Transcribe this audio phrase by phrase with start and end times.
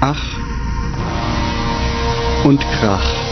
[0.00, 0.36] Ach
[2.46, 3.25] und Krach.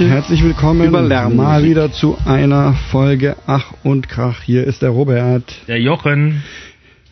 [0.00, 1.00] Und herzlich willkommen über
[1.30, 4.42] mal wieder zu einer Folge Ach und Krach.
[4.42, 5.44] Hier ist der Robert.
[5.68, 6.42] Der Jochen.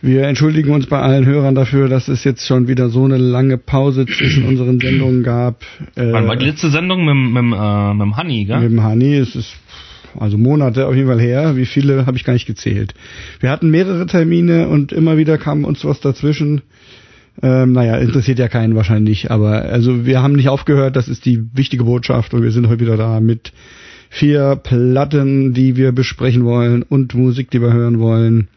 [0.03, 3.57] Wir entschuldigen uns bei allen Hörern dafür, dass es jetzt schon wieder so eine lange
[3.57, 5.63] Pause zwischen unseren Sendungen gab.
[5.95, 8.61] Äh, Wann war die letzte Sendung mit, mit, äh, mit dem Honey, gell?
[8.61, 9.17] mit dem Hani.
[9.17, 9.55] Es ist
[10.19, 11.57] also Monate auf jeden Fall her.
[11.57, 12.93] Wie viele habe ich gar nicht gezählt.
[13.41, 16.61] Wir hatten mehrere Termine und immer wieder kam uns was dazwischen.
[17.43, 21.43] Ähm, naja, interessiert ja keinen wahrscheinlich, aber also wir haben nicht aufgehört, das ist die
[21.53, 23.53] wichtige Botschaft und wir sind heute wieder da mit
[24.09, 28.49] vier Platten, die wir besprechen wollen und Musik, die wir hören wollen.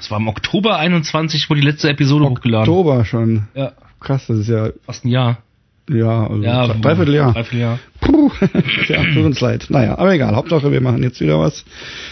[0.00, 2.68] Es war im Oktober 21, wo die letzte Episode hochgeladen.
[2.68, 3.44] Oktober schon.
[3.54, 5.38] Ja, Krass, das ist ja, fast ein Jahr.
[5.90, 7.32] ja, also Ja, dreiviertel Jahr.
[7.32, 7.78] Dreiviertel Jahr.
[8.00, 8.30] Puh,
[8.88, 9.66] ja, tut uns leid.
[9.70, 11.64] Naja, aber egal, Hauptsache wir machen jetzt wieder was.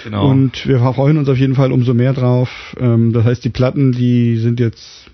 [0.04, 0.28] Genau.
[0.28, 2.76] Und wir freuen uns auf jeden Fall umso mehr drauf.
[2.80, 5.06] Ähm, das heißt, die Platten, die sind jetzt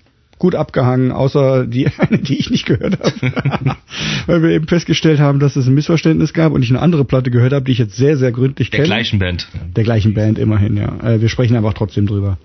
[0.43, 3.13] gut abgehangen, außer die eine, die ich nicht gehört habe.
[4.25, 7.31] Weil wir eben festgestellt haben, dass es ein Missverständnis gab und ich eine andere Platte
[7.31, 8.87] gehört habe, die ich jetzt sehr, sehr gründlich Der kenne.
[8.87, 9.47] gleichen Band.
[9.73, 10.97] Der gleichen Band immerhin, ja.
[11.01, 12.37] Äh, wir sprechen einfach trotzdem drüber.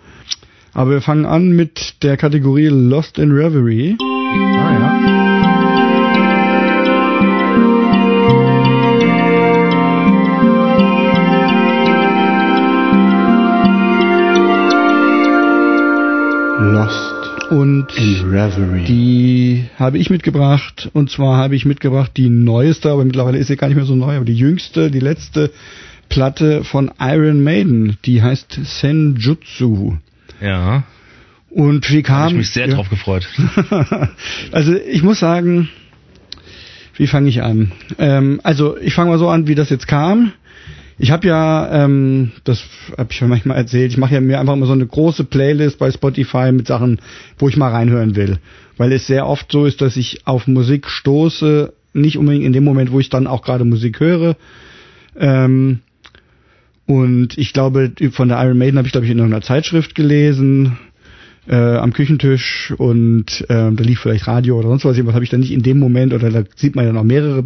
[0.75, 3.97] Aber wir fangen an mit der Kategorie Lost in Reverie.
[4.01, 5.28] Ah, ja.
[17.51, 17.87] Und.
[18.87, 23.57] Die habe ich mitgebracht und zwar habe ich mitgebracht die neueste, aber mittlerweile ist sie
[23.57, 25.51] gar nicht mehr so neu, aber die jüngste, die letzte
[26.09, 29.97] Platte von Iron Maiden, die heißt Senjutsu.
[30.41, 30.85] Ja,
[31.51, 32.75] Und wie habe kam ich mich sehr ja.
[32.75, 33.29] drauf gefreut.
[34.53, 35.69] also ich muss sagen,
[36.97, 37.73] wie fange ich an?
[37.99, 40.33] Ähm, also ich fange mal so an, wie das jetzt kam.
[41.01, 42.65] Ich habe ja, ähm, das
[42.97, 45.79] habe ich ja manchmal erzählt, ich mache ja mir einfach immer so eine große Playlist
[45.79, 47.01] bei Spotify mit Sachen,
[47.39, 48.39] wo ich mal reinhören will.
[48.77, 52.65] Weil es sehr oft so ist, dass ich auf Musik stoße, nicht unbedingt in dem
[52.65, 54.37] Moment, wo ich dann auch gerade Musik höre.
[55.17, 55.81] Ähm,
[56.87, 60.79] und ich glaube, von der Iron Maiden habe ich, glaube ich, in irgendeiner Zeitschrift gelesen,
[61.47, 65.07] äh, am Küchentisch und ähm, da lief vielleicht Radio oder sonst was.
[65.07, 67.45] Was habe ich dann nicht in dem Moment oder da sieht man ja noch mehrere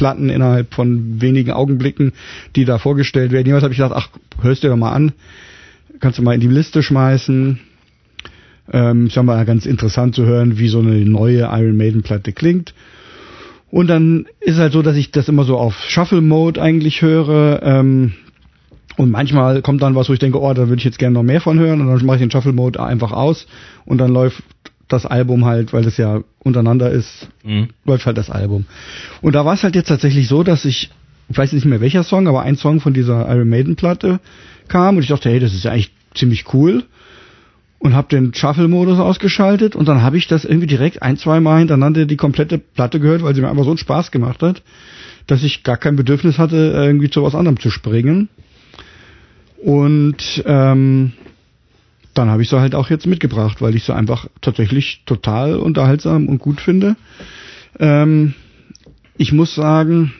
[0.00, 2.12] Platten innerhalb von wenigen Augenblicken,
[2.56, 3.44] die da vorgestellt werden.
[3.44, 4.08] Jedenfalls habe ich gedacht, ach,
[4.42, 5.12] hörst dir doch mal an,
[6.00, 7.60] kannst du mal in die Liste schmeißen.
[8.72, 12.32] Ähm, ist ja mal ganz interessant zu hören, wie so eine neue Iron Maiden Platte
[12.32, 12.72] klingt.
[13.70, 17.60] Und dann ist halt so, dass ich das immer so auf Shuffle Mode eigentlich höre.
[17.62, 18.14] Ähm,
[18.96, 21.22] und manchmal kommt dann was, wo ich denke, oh, da würde ich jetzt gerne noch
[21.22, 21.82] mehr von hören.
[21.82, 23.46] Und dann mache ich den Shuffle Mode einfach aus.
[23.84, 24.42] Und dann läuft
[24.92, 27.68] das Album halt, weil das ja untereinander ist, Mhm.
[27.84, 28.66] läuft halt das Album.
[29.22, 30.90] Und da war es halt jetzt tatsächlich so, dass ich,
[31.28, 34.20] ich weiß nicht mehr welcher Song, aber ein Song von dieser Iron Maiden Platte
[34.68, 36.84] kam und ich dachte, hey, das ist ja eigentlich ziemlich cool
[37.78, 41.60] und habe den Shuffle-Modus ausgeschaltet und dann habe ich das irgendwie direkt ein, zwei Mal
[41.60, 44.62] hintereinander die komplette Platte gehört, weil sie mir einfach so einen Spaß gemacht hat,
[45.26, 48.28] dass ich gar kein Bedürfnis hatte, irgendwie zu was anderem zu springen.
[49.62, 51.12] Und ähm,
[52.20, 56.28] dann habe ich sie halt auch jetzt mitgebracht, weil ich sie einfach tatsächlich total unterhaltsam
[56.28, 56.96] und gut finde.
[57.78, 58.34] Ähm,
[59.16, 60.12] ich muss sagen,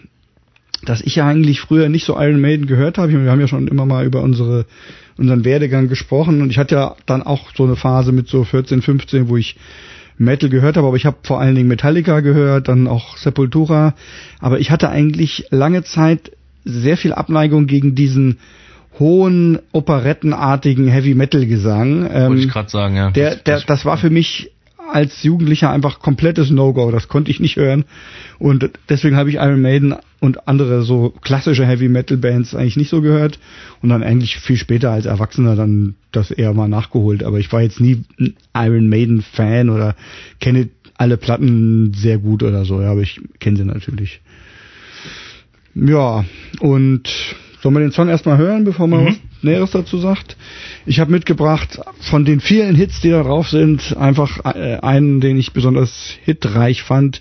[0.84, 3.12] dass ich ja eigentlich früher nicht so Iron Maiden gehört habe.
[3.12, 4.66] Wir haben ja schon immer mal über unsere
[5.18, 8.80] unseren Werdegang gesprochen und ich hatte ja dann auch so eine Phase mit so 14,
[8.80, 9.56] 15, wo ich
[10.16, 13.94] Metal gehört habe, aber ich habe vor allen Dingen Metallica gehört, dann auch Sepultura,
[14.38, 16.32] aber ich hatte eigentlich lange Zeit
[16.64, 18.38] sehr viel Abneigung gegen diesen
[19.00, 22.08] hohen operettenartigen Heavy Metal Gesang.
[22.12, 23.10] Ähm, Wollte ich gerade sagen, ja.
[23.10, 24.52] der, der, das war für mich
[24.92, 26.90] als Jugendlicher einfach komplettes No-Go.
[26.90, 27.84] Das konnte ich nicht hören.
[28.38, 32.90] Und deswegen habe ich Iron Maiden und andere so klassische Heavy Metal Bands eigentlich nicht
[32.90, 33.38] so gehört.
[33.82, 37.24] Und dann eigentlich viel später als Erwachsener dann das eher mal nachgeholt.
[37.24, 39.94] Aber ich war jetzt nie ein Iron Maiden Fan oder
[40.40, 42.82] kenne alle Platten sehr gut oder so.
[42.82, 44.20] Ja, aber ich kenne sie natürlich.
[45.74, 46.24] Ja,
[46.58, 47.08] und
[47.62, 49.06] sollen wir den Song erstmal hören, bevor man Mhm.
[49.08, 50.36] was Näheres dazu sagt?
[50.86, 55.36] Ich habe mitgebracht von den vielen Hits, die da drauf sind, einfach äh, einen, den
[55.38, 57.20] ich besonders hitreich fand.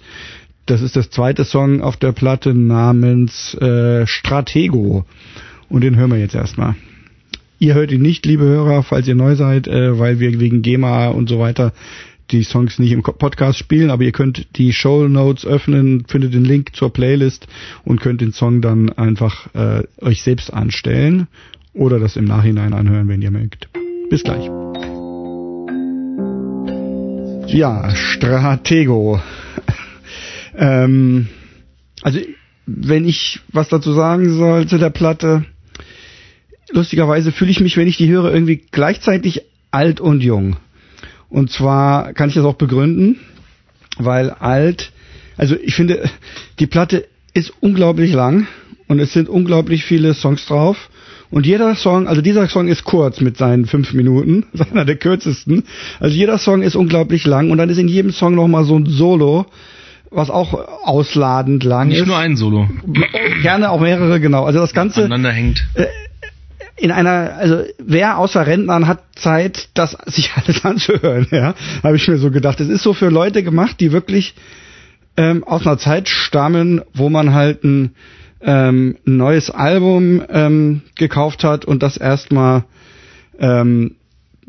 [0.66, 5.04] das ist das zweite Song auf der Platte namens äh, Stratego.
[5.68, 6.76] Und den hören wir jetzt erstmal.
[7.58, 11.08] Ihr hört ihn nicht, liebe Hörer, falls ihr neu seid, äh, weil wir wegen GEMA
[11.08, 11.74] und so weiter
[12.32, 16.46] die Songs nicht im Podcast spielen, aber ihr könnt die Show Notes öffnen, findet den
[16.46, 17.48] Link zur Playlist
[17.84, 21.28] und könnt den Song dann einfach äh, euch selbst anstellen
[21.74, 23.70] oder das im Nachhinein anhören, wenn ihr mögt.
[24.10, 24.50] Bis gleich.
[27.48, 29.22] Ja, Stratego.
[30.58, 31.28] ähm,
[32.02, 32.20] also,
[32.66, 35.46] wenn ich was dazu sagen soll zu der Platte,
[36.72, 39.42] lustigerweise fühle ich mich, wenn ich die höre, irgendwie gleichzeitig
[39.72, 40.58] alt und jung.
[41.30, 43.18] Und zwar kann ich das auch begründen,
[43.98, 44.92] weil alt,
[45.38, 46.10] also ich finde,
[46.60, 48.48] die Platte ist unglaublich lang
[48.88, 50.90] und es sind unglaublich viele Songs drauf.
[51.32, 55.64] Und jeder Song, also dieser Song ist kurz mit seinen fünf Minuten, einer der kürzesten.
[56.00, 58.88] Also jeder Song ist unglaublich lang und dann ist in jedem Song nochmal so ein
[58.88, 59.46] Solo,
[60.10, 60.54] was auch
[60.84, 62.02] ausladend lang Nicht ist.
[62.02, 62.68] Nicht nur ein Solo.
[63.44, 64.46] Gerne auch mehrere, genau.
[64.46, 65.02] Also das Ganze.
[65.02, 65.68] Aneinander hängt.
[65.76, 65.86] Äh,
[66.80, 71.54] in einer, also wer außer Rentnern hat Zeit, das sich alles anzuhören, ja,
[71.84, 72.60] habe ich mir so gedacht.
[72.60, 74.36] Es ist so für Leute gemacht, die wirklich
[75.18, 77.96] ähm, aus einer Zeit stammen, wo man halt ein,
[78.42, 82.64] ähm, neues Album ähm, gekauft hat und das erstmal
[83.38, 83.96] ähm,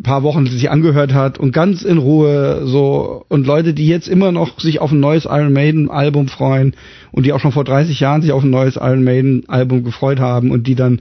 [0.03, 4.33] paar Wochen sich angehört hat und ganz in Ruhe so und Leute, die jetzt immer
[4.33, 6.75] noch sich auf ein neues Iron Maiden Album freuen
[7.13, 10.19] und die auch schon vor 30 Jahren sich auf ein neues Iron Maiden Album gefreut
[10.19, 11.01] haben und die dann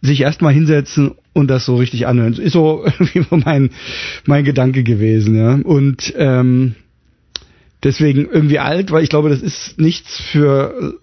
[0.00, 2.34] sich erstmal hinsetzen und das so richtig anhören.
[2.34, 2.84] Ist so
[3.30, 3.70] mein,
[4.26, 5.54] mein Gedanke gewesen, ja.
[5.54, 6.74] Und ähm,
[7.82, 10.94] deswegen irgendwie alt, weil ich glaube, das ist nichts für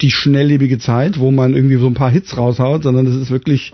[0.00, 3.72] die schnelllebige Zeit, wo man irgendwie so ein paar Hits raushaut, sondern das ist wirklich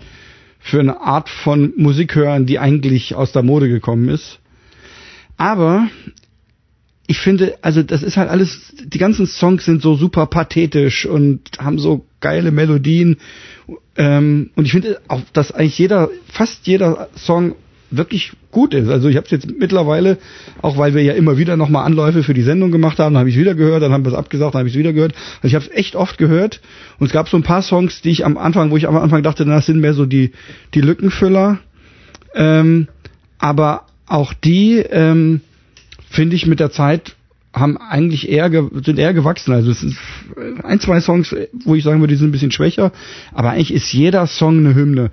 [0.59, 4.39] für eine Art von Musik hören, die eigentlich aus der Mode gekommen ist.
[5.35, 5.87] Aber
[7.05, 11.41] ich finde, also das ist halt alles, die ganzen Songs sind so super pathetisch und
[11.59, 13.17] haben so geile Melodien.
[13.97, 17.55] Ähm, und ich finde auch, dass eigentlich jeder, fast jeder Song
[17.91, 18.89] wirklich gut ist.
[18.89, 20.17] Also ich habe es jetzt mittlerweile,
[20.61, 23.35] auch weil wir ja immer wieder nochmal Anläufe für die Sendung gemacht haben, habe ich
[23.35, 25.13] es wieder gehört, dann haben wir es abgesagt, dann habe ich es wieder gehört.
[25.41, 26.61] Also ich habe es echt oft gehört
[26.99, 29.21] und es gab so ein paar Songs, die ich am Anfang, wo ich am Anfang
[29.23, 30.31] dachte, das sind mehr so die
[30.73, 31.59] die Lückenfüller.
[32.33, 32.87] Ähm,
[33.37, 35.41] aber auch die ähm,
[36.13, 37.15] finde ich mit der Zeit
[37.53, 38.49] haben eigentlich eher
[38.83, 39.53] sind eher gewachsen.
[39.53, 39.95] Also es sind
[40.63, 42.91] ein, zwei Songs, wo ich sagen würde, die sind ein bisschen schwächer,
[43.31, 45.11] aber eigentlich ist jeder Song eine Hymne.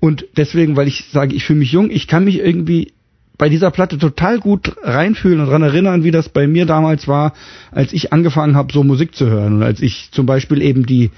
[0.00, 2.92] Und deswegen, weil ich sage, ich fühle mich jung, ich kann mich irgendwie
[3.36, 7.34] bei dieser Platte total gut reinfühlen und daran erinnern, wie das bei mir damals war,
[7.70, 9.54] als ich angefangen habe, so Musik zu hören.
[9.54, 11.10] Und als ich zum Beispiel eben die,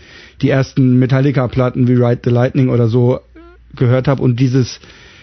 [0.42, 3.20] die ersten Metallica-Platten wie Ride the Lightning oder so
[3.74, 4.80] gehört habe und dieses,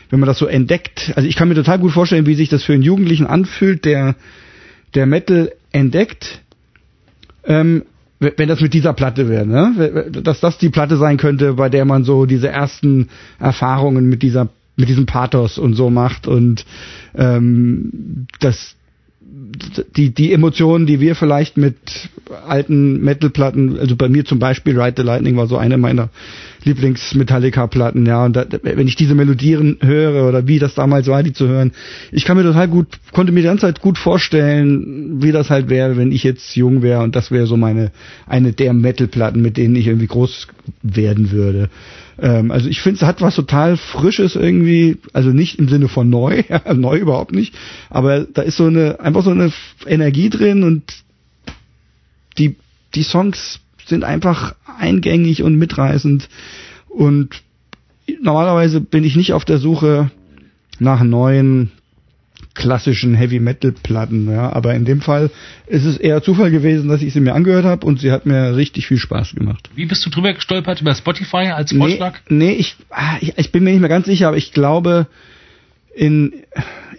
[0.09, 2.63] wenn man das so entdeckt, also ich kann mir total gut vorstellen, wie sich das
[2.63, 4.15] für einen Jugendlichen anfühlt, der,
[4.95, 6.41] der Metal entdeckt,
[7.45, 7.83] ähm,
[8.19, 10.09] wenn das mit dieser Platte wäre, ne?
[10.23, 13.09] dass das die Platte sein könnte, bei der man so diese ersten
[13.39, 16.65] Erfahrungen mit dieser mit diesem Pathos und so macht und
[17.15, 18.75] ähm, das
[19.95, 21.75] die die Emotionen, die wir vielleicht mit
[22.47, 26.09] alten Metal-Platten, also bei mir zum Beispiel Ride the Lightning war so eine meiner
[26.63, 31.33] Lieblings-Metallica-Platten, ja, und da, wenn ich diese Melodien höre oder wie das damals war, die
[31.33, 31.71] zu hören,
[32.11, 35.69] ich kann mir total gut, konnte mir die ganze Zeit gut vorstellen, wie das halt
[35.69, 37.91] wäre, wenn ich jetzt jung wäre und das wäre so meine,
[38.25, 40.47] eine der Metal-Platten, mit denen ich irgendwie groß
[40.81, 41.69] werden würde.
[42.19, 46.09] Ähm, also ich finde, es hat was total Frisches irgendwie, also nicht im Sinne von
[46.09, 46.43] neu,
[46.73, 47.55] neu überhaupt nicht,
[47.89, 49.51] aber da ist so eine, einfach so eine
[49.85, 50.83] Energie drin und
[52.37, 52.55] die,
[52.95, 56.29] die Songs sind einfach eingängig und mitreißend
[56.89, 57.41] und
[58.21, 60.11] normalerweise bin ich nicht auf der Suche
[60.79, 61.71] nach neuen
[62.57, 65.29] klassischen Heavy Metal Platten, ja, aber in dem Fall
[65.67, 68.55] ist es eher Zufall gewesen, dass ich sie mir angehört habe und sie hat mir
[68.55, 69.69] richtig viel Spaß gemacht.
[69.75, 72.19] Wie bist du drüber gestolpert über Spotify als Vorschlag?
[72.27, 75.07] Nee, nee ich, ah, ich, ich bin mir nicht mehr ganz sicher, aber ich glaube
[75.95, 76.33] in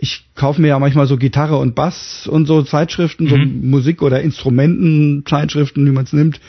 [0.00, 3.28] ich kaufe mir ja manchmal so Gitarre und Bass und so Zeitschriften, mhm.
[3.28, 6.40] so Musik- oder Instrumentenzeitschriften, wie man es nimmt,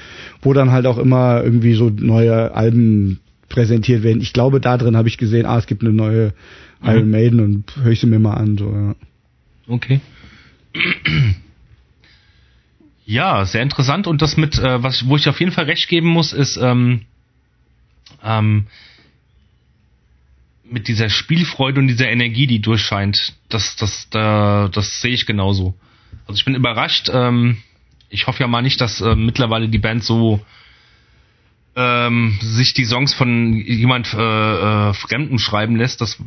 [0.42, 4.22] wo dann halt auch immer irgendwie so neue Alben präsentiert werden.
[4.22, 6.34] Ich glaube, da drin habe ich gesehen, ah, es gibt eine neue.
[6.82, 8.58] Iron Maiden und höre ich sie mir mal an.
[8.58, 8.96] So, ja.
[9.68, 10.02] Okay.
[13.10, 14.06] Ja, sehr interessant.
[14.06, 17.06] Und das mit, äh, was, wo ich auf jeden Fall recht geben muss, ist ähm,
[18.24, 18.68] ähm,
[20.64, 23.34] mit dieser Spielfreude und dieser Energie, die durchscheint.
[23.50, 25.74] Das, das, da, das sehe ich genauso.
[26.28, 27.10] Also ich bin überrascht.
[27.12, 27.58] Ähm,
[28.10, 30.46] ich hoffe ja mal nicht, dass äh, mittlerweile die Band so
[31.76, 34.20] ähm, sich die Songs von jemand äh,
[34.90, 36.02] äh, Fremden schreiben lässt.
[36.02, 36.22] Das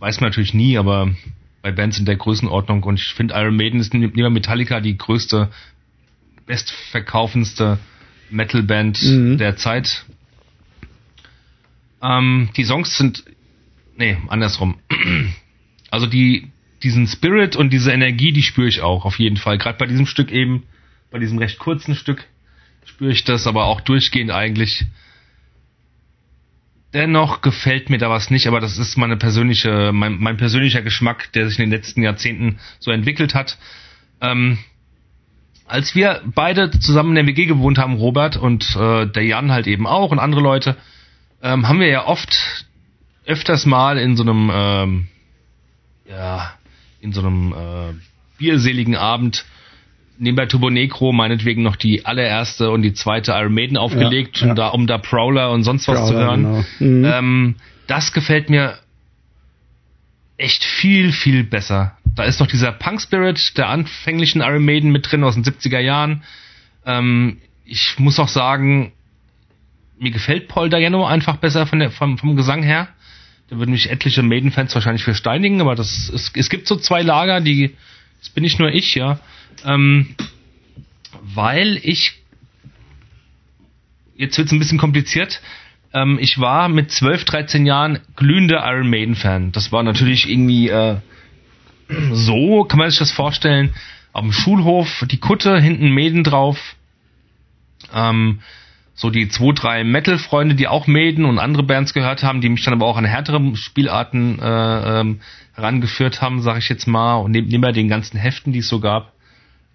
[0.00, 1.14] weiß man natürlich nie, aber
[1.62, 5.50] bei Bands in der Größenordnung und ich finde Iron Maiden ist neben Metallica die größte
[6.46, 7.78] bestverkaufendste
[8.30, 9.38] Metal-Band mhm.
[9.38, 10.04] der Zeit.
[12.02, 13.24] Ähm, die Songs sind,
[13.96, 14.78] nee, andersrum.
[15.92, 16.52] Also die,
[16.84, 19.58] diesen Spirit und diese Energie, die spüre ich auch auf jeden Fall.
[19.58, 20.62] Gerade bei diesem Stück eben,
[21.10, 22.28] bei diesem recht kurzen Stück
[22.84, 24.84] spüre ich das, aber auch durchgehend eigentlich.
[26.92, 31.32] Dennoch gefällt mir da was nicht, aber das ist meine persönliche, mein, mein persönlicher Geschmack,
[31.32, 33.58] der sich in den letzten Jahrzehnten so entwickelt hat.
[34.20, 34.58] Ähm,
[35.66, 39.68] als wir beide zusammen in der WG gewohnt haben, Robert und äh, der Jan halt
[39.68, 40.76] eben auch und andere Leute,
[41.42, 42.66] ähm, haben wir ja oft
[43.24, 45.08] öfters mal in so einem ähm,
[46.08, 46.54] ja
[47.00, 47.94] in so einem äh,
[48.38, 49.44] bierseligen Abend
[50.20, 54.46] neben bei Turbo Negro meinetwegen noch die allererste und die zweite Iron Maiden aufgelegt, ja,
[54.46, 54.50] ja.
[54.50, 56.42] Um, da, um da Prowler und sonst was Prowler, zu hören.
[56.42, 56.64] Genau.
[56.78, 57.04] Mhm.
[57.04, 57.54] Ähm,
[57.86, 58.78] das gefällt mir
[60.36, 61.96] echt viel, viel besser.
[62.14, 66.22] Da ist noch dieser Punk-Spirit der anfänglichen Iron Maiden mit drin aus den 70er Jahren.
[66.84, 68.92] Ähm, ich muss auch sagen,
[69.98, 72.88] mir gefällt Paul Dayano einfach besser von der, vom, vom Gesang her.
[73.48, 77.02] Da würden mich etliche Maiden-Fans wahrscheinlich für steinigen, aber das, es, es gibt so zwei
[77.02, 77.74] Lager, die,
[78.20, 79.18] das bin nicht nur ich, ja.
[79.66, 80.14] Ähm,
[81.22, 82.20] weil ich,
[84.16, 85.40] jetzt wird es ein bisschen kompliziert,
[85.92, 89.52] ähm, ich war mit 12, 13 Jahren glühender Iron Maiden-Fan.
[89.52, 90.96] Das war natürlich irgendwie äh,
[92.12, 93.74] so, kann man sich das vorstellen,
[94.12, 96.76] auf dem Schulhof, die Kutte, hinten Maiden drauf.
[97.92, 98.40] Ähm,
[98.94, 102.62] so die zwei, drei Metal-Freunde, die auch Maiden und andere Bands gehört haben, die mich
[102.64, 105.20] dann aber auch an härtere Spielarten äh, ähm,
[105.54, 108.78] herangeführt haben, sag ich jetzt mal, und neben, neben den ganzen Heften, die es so
[108.78, 109.12] gab,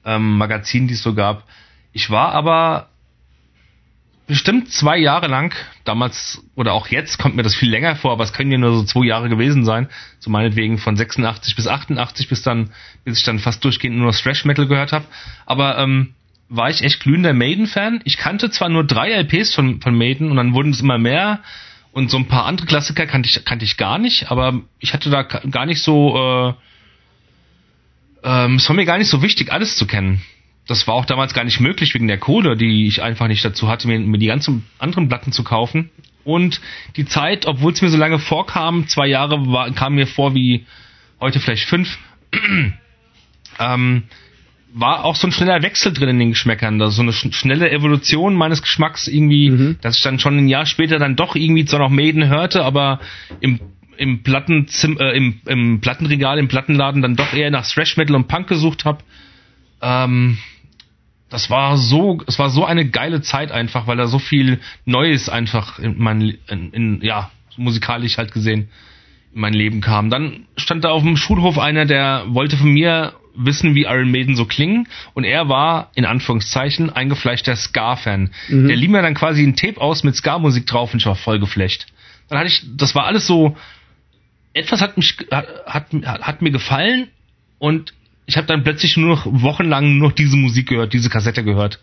[0.05, 1.43] ähm, Magazinen, die es so gab.
[1.91, 2.89] Ich war aber
[4.27, 8.23] bestimmt zwei Jahre lang, damals oder auch jetzt kommt mir das viel länger vor, aber
[8.23, 9.87] es können ja nur so zwei Jahre gewesen sein,
[10.19, 12.71] so meinetwegen von 86 bis 88 bis dann,
[13.03, 15.05] bis ich dann fast durchgehend nur Thrash Metal gehört habe.
[15.45, 16.15] Aber ähm,
[16.49, 18.01] war ich echt glühender Maiden-Fan.
[18.03, 21.41] Ich kannte zwar nur drei LPs von, von Maiden und dann wurden es immer mehr
[21.91, 25.09] und so ein paar andere Klassiker kannte ich, kannte ich gar nicht, aber ich hatte
[25.09, 26.53] da gar nicht so, äh,
[28.25, 30.21] ähm, es war mir gar nicht so wichtig, alles zu kennen.
[30.67, 33.67] Das war auch damals gar nicht möglich wegen der Kohle, die ich einfach nicht dazu
[33.67, 35.91] hatte, mir, mir die ganzen anderen Platten zu kaufen.
[36.23, 36.59] Und
[36.95, 40.65] die Zeit, obwohl es mir so lange vorkam, zwei Jahre war, kam mir vor wie
[41.21, 41.99] heute vielleicht fünf,
[43.59, 44.03] ähm,
[44.73, 48.35] war auch so ein schneller Wechsel drin in den Geschmäckern, da so eine schnelle Evolution
[48.35, 49.77] meines Geschmacks irgendwie, mhm.
[49.81, 52.99] dass ich dann schon ein Jahr später dann doch irgendwie zwar noch Maiden hörte, aber
[53.39, 53.59] im
[53.97, 58.27] im Plattenzim äh, im, im Plattenregal im Plattenladen dann doch eher nach Thrash Metal und
[58.27, 58.99] Punk gesucht habe.
[59.81, 60.37] Ähm,
[61.29, 65.27] das war so, es war so eine geile Zeit einfach, weil da so viel Neues
[65.27, 68.69] einfach in mein, in, in, ja, musikalisch halt gesehen
[69.33, 70.09] in mein Leben kam.
[70.09, 74.35] Dann stand da auf dem Schulhof einer, der wollte von mir wissen, wie Iron Maiden
[74.35, 74.87] so klingen.
[75.13, 78.31] Und er war, in Anführungszeichen, eingefleischter Ska-Fan.
[78.47, 78.67] Mhm.
[78.67, 81.39] Der lieh mir dann quasi ein Tape aus mit Ska-Musik drauf und ich war voll
[81.39, 81.87] geflecht.
[82.29, 83.57] Dann hatte ich, das war alles so,
[84.55, 87.09] etwas hat mich, hat, hat, hat mir gefallen
[87.59, 87.93] und
[88.25, 91.79] ich habe dann plötzlich nur noch wochenlang nur noch diese Musik gehört, diese Kassette gehört.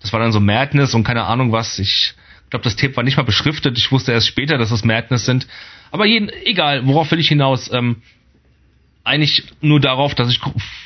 [0.00, 1.78] Das war dann so Madness und keine Ahnung was.
[1.78, 2.14] Ich
[2.50, 3.78] glaube, das Tape war nicht mal beschriftet.
[3.78, 5.46] Ich wusste erst später, dass das Madness sind.
[5.90, 7.70] Aber jeden, egal, worauf will ich hinaus?
[7.72, 8.02] Ähm,
[9.04, 10.40] eigentlich nur darauf, dass ich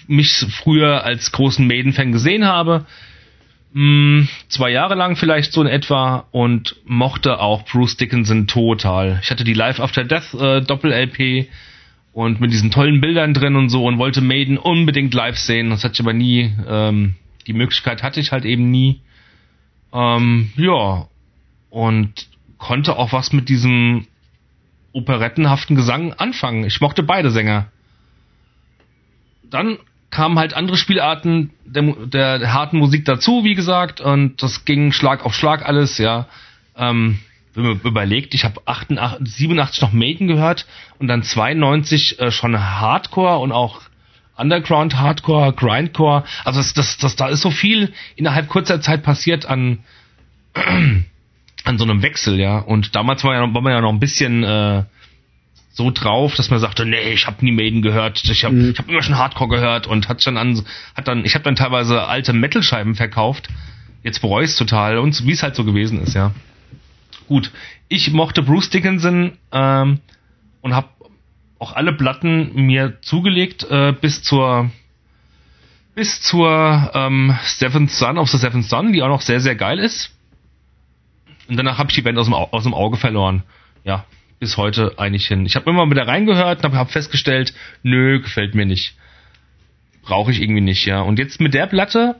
[0.06, 2.86] mich früher als großen Maiden-Fan gesehen habe.
[3.72, 9.20] Hm, zwei Jahre lang vielleicht so in etwa und mochte auch Bruce Dickinson total.
[9.22, 11.48] Ich hatte die Live After Death äh, Doppel-LP
[12.12, 15.70] und mit diesen tollen Bildern drin und so und wollte Maiden unbedingt live sehen.
[15.70, 17.14] Das hatte ich aber nie, ähm,
[17.46, 19.00] die Möglichkeit hatte ich halt eben nie.
[19.92, 21.06] Ähm, ja,
[21.70, 24.06] und konnte auch was mit diesem
[24.92, 26.64] operettenhaften Gesang anfangen.
[26.64, 27.68] Ich mochte beide Sänger
[29.50, 29.78] dann
[30.10, 35.24] kamen halt andere Spielarten der, der, harten Musik dazu, wie gesagt, und das ging Schlag
[35.24, 36.26] auf Schlag alles, ja.
[36.76, 37.20] Ähm,
[37.54, 40.66] wenn man überlegt, ich habe 87 noch Maiden gehört
[40.98, 43.82] und dann 92 äh, schon Hardcore und auch
[44.36, 46.24] Underground Hardcore, Grindcore.
[46.44, 49.80] Also das, das, das, da ist so viel innerhalb kurzer Zeit passiert an
[51.64, 52.58] an so einem Wechsel, ja.
[52.58, 54.84] Und damals war, ja, war man ja noch ein bisschen äh,
[55.80, 58.70] so drauf, dass man sagte, nee, ich habe nie Maiden gehört, ich habe mhm.
[58.72, 60.62] ich hab immer schon Hardcore gehört und hat schon an
[60.94, 63.48] hat dann ich habe dann teilweise alte Metal-Scheiben verkauft.
[64.02, 66.32] Jetzt bereue ich total und wie es halt so gewesen ist, ja.
[67.28, 67.50] Gut,
[67.88, 70.00] ich mochte Bruce Dickinson ähm,
[70.60, 70.88] und habe
[71.58, 74.70] auch alle Platten mir zugelegt äh, bis zur
[75.94, 79.78] bis zur ähm, Seventh Son of the Seventh Son, die auch noch sehr sehr geil
[79.78, 80.14] ist.
[81.48, 83.44] Und danach habe ich die Band aus dem, aus dem Auge verloren.
[83.82, 84.04] Ja,
[84.40, 85.46] bis heute eigentlich hin.
[85.46, 88.96] Ich habe immer wieder reingehört und habe hab festgestellt, nö, gefällt mir nicht.
[90.02, 91.02] Brauche ich irgendwie nicht, ja.
[91.02, 92.16] Und jetzt mit der Platte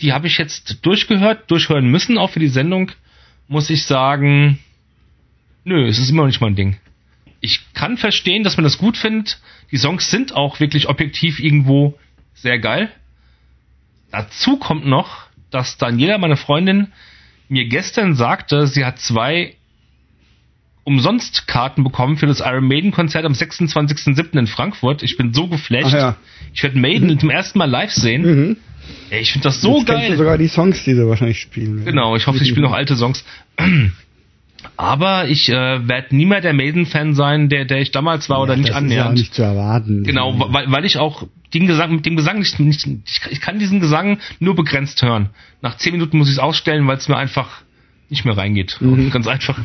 [0.00, 2.90] die habe ich jetzt durchgehört, durchhören müssen, auch für die Sendung,
[3.48, 4.58] muss ich sagen,
[5.64, 6.78] nö, es ist immer noch nicht mein Ding.
[7.40, 9.38] Ich kann verstehen, dass man das gut findet.
[9.70, 11.98] Die Songs sind auch wirklich objektiv irgendwo
[12.32, 12.90] sehr geil.
[14.10, 16.92] Dazu kommt noch, dass Daniela, meine Freundin,
[17.48, 19.56] mir gestern sagte, sie hat zwei
[20.84, 24.38] umsonst Karten bekommen für das Iron Maiden Konzert am 26.07.
[24.38, 25.02] in Frankfurt.
[25.02, 25.94] Ich bin so geflasht.
[25.94, 26.16] Ja.
[26.52, 27.18] Ich werde Maiden mhm.
[27.18, 28.22] zum ersten Mal live sehen.
[28.22, 28.56] Mhm.
[29.10, 30.10] Ey, ich finde das so Jetzt geil.
[30.10, 31.84] Du sogar die Songs, die sie wahrscheinlich spielen.
[31.84, 33.24] Genau, ich hoffe, sie spielen noch alte Songs.
[34.76, 38.42] Aber ich äh, werde nie mehr der Maiden-Fan sein, der, der ich damals war ja,
[38.42, 39.14] oder nicht das annähernd.
[39.14, 40.04] Ist ja nicht zu erwarten.
[40.04, 42.88] Genau, weil, weil ich auch den Gesang, mit dem Gesang nicht, nicht
[43.30, 45.30] ich kann diesen Gesang nur begrenzt hören.
[45.60, 47.62] Nach zehn Minuten muss ich es ausstellen, weil es mir einfach
[48.08, 48.78] nicht mehr reingeht.
[48.80, 49.10] Mhm.
[49.10, 49.58] Ganz einfach.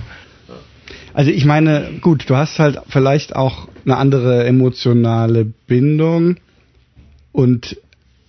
[1.20, 6.38] Also ich meine, gut, du hast halt vielleicht auch eine andere emotionale Bindung
[7.34, 7.76] und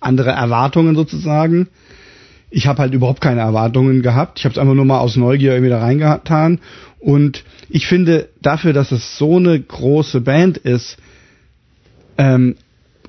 [0.01, 1.69] andere Erwartungen sozusagen.
[2.49, 4.39] Ich habe halt überhaupt keine Erwartungen gehabt.
[4.39, 6.59] Ich habe es einfach nur mal aus Neugier irgendwie da reingetan.
[6.99, 10.97] Und ich finde, dafür, dass es so eine große Band ist,
[12.17, 12.57] ähm,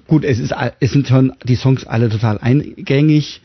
[0.06, 3.42] gut, es, ist, es sind schon die Songs alle total eingängig.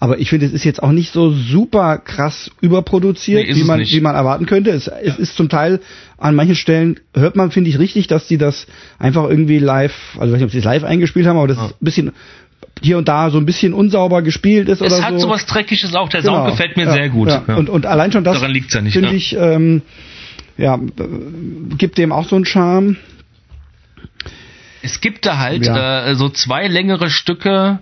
[0.00, 3.80] Aber ich finde, es ist jetzt auch nicht so super krass überproduziert, nee, wie, man,
[3.80, 4.70] wie man erwarten könnte.
[4.70, 4.96] Es, ja.
[5.02, 5.80] es ist zum Teil
[6.16, 8.66] an manchen Stellen, hört man, finde ich, richtig, dass die das
[8.98, 11.56] einfach irgendwie live, also ich weiß nicht, ob sie es live eingespielt haben, aber das
[11.56, 11.66] ja.
[11.66, 12.12] ist ein bisschen
[12.80, 14.96] hier und da so ein bisschen unsauber gespielt ist es oder so.
[14.96, 16.44] Es hat sowas Dreckiges auch, der genau.
[16.44, 17.28] Sound gefällt mir ja, sehr gut.
[17.28, 17.42] Ja.
[17.56, 19.82] Und, und allein schon das, ja finde ich, ähm,
[20.56, 20.78] ja,
[21.76, 22.96] gibt dem auch so einen Charme.
[24.82, 27.80] Es gibt da halt äh, so zwei längere Stücke,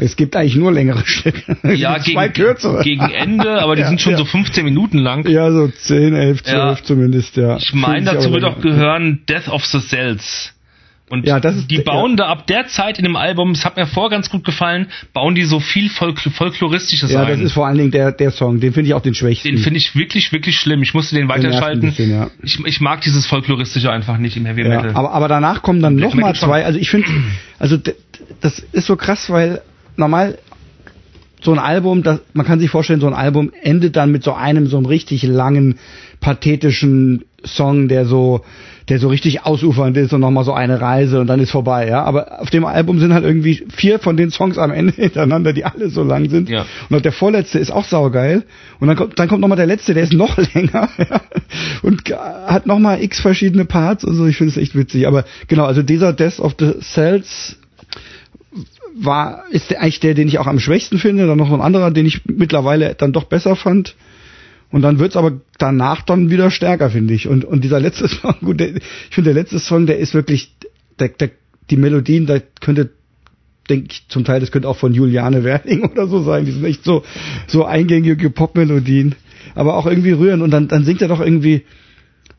[0.00, 1.56] es gibt eigentlich nur längere Stücke.
[1.74, 2.82] Ja, gegen, zwei kürzere.
[2.82, 4.18] gegen Ende, aber die ja, sind schon ja.
[4.18, 5.26] so 15 Minuten lang.
[5.28, 6.84] Ja, so 10, 11, 12 ja.
[6.84, 7.56] zumindest, ja.
[7.56, 10.54] Ich meine, dazu wird auch gehören Death of the Cells.
[11.10, 12.18] Und ja, das ist, die bauen ja.
[12.18, 15.34] da ab der Zeit in dem Album, es hat mir vorher ganz gut gefallen, bauen
[15.34, 17.28] die so viel Folk Folkloristisches ja, ein.
[17.28, 19.48] Ja, das ist vor allen Dingen der, der Song, den finde ich auch den schwächsten.
[19.48, 20.82] Den finde ich wirklich, wirklich schlimm.
[20.82, 21.80] Ich musste den weiterschalten.
[21.80, 22.30] Bisschen, ja.
[22.42, 24.92] ich, ich mag dieses Folkloristische einfach nicht im Heavy Metal.
[24.94, 27.08] Aber, aber danach kommen dann nochmal zwei, also ich finde,
[27.58, 27.76] also
[28.40, 29.62] das ist so krass, weil
[29.96, 30.38] normal
[31.42, 34.32] so ein Album, das, man kann sich vorstellen, so ein Album endet dann mit so
[34.32, 35.78] einem so einem richtig langen,
[36.20, 38.42] pathetischen Song, der so,
[38.88, 42.04] der so richtig ausufernd ist und nochmal so eine Reise und dann ist vorbei, ja.
[42.04, 45.64] Aber auf dem Album sind halt irgendwie vier von den Songs am Ende hintereinander, die
[45.64, 46.50] alle so lang sind.
[46.50, 46.66] Ja.
[46.90, 48.44] Und der vorletzte ist auch saugeil.
[48.78, 51.20] Und dann kommt, dann kommt nochmal der letzte, der ist noch länger, ja.
[51.82, 54.04] Und hat nochmal x verschiedene Parts.
[54.04, 55.06] Also ich finde es echt witzig.
[55.06, 57.56] Aber genau, also dieser Death of the Cells
[58.94, 61.26] war, ist der, eigentlich der, den ich auch am schwächsten finde.
[61.26, 63.94] Dann noch ein anderer, den ich mittlerweile dann doch besser fand.
[64.70, 67.26] Und dann wird's aber danach dann wieder stärker, finde ich.
[67.26, 70.54] Und, und dieser letzte Song, gut, der, ich finde, der letzte Song, der ist wirklich,
[70.98, 71.30] der, der,
[71.70, 72.90] die Melodien, da könnte,
[73.68, 76.44] denke ich, zum Teil, das könnte auch von Juliane Werning oder so sein.
[76.44, 77.02] Die sind echt so,
[77.46, 79.14] so eingängige Popmelodien.
[79.54, 80.42] Aber auch irgendwie rühren.
[80.42, 81.64] Und dann, dann singt er doch irgendwie,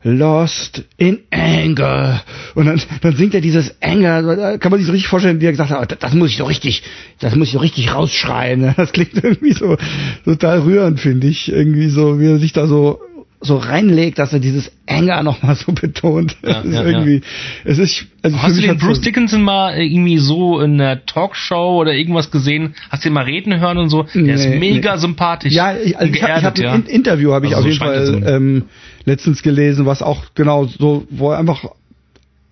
[0.04, 2.22] Lost in Anger.
[2.54, 5.52] Und dann, dann singt er dieses Anger, kann man sich so richtig vorstellen, wie er
[5.52, 6.82] gesagt hat, das muss ich doch richtig,
[7.20, 8.74] das muss ich doch richtig rausschreien.
[8.82, 9.76] Das klingt irgendwie so
[10.24, 11.52] total rührend, finde ich.
[11.52, 13.00] Irgendwie so, wie er sich da so
[13.42, 16.36] so reinlegt, dass er dieses Anger nochmal so betont.
[16.42, 17.20] Ja, ist ja, irgendwie, ja.
[17.64, 21.80] es ist, also Hast du den Bruce so Dickinson mal irgendwie so in einer Talkshow
[21.80, 22.74] oder irgendwas gesehen?
[22.90, 24.04] Hast du ihn mal reden hören und so?
[24.14, 25.00] Der nee, ist mega nee.
[25.00, 25.52] sympathisch.
[25.52, 28.64] Ja, ich, also ich, habe ein Interview habe ich also auf so jeden Fall ähm,
[29.04, 31.64] letztens gelesen, was auch genau so, wo er einfach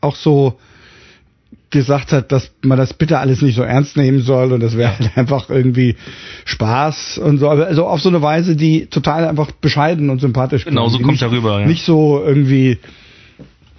[0.01, 0.59] auch so
[1.71, 4.99] gesagt hat, dass man das bitte alles nicht so ernst nehmen soll und das wäre
[4.99, 5.97] halt einfach irgendwie
[6.45, 7.49] Spaß und so.
[7.49, 11.31] Also auf so eine Weise, die total einfach bescheiden und sympathisch Genau, so kommt er
[11.31, 11.67] rüber, ja.
[11.67, 12.79] Nicht so irgendwie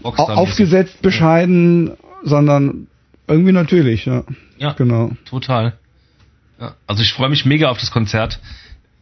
[0.04, 1.94] aufgesetzt bescheiden, ja.
[2.24, 2.88] sondern
[3.28, 4.24] irgendwie natürlich, ja.
[4.58, 5.12] Ja, genau.
[5.26, 5.74] Total.
[6.60, 8.40] Ja, also ich freue mich mega auf das Konzert.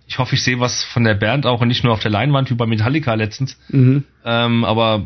[0.08, 2.49] Ich hoffe, ich sehe was von der Band auch und nicht nur auf der Leinwand
[2.49, 3.60] wie bei Metallica letztens.
[3.69, 4.04] Mhm.
[4.25, 5.06] Ähm, aber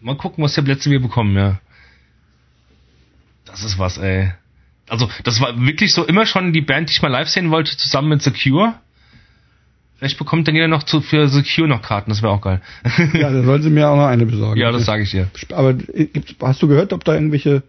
[0.00, 1.60] mal gucken, was der letzte wir bekommen, ja.
[3.50, 4.32] Das ist was, ey.
[4.88, 7.76] Also, das war wirklich so immer schon die Band, die ich mal live sehen wollte,
[7.76, 8.74] zusammen mit Secure.
[9.98, 12.62] Vielleicht bekommt dann jeder noch zu, für Secure noch Karten, das wäre auch geil.
[13.14, 14.60] ja, dann sollen sie mir auch noch eine besorgen.
[14.60, 15.28] Ja, das sage ich dir.
[15.52, 15.74] Aber
[16.40, 17.64] hast du gehört, ob da irgendwelche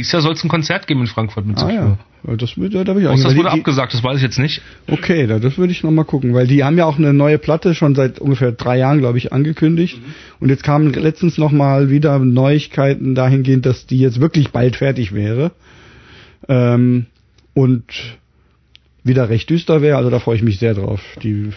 [0.00, 1.98] dieses Jahr soll es ein Konzert geben in Frankfurt mit ah, ja.
[2.22, 4.60] Das, da, da ich auch das wurde die, abgesagt, das weiß ich jetzt nicht.
[4.86, 7.74] Okay, da, das würde ich nochmal gucken, weil die haben ja auch eine neue Platte
[7.74, 9.98] schon seit ungefähr drei Jahren, glaube ich, angekündigt.
[9.98, 10.14] Mhm.
[10.40, 15.52] Und jetzt kamen letztens nochmal wieder Neuigkeiten dahingehend, dass die jetzt wirklich bald fertig wäre.
[16.48, 17.06] Ähm,
[17.54, 17.84] und
[19.02, 21.00] wieder recht düster wäre, also da freue ich mich sehr drauf.
[21.22, 21.50] Die,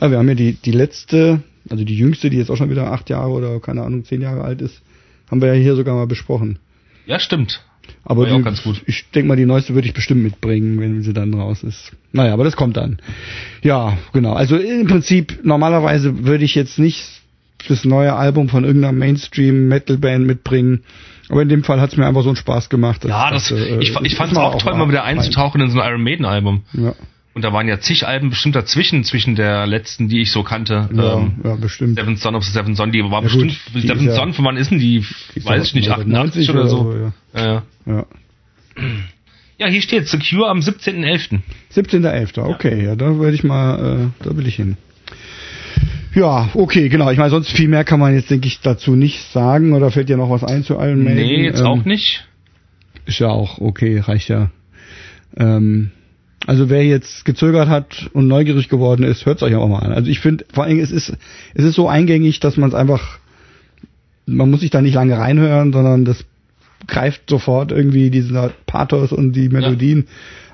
[0.00, 2.90] ja, wir haben ja die, die letzte, also die jüngste, die jetzt auch schon wieder
[2.92, 4.82] acht Jahre oder keine Ahnung, zehn Jahre alt ist,
[5.30, 6.58] haben wir ja hier sogar mal besprochen.
[7.06, 7.62] Ja, stimmt.
[8.04, 8.82] Aber die, auch ganz gut.
[8.86, 11.92] ich denke mal, die neueste würde ich bestimmt mitbringen, wenn sie dann raus ist.
[12.12, 12.98] Naja, aber das kommt dann.
[13.62, 14.32] Ja, genau.
[14.32, 17.04] Also im Prinzip, normalerweise würde ich jetzt nicht
[17.68, 20.84] das neue Album von irgendeiner Mainstream-Metal-Band mitbringen.
[21.28, 23.02] Aber in dem Fall hat es mir einfach so einen Spaß gemacht.
[23.02, 25.70] dass Ja, das, dachte, äh, ich, ich fand es auch toll, mal wieder einzutauchen in
[25.70, 26.62] so ein Iron Maiden Album.
[26.72, 26.94] Ja,
[27.36, 30.88] Und da waren ja zig Alben bestimmt dazwischen, zwischen der letzten, die ich so kannte.
[30.90, 31.98] ja, Ähm, ja, bestimmt.
[31.98, 34.14] Seventh Son of the Seventh Son, die war Ja, bestimmt, gut, die ist Seventh ja-
[34.14, 35.04] Son, von wann ist denn die?
[35.34, 36.94] Die Weiß ich nicht, 88 90 oder so.
[36.94, 37.12] ja.
[37.38, 37.62] Ja, ja.
[37.92, 38.06] ja.
[39.58, 41.40] ja, hier steht Secure am 17.11.
[41.74, 42.38] 17.11.
[42.38, 44.78] Okay, ja, da werde ich mal, äh, da will ich hin.
[46.14, 47.10] Ja, okay, genau.
[47.10, 49.74] Ich meine, sonst viel mehr kann man jetzt, denke ich, dazu nicht sagen.
[49.74, 51.16] Oder fällt dir noch was ein zu Iron Maiden?
[51.22, 52.26] Nee, jetzt Ähm, auch nicht.
[53.04, 54.50] Ist ja auch okay, reicht ja.
[55.36, 55.90] Ähm,
[56.46, 59.92] also wer jetzt gezögert hat und neugierig geworden ist, hört es euch auch mal an.
[59.92, 61.16] Also ich finde, vor allem es ist
[61.54, 63.18] es ist so eingängig, dass man es einfach,
[64.26, 66.24] man muss sich da nicht lange reinhören, sondern das
[66.86, 70.06] greift sofort irgendwie dieser Pathos und die Melodien.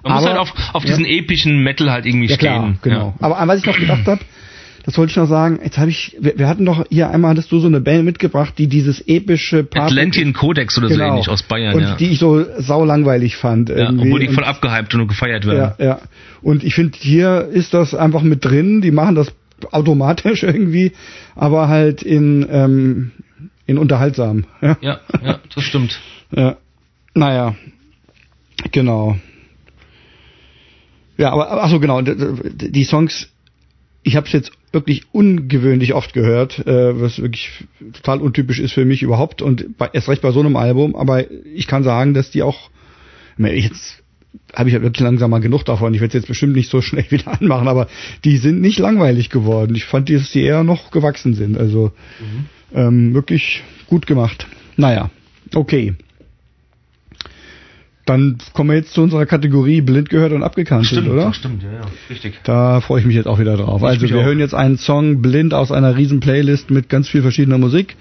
[0.02, 2.78] Man muss halt auf, auf diesen epischen Metal halt irgendwie ja, klar, stehen.
[2.82, 3.14] genau.
[3.20, 4.20] Aber an was ich noch gedacht habe,
[4.84, 7.52] das wollte ich noch sagen, jetzt habe ich, wir, wir hatten doch hier einmal, hattest
[7.52, 9.62] du so eine Band mitgebracht, die dieses epische Ja.
[9.62, 11.10] Pathos- Atlantean Codex oder so Genau.
[11.12, 11.94] ähnlich aus Bayern, und ja.
[11.96, 13.68] die ich so sau langweilig fand.
[13.68, 14.06] ja irgendwie.
[14.06, 15.74] obwohl die voll abgehypt und gefeiert werden.
[15.78, 16.00] ja, ja.
[16.42, 18.80] Und ich finde, hier ist das einfach mit drin.
[18.82, 19.32] Die machen das
[19.70, 20.92] automatisch irgendwie,
[21.36, 23.10] aber halt in, ähm,
[23.66, 24.44] in unterhaltsam.
[24.60, 24.76] Ja.
[24.80, 26.00] Ja, ja, das stimmt.
[26.34, 26.56] ja.
[27.14, 27.54] Naja,
[28.72, 29.16] genau.
[31.18, 32.00] Ja, aber ach so genau.
[32.02, 32.16] d-
[32.70, 33.28] Die Songs,
[34.02, 38.84] ich habe es jetzt wirklich ungewöhnlich oft gehört, äh, was wirklich total untypisch ist für
[38.84, 40.96] mich überhaupt und bei, erst recht bei so einem Album.
[40.96, 42.70] Aber ich kann sagen, dass die auch
[43.38, 44.02] jetzt
[44.54, 45.94] habe ich ja wirklich langsam mal genug davon.
[45.94, 47.88] Ich werde jetzt bestimmt nicht so schnell wieder anmachen, aber
[48.24, 49.74] die sind nicht langweilig geworden.
[49.74, 51.58] Ich fand, dass die eher noch gewachsen sind.
[51.58, 51.92] Also
[52.74, 54.46] ähm, wirklich gut gemacht.
[54.76, 55.10] Naja,
[55.54, 55.94] okay.
[58.12, 61.32] Dann kommen wir jetzt zu unserer Kategorie blind gehört und abgekanzelt, Stimmt, oder?
[61.32, 62.40] stimmt, ja, ja, richtig.
[62.44, 63.82] Da freue ich mich jetzt auch wieder drauf.
[63.82, 64.24] also mich wir auch.
[64.24, 67.96] hören jetzt einen Song blind aus einer riesen Playlist mit ganz viel verschiedener Musik,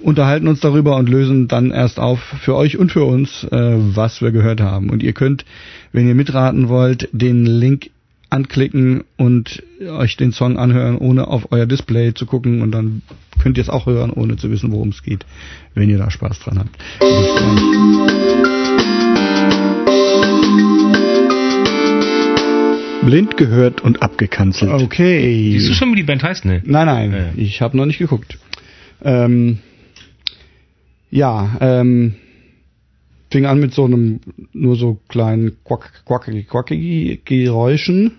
[0.00, 4.20] unterhalten uns darüber und lösen dann erst auf für euch und für uns, äh, was
[4.20, 4.90] wir gehört haben.
[4.90, 5.44] Und ihr könnt,
[5.92, 7.90] wenn ihr mitraten wollt, den Link
[8.30, 13.02] anklicken und euch den Song anhören, ohne auf euer Display zu gucken und dann
[13.40, 15.24] könnt ihr es auch hören, ohne zu wissen, worum es geht,
[15.74, 16.76] wenn ihr da Spaß dran habt.
[23.04, 24.82] Blind gehört und abgekanzelt.
[24.82, 25.52] Okay.
[25.52, 26.44] Siehst du schon, wie die Band heißt?
[26.44, 26.60] Nee.
[26.64, 28.38] Nein, nein, Ja, ich habe noch nicht geguckt.
[29.02, 29.58] Ähm,
[31.10, 32.14] ja, ähm,
[33.30, 34.20] fing an mit so einem
[34.52, 38.12] nur so kleinen quack, quackig, quackigi Geräuschen.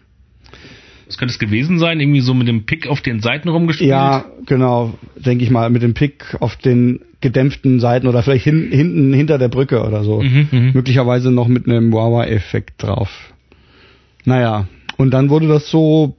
[1.07, 1.99] Was könnte es gewesen sein?
[1.99, 3.89] Irgendwie so mit dem Pick auf den Seiten rumgespielt?
[3.89, 8.69] Ja, genau, denke ich mal, mit dem Pick auf den gedämpften Seiten oder vielleicht hin,
[8.71, 10.21] hinten hinter der Brücke oder so.
[10.21, 10.71] Mhm, mhm.
[10.73, 13.33] Möglicherweise noch mit einem Wawa-Effekt drauf.
[14.25, 16.15] Naja, und dann wurde das so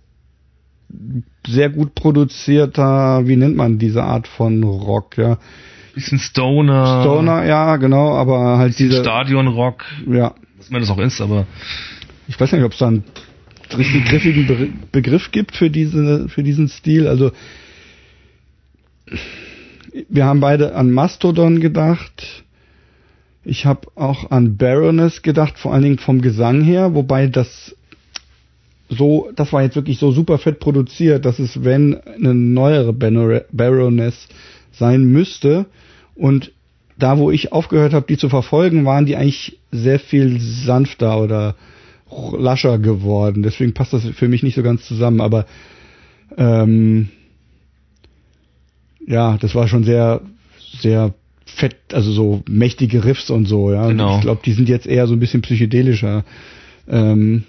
[1.47, 5.39] sehr gut produzierter, wie nennt man diese Art von Rock, ja.
[5.95, 7.03] Bisschen Stoner.
[7.03, 9.85] Stoner, ja, genau, aber halt diese, Stadionrock.
[10.11, 10.35] ja.
[10.59, 11.47] Was immer das auch ist, aber
[12.29, 13.05] Ich weiß nicht, ob es da einen
[13.77, 17.09] richtig griffigen Be Begriff gibt für diese, für diesen Stil.
[17.09, 17.33] Also,
[20.09, 22.45] wir haben beide an Mastodon gedacht.
[23.45, 27.77] Ich habe auch an Baroness gedacht, vor allen Dingen vom Gesang her, wobei das
[28.89, 34.29] so, das war jetzt wirklich so super fett produziert, dass es, wenn eine neuere Baroness
[34.73, 35.67] sein müsste
[36.15, 36.53] und
[36.99, 41.55] da, wo ich aufgehört habe, die zu verfolgen, waren die eigentlich sehr viel sanfter oder
[42.39, 43.43] lascher geworden.
[43.43, 45.21] Deswegen passt das für mich nicht so ganz zusammen.
[45.21, 45.45] Aber
[46.39, 47.09] ähm,
[49.07, 50.23] ja, das war schon sehr,
[50.79, 51.13] sehr
[51.45, 53.73] fett, also so mächtige Riffs und so.
[53.73, 54.17] Ja, Genau.
[54.17, 56.25] ich glaube, die sind jetzt eher so ein bisschen psychedelischer.
[56.89, 57.45] Ähm,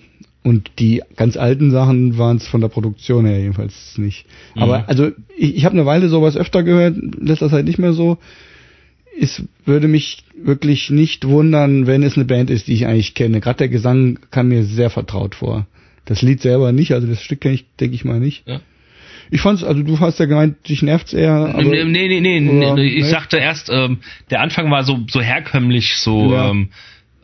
[0.48, 4.26] und die ganz alten Sachen waren es von der Produktion her jedenfalls nicht.
[4.56, 4.62] Mhm.
[4.62, 8.18] Aber also ich, ich habe eine Weile sowas öfter gehört, letzter Zeit nicht mehr so.
[9.20, 13.42] Es würde mich wirklich nicht wundern, wenn es eine Band ist, die ich eigentlich kenne.
[13.42, 15.68] Gerade der Gesang kam mir sehr vertraut vor.
[16.06, 18.48] Das Lied selber nicht, also das Stück kenne ich, denke ich mal nicht.
[18.48, 18.62] Ja.
[19.30, 21.34] Ich fand's, also du hast ja gemeint, dich nervt's eher.
[21.34, 23.98] Aber, nee, nee, nee, nee, oder- nee, ich sagte erst, ähm,
[24.30, 26.52] der Anfang war so, so herkömmlich, so, Ja.
[26.52, 26.70] ähm,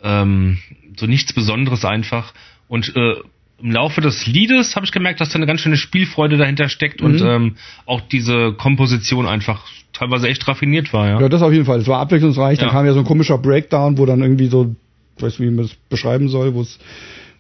[0.04, 0.58] ähm,
[1.00, 2.34] so nichts Besonderes einfach.
[2.74, 3.14] Und äh,
[3.62, 7.04] im Laufe des Liedes habe ich gemerkt, dass da eine ganz schöne Spielfreude dahinter steckt
[7.04, 7.28] und Mhm.
[7.28, 7.56] ähm,
[7.86, 11.22] auch diese Komposition einfach teilweise echt raffiniert war, ja.
[11.22, 11.80] Ja, das auf jeden Fall.
[11.80, 12.58] Es war abwechslungsreich.
[12.58, 12.74] Dann Ja.
[12.74, 14.76] kam ja so ein komischer Breakdown, wo dann irgendwie so,
[15.18, 16.80] ich weiß nicht, wie man das beschreiben soll, wo es,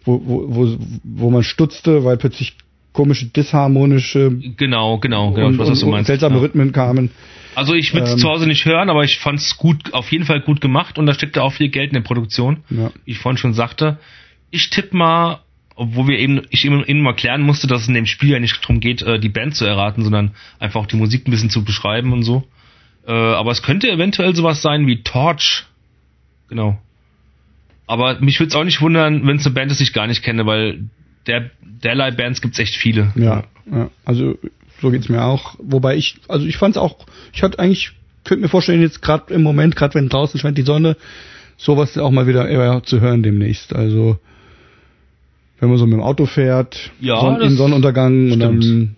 [0.06, 2.54] wo, wo, wo, wo man stutzte, weil plötzlich
[2.92, 5.48] komische disharmonische Genau, genau, genau.
[5.48, 6.08] und, was du und, und meinst.
[6.08, 6.42] seltsame Ja.
[6.42, 7.10] Rhythmen kamen.
[7.56, 10.12] Also ich würde es Ähm, zu Hause nicht hören, aber ich fand es gut, auf
[10.12, 12.58] jeden Fall gut gemacht und da steckt auch viel Geld in der Produktion.
[12.70, 12.92] Ja.
[13.06, 13.98] Wie ich vorhin schon sagte.
[14.54, 15.40] Ich tippe mal,
[15.76, 18.40] obwohl wir eben, ich eben, eben mal klären musste, dass es in dem Spiel ja
[18.40, 21.50] nicht darum geht, äh, die Band zu erraten, sondern einfach auch die Musik ein bisschen
[21.50, 22.44] zu beschreiben und so.
[23.08, 25.66] Äh, aber es könnte eventuell sowas sein wie Torch.
[26.50, 26.80] Genau.
[27.88, 30.06] Aber mich würde es auch nicht wundern, wenn es eine Band ist, die ich gar
[30.06, 30.84] nicht kenne, weil
[31.26, 33.12] der, derlei Bands gibt's echt viele.
[33.16, 33.90] Ja, ja.
[34.06, 34.38] Also
[34.82, 35.56] so geht's mir auch.
[35.58, 39.42] Wobei ich, also ich fand's auch, ich hatte eigentlich, könnte mir vorstellen, jetzt gerade im
[39.42, 40.96] Moment, gerade wenn draußen scheint die Sonne,
[41.58, 43.74] sowas auch mal wieder eher zu hören demnächst.
[43.74, 44.20] Also
[45.64, 48.90] wenn man so mit dem Auto fährt, Ja, das in Sonnenuntergang und dann stimmt.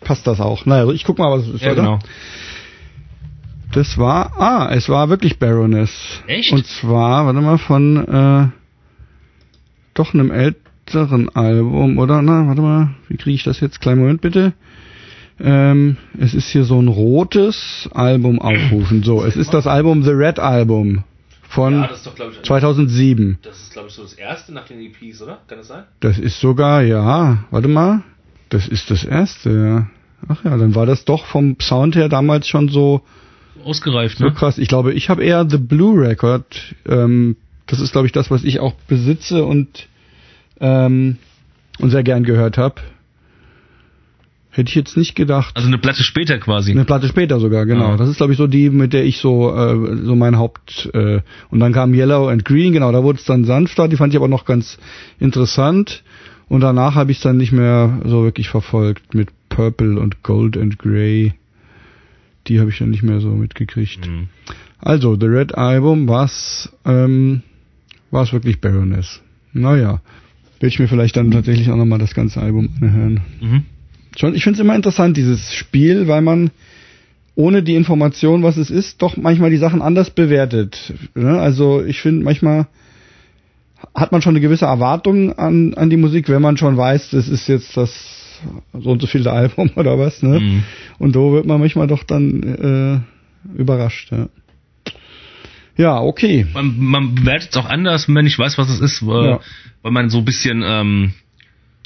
[0.00, 0.64] passt das auch.
[0.64, 1.82] Naja, ich guck mal, was es ist, Ja, oder?
[1.82, 1.98] genau.
[3.72, 5.90] Das war, ah, es war wirklich Baroness.
[6.26, 6.50] Echt?
[6.52, 8.46] Und zwar, warte mal, von äh,
[9.92, 12.22] doch einem älteren Album, oder?
[12.22, 13.80] Na, warte mal, wie kriege ich das jetzt?
[13.82, 14.54] Kleinen Moment bitte.
[15.40, 19.02] Ähm, es ist hier so ein rotes Album aufrufen.
[19.02, 21.04] So, es ist das Album The Red Album
[21.52, 23.38] von ist doch, ich, 2007.
[23.42, 25.38] das ist, glaube ich, so das erste nach den EPs, oder?
[25.46, 25.84] Kann das sein?
[26.00, 28.02] Das ist sogar, ja, warte mal,
[28.48, 29.90] das ist das erste, ja.
[30.28, 33.02] Ach ja, dann war das doch vom Sound her damals schon so
[33.64, 34.32] Ausgereift, So ne?
[34.32, 34.58] krass.
[34.58, 36.74] Ich glaube, ich habe eher The Blue Record.
[36.88, 37.36] Ähm,
[37.66, 39.88] das ist, glaube ich, das, was ich auch besitze und,
[40.60, 41.18] ähm,
[41.78, 42.76] und sehr gern gehört habe.
[44.54, 45.56] Hätte ich jetzt nicht gedacht.
[45.56, 46.72] Also eine Platte später quasi.
[46.72, 47.94] Eine Platte später sogar, genau.
[47.94, 47.96] Ah.
[47.96, 50.90] Das ist, glaube ich, so die, mit der ich so, äh, so mein Haupt.
[50.92, 53.88] Äh, und dann kam Yellow and Green, genau, da wurde es dann sanfter.
[53.88, 54.78] Die fand ich aber noch ganz
[55.18, 56.04] interessant.
[56.50, 60.58] Und danach habe ich es dann nicht mehr so wirklich verfolgt mit Purple und Gold
[60.58, 61.32] and Grey.
[62.46, 64.06] Die habe ich dann nicht mehr so mitgekriegt.
[64.06, 64.28] Mhm.
[64.78, 67.42] Also, The Red Album, was ähm,
[68.10, 69.22] war es wirklich Baroness?
[69.54, 70.02] Naja,
[70.60, 73.20] will ich mir vielleicht dann tatsächlich auch nochmal das ganze Album anhören.
[73.40, 73.64] Mhm.
[74.16, 76.50] Schon, ich finde es immer interessant, dieses Spiel, weil man
[77.34, 80.92] ohne die Information, was es ist, doch manchmal die Sachen anders bewertet.
[81.14, 81.38] Ne?
[81.40, 82.66] Also ich finde, manchmal
[83.94, 87.28] hat man schon eine gewisse Erwartung an, an die Musik, wenn man schon weiß, das
[87.28, 88.40] ist jetzt das
[88.72, 90.22] so und so viele Album oder was.
[90.22, 90.40] Ne?
[90.40, 90.62] Mhm.
[90.98, 93.04] Und so wird man manchmal doch dann
[93.54, 94.12] äh, überrascht.
[94.12, 94.28] Ja.
[95.76, 96.46] ja, okay.
[96.52, 99.40] Man, man bewertet es auch anders, wenn nicht weiß, was es ist, weil, Ja.
[99.82, 101.12] weil man so ein bisschen ähm,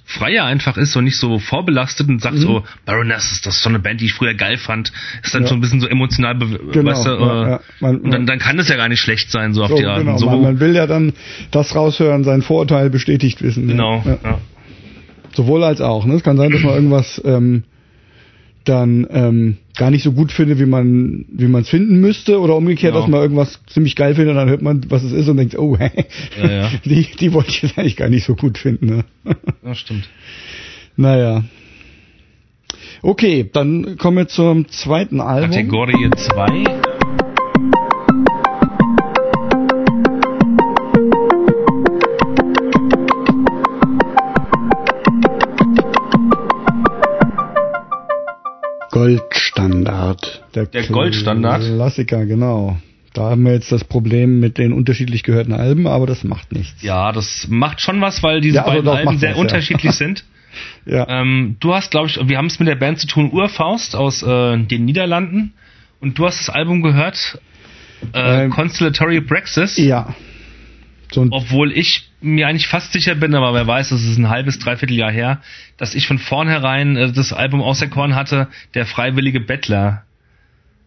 [0.08, 2.40] freier einfach ist und nicht so vorbelastet und sagt Mhm.
[2.40, 4.92] so, Baroness, ist das so eine Band, die ich früher geil fand,
[5.24, 5.48] ist dann Ja.
[5.48, 7.16] so ein bisschen so emotional, Genau, weißt du, ja,
[7.46, 7.60] äh, ja.
[7.80, 9.84] Man- und dann, dann kann es ja gar nicht schlecht sein, so auf So, die
[9.84, 9.98] Art.
[9.98, 11.12] genau, so, man, man will ja dann
[11.50, 13.66] das raushören, sein Vorurteil bestätigt wissen.
[13.66, 14.02] genau.
[15.34, 16.06] Sowohl als auch.
[16.06, 16.14] Ne?
[16.14, 17.64] Es kann sein, dass man irgendwas ähm,
[18.66, 22.56] dann ähm, gar nicht so gut findet, wie man wie man es finden müsste, oder
[22.56, 23.02] umgekehrt, Genau.
[23.04, 25.58] dass man irgendwas ziemlich geil findet, und dann hört man, was es ist und denkt,
[25.58, 25.76] oh,
[26.42, 26.70] Ja, ja.
[26.84, 28.86] die die wollte ich jetzt eigentlich gar nicht so gut finden.
[28.86, 29.04] Ne?
[29.64, 30.08] ja, stimmt.
[30.96, 31.44] naja.
[33.02, 35.50] Okay, dann kommen wir zum zweiten Album.
[35.50, 36.85] Kategorie 2.
[48.96, 50.42] Goldstandard.
[50.54, 51.62] Der Goldstandard?
[51.62, 52.78] Klassiker, genau.
[53.12, 56.82] Da haben wir jetzt das Problem mit den unterschiedlich gehörten Alben, aber das macht nichts.
[56.82, 59.42] Ja, das macht schon was, weil diese Ja, beiden Alben sehr was, ja.
[59.42, 60.24] unterschiedlich sind.
[60.84, 61.06] Ja.
[61.08, 64.22] Ähm, du hast, glaube ich, wir haben es mit der Band zu tun, Urfaust aus
[64.22, 65.52] äh, den Niederlanden.
[66.00, 67.38] Und du hast das Album gehört,
[68.12, 69.76] äh, Ähm, Constellatory Praxis.
[69.78, 70.14] Ja.
[71.12, 74.58] So Obwohl ich mir eigentlich fast sicher bin, aber wer weiß, es ist ein halbes,
[74.58, 75.40] dreiviertel Jahr her,
[75.76, 80.02] dass ich von vornherein äh, das Album auserkoren hatte, Der freiwillige Bettler.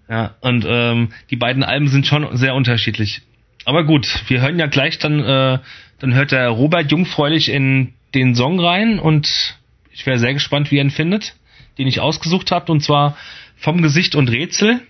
[0.10, 3.22] Ja, und ähm, die beiden Alben sind schon sehr unterschiedlich.
[3.66, 5.60] Aber gut, wir hören ja gleich dann, äh,
[6.00, 9.56] dann hört der Robert jungfräulich in den Song rein und
[9.92, 11.36] ich wäre sehr gespannt, wie ihr ihn findet,
[11.78, 13.18] den ich ausgesucht habt, und zwar
[13.58, 14.82] vom Gesicht und Rätsel.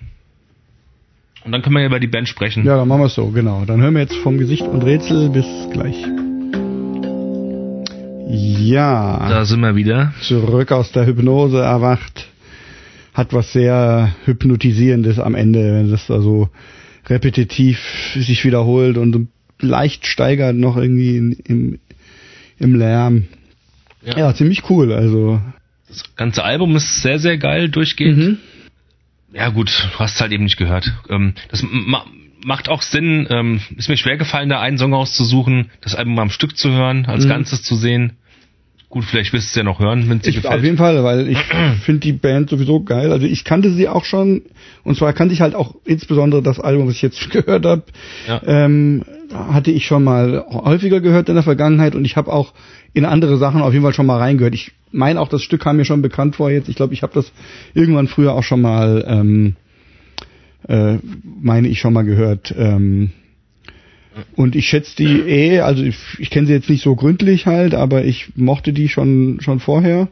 [1.50, 2.64] Und dann können wir ja über die Band sprechen.
[2.64, 3.66] ja, dann machen wir es so, genau.
[3.66, 5.96] Dann hören wir jetzt vom Gesicht und Rätsel bis gleich.
[8.28, 9.28] Ja.
[9.28, 10.14] Da sind wir wieder.
[10.22, 12.28] zurück aus der Hypnose erwacht,
[13.16, 16.50] hat was sehr Hypnotisierendes am Ende, wenn das da so
[17.08, 17.80] repetitiv
[18.14, 21.80] sich wiederholt und leicht steigert noch irgendwie in, im,
[22.60, 23.24] im Lärm.
[24.06, 24.20] Ja.
[24.20, 24.36] Ja.
[24.36, 25.42] ziemlich cool, also.
[25.88, 28.18] Das ganze Album ist sehr, sehr geil durchgehend.
[28.20, 28.38] Mhm.
[29.34, 30.92] Ja gut, du hast es halt eben nicht gehört.
[31.10, 32.06] Ähm, das ma
[32.46, 33.28] macht auch Sinn.
[33.30, 36.72] Ähm, ist mir schwer gefallen, da einen Song auszusuchen, das Album mal am Stück zu
[36.72, 37.30] hören, als Mhm.
[37.30, 38.14] Ganzes zu sehen.
[38.90, 40.64] Gut, vielleicht wirst du es ja noch hören, wenn es dir Ich, auf gefällt.
[40.64, 41.38] jeden Fall, weil ich
[41.84, 43.12] finde die Band sowieso geil.
[43.12, 44.42] Also ich kannte sie auch schon,
[44.84, 47.84] und zwar kannte ich halt auch insbesondere das Album, was ich jetzt gehört habe,
[48.28, 48.42] Ja.
[48.46, 52.54] ähm, hatte ich schon mal häufiger gehört in der Vergangenheit und ich habe auch
[52.94, 54.56] in andere Sachen auf jeden Fall schon mal reingehört.
[54.56, 56.68] Ich meine auch, das Stück kam mir schon bekannt vor jetzt.
[56.68, 57.32] Ich glaube, ich habe das
[57.76, 59.56] irgendwann früher auch schon mal, ähm,
[60.68, 60.98] äh,
[61.40, 62.54] meine ich schon mal gehört.
[62.58, 63.12] Ähm,
[64.36, 67.74] und ich schätze die eh, also ich, ich kenne sie jetzt nicht so gründlich halt,
[67.74, 70.08] aber ich mochte die schon schon vorher.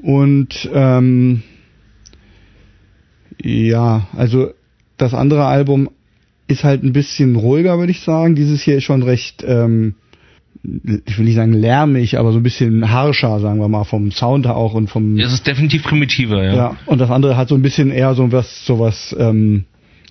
[0.00, 1.42] Und ähm,
[3.42, 4.50] ja, also
[4.96, 5.90] das andere Album
[6.48, 8.34] ist halt ein bisschen ruhiger, würde ich sagen.
[8.34, 9.94] Dieses hier ist schon recht, ähm,
[10.62, 14.46] ich will nicht sagen lärmig, aber so ein bisschen harscher, sagen wir mal, vom Sound
[14.46, 15.18] auch und vom.
[15.18, 16.54] Es ist definitiv primitiver, ja.
[16.54, 19.64] Ja, und das andere hat so ein bisschen eher so was, so was ähm,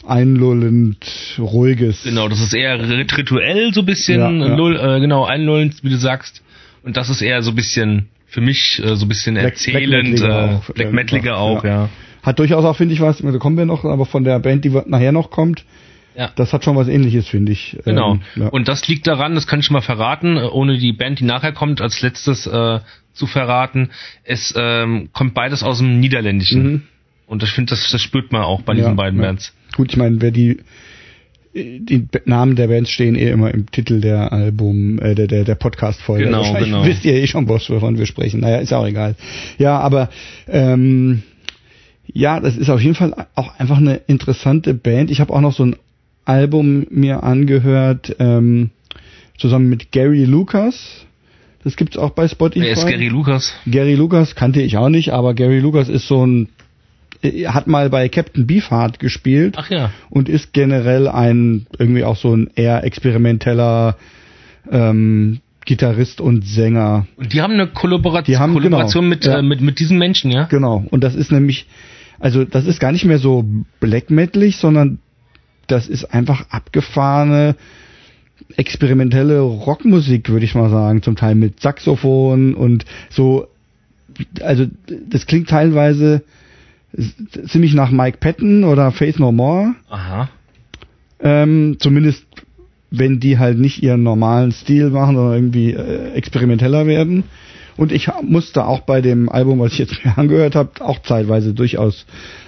[0.08, 0.98] einlullend,
[1.40, 2.04] ruhiges.
[2.04, 4.56] Genau, das ist eher rituell so ein bisschen, Ja, ja.
[4.56, 6.44] Lull, äh, genau, einlullend, wie du sagst.
[6.84, 10.16] Und das ist eher so ein bisschen, für mich, äh, so ein bisschen Black- erzählend,
[10.18, 11.36] Black Metaliger äh, auch, äh, Metaliger ja.
[11.38, 11.90] auch, ja.
[12.24, 14.70] Hat durchaus auch, finde ich, was, da kommen wir noch, aber von der Band, die
[14.86, 15.64] nachher noch kommt,
[16.16, 16.32] Ja.
[16.36, 17.78] das hat schon was ähnliches, finde ich.
[17.86, 18.14] Genau.
[18.16, 18.48] Ähm, ja.
[18.48, 21.52] Und das liegt daran, das kann ich mal verraten, äh, ohne die Band, die nachher
[21.54, 22.80] kommt, als letztes äh,
[23.14, 23.90] zu verraten.
[24.24, 26.64] Es ähm, kommt beides aus dem Niederländischen.
[26.64, 26.82] Mhm.
[27.28, 29.26] Und ich finde, das, das spürt man auch bei diesen Ja, beiden ja.
[29.28, 29.54] Bands.
[29.78, 30.58] Gut, ich meine, wer die
[31.54, 35.56] die Namen der Bands stehen eh immer im Titel der Album, äh, der, der, der
[35.56, 36.26] Podcast-Folge.
[36.26, 36.86] Genau, Wahrscheinlich genau.
[36.86, 38.42] Wisst ihr eh schon, wovon wir sprechen.
[38.42, 39.16] Naja, ist auch egal.
[39.58, 40.10] Ja, aber
[40.48, 41.24] ähm,
[42.06, 45.10] ja, das ist auf jeden Fall auch einfach eine interessante Band.
[45.10, 45.76] Ich habe auch noch so ein
[46.26, 48.72] Album mir angehört, ähm,
[49.38, 51.06] zusammen mit Gary Lucas.
[51.64, 52.66] Das gibt's auch bei Spotify.
[52.66, 53.54] Wer ist Gary Lucas?
[53.66, 56.50] Gary Lucas kannte ich auch nicht, aber Gary Lucas ist so ein,
[57.24, 59.92] hat mal bei Captain Beefheart gespielt Ach ja.
[60.10, 63.98] und ist generell ein, irgendwie auch so ein eher experimenteller
[64.72, 67.08] ähm, Gitarrist und Sänger.
[67.18, 69.40] Und die haben eine Kollaboration, Die haben- Kollaboration genau, mit, ja.
[69.40, 70.44] äh, mit, mit diesen Menschen, ja?
[70.44, 70.86] Genau.
[70.90, 71.66] Und das ist nämlich,
[72.20, 73.44] also das ist gar nicht mehr so
[73.80, 75.00] black metalig, sondern
[75.68, 77.56] das ist einfach abgefahrene
[78.56, 83.48] experimentelle Rockmusik, würde ich mal sagen, zum Teil mit Saxophon und so,
[84.42, 84.66] also
[85.10, 86.24] das klingt teilweise
[87.48, 90.30] ziemlich nach Mike Patton oder Faith No More, Aha.
[91.20, 92.26] ähm, zumindest
[92.90, 97.26] wenn die halt nicht ihren normalen Stil machen, sondern irgendwie äh, experimenteller werden.
[97.76, 101.54] Und ich musste auch bei dem Album, was ich jetzt mir angehört habe, auch zeitweise
[101.54, 102.06] durchaus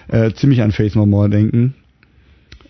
[0.08, 1.76] äh, ziemlich an Faith No More denken.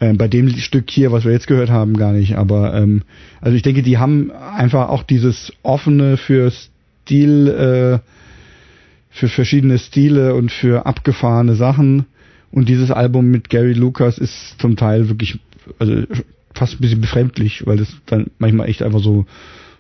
[0.02, 2.36] Ähm, bei dem Stück hier, was wir jetzt gehört haben, gar nicht.
[2.36, 3.04] Aber ähm,
[3.42, 8.00] also ich denke, die haben einfach auch dieses offene für Stil, äh,
[9.20, 12.06] für verschiedene Stile und für abgefahrene Sachen.
[12.52, 15.40] Und dieses Album mit Gary Lucas ist zum Teil wirklich,
[15.78, 16.04] also
[16.54, 19.26] fast ein bisschen befremdlich, weil das dann manchmal echt einfach so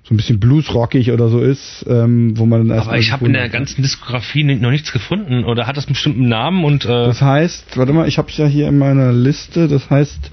[0.04, 3.28] so ein bisschen bluesrockig oder so ist, ähm, wo man dann erst Aber ich habe
[3.28, 5.43] in der ganzen Diskografie noch nichts gefunden.
[5.43, 8.38] Oder hat das einen bestimmten Namen und äh, Das heißt, warte mal, ich habe es
[8.38, 10.32] ja hier in meiner Liste, das heißt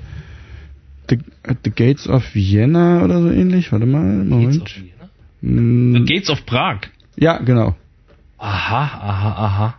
[1.11, 1.19] The,
[1.64, 3.71] The Gates of Vienna oder so ähnlich.
[3.71, 4.62] Warte mal, Gates Moment.
[4.62, 5.61] of, Vienna?
[5.61, 6.79] Mm, The Gates of Prag.
[7.16, 7.75] Ja, genau.
[8.38, 9.75] Aha, aha, aha.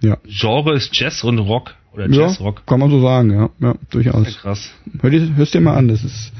[0.00, 0.16] Ja.
[0.26, 1.74] Genre ist Jazz und Rock.
[1.92, 2.66] Oder Ja, Jazzrock.
[2.66, 4.38] kann man so sagen, ja, ja Ja, durchaus.
[4.38, 4.70] krass.
[5.00, 6.32] Hör dir, hörst dir mal an, das ist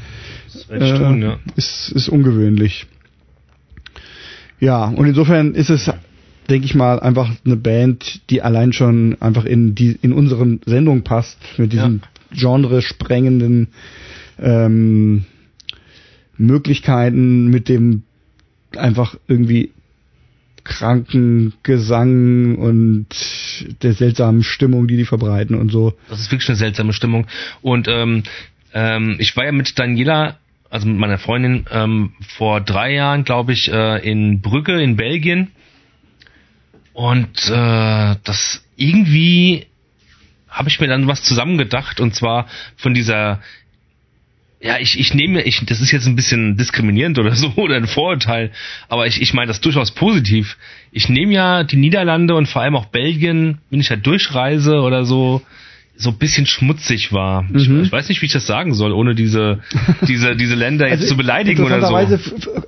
[0.47, 1.39] Das ich tun, ja.
[1.57, 2.87] ist, ist ungewöhnlich.
[4.61, 5.91] Ja, und insofern ist es,
[6.49, 11.03] denke ich mal, einfach eine Band, die allein schon einfach in die in unseren Sendung
[11.03, 13.69] passt, mit diesen genre-sprengenden
[14.39, 15.25] ähm,
[16.39, 18.03] Möglichkeiten, mit dem
[18.77, 19.73] einfach irgendwie
[20.65, 23.07] kranken Gesang und
[23.83, 25.95] der seltsamen Stimmung, die die verbreiten und so.
[26.09, 27.27] Das ist wirklich eine seltsame Stimmung.
[27.61, 28.23] Und ähm,
[28.73, 30.39] ähm, ich war ja mit Daniela,
[30.71, 35.51] also mit meiner Freundin, ähm, vor drei Jahren, glaube ich, äh, in Brügge in Belgien.
[36.93, 39.67] Und äh, das irgendwie
[40.49, 42.47] habe ich mir dann was zusammengedacht und zwar
[42.77, 43.41] von dieser
[44.65, 47.87] ja, ich, ich nehme, ich, das ist jetzt ein bisschen diskriminierend oder so oder ein
[47.87, 48.51] Vorurteil,
[48.89, 50.57] aber ich, ich meine das durchaus positiv.
[50.93, 55.05] Ich nehme ja die Niederlande und vor allem auch Belgien, wenn ich halt durchreise oder
[55.05, 55.43] so,
[55.97, 57.45] so ein bisschen schmutzig war.
[57.55, 57.83] Ich, Mhm.
[57.83, 59.61] ich weiß nicht, wie ich das sagen soll, ohne diese,
[60.09, 61.95] diese, diese Länder jetzt zu beleidigen oder so.
[61.95, 62.19] Also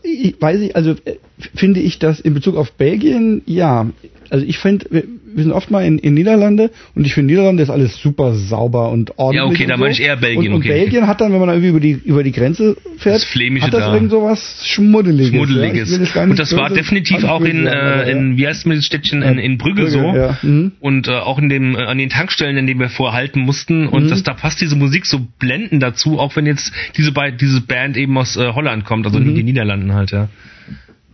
[0.02, 1.16] ich- weiß ich, also äh,
[1.54, 3.86] finde ich das in Bezug auf Belgien, ja.
[4.34, 5.04] Also ich finde, wir,
[5.36, 8.90] wir sind oft mal in, in Niederlande und ich finde Niederlande ist alles super sauber
[8.90, 9.36] und ordentlich.
[9.44, 9.82] Ja, okay, dann so.
[9.84, 10.70] meine ich eher Belgien, Und, und okay.
[10.70, 13.66] Belgien hat dann, wenn man da irgendwie über die, über die Grenze fährt, Das Flämische
[13.66, 13.94] hat das da.
[13.94, 15.28] irgend so was Schmuddeliges.
[15.30, 15.88] Schmuddeliges.
[15.92, 15.98] Ja?
[15.98, 19.22] Das Und das war böse- definitiv gar auch in, äh, in wie heißt das Städtchen,
[19.22, 19.98] in, in Brügge, so.
[20.00, 20.36] Ja.
[20.42, 20.72] Mhm.
[20.80, 23.86] Und äh, auch in dem, äh, an den Tankstellen, in denen wir vorhalten mussten.
[23.86, 24.08] Und Mhm.
[24.08, 27.96] das, da passt diese Musik so blendend dazu, auch wenn jetzt diese, Be diese Band
[27.96, 29.28] eben aus äh, Holland kommt, also Mhm.
[29.28, 30.28] in den Niederlanden halt, ja.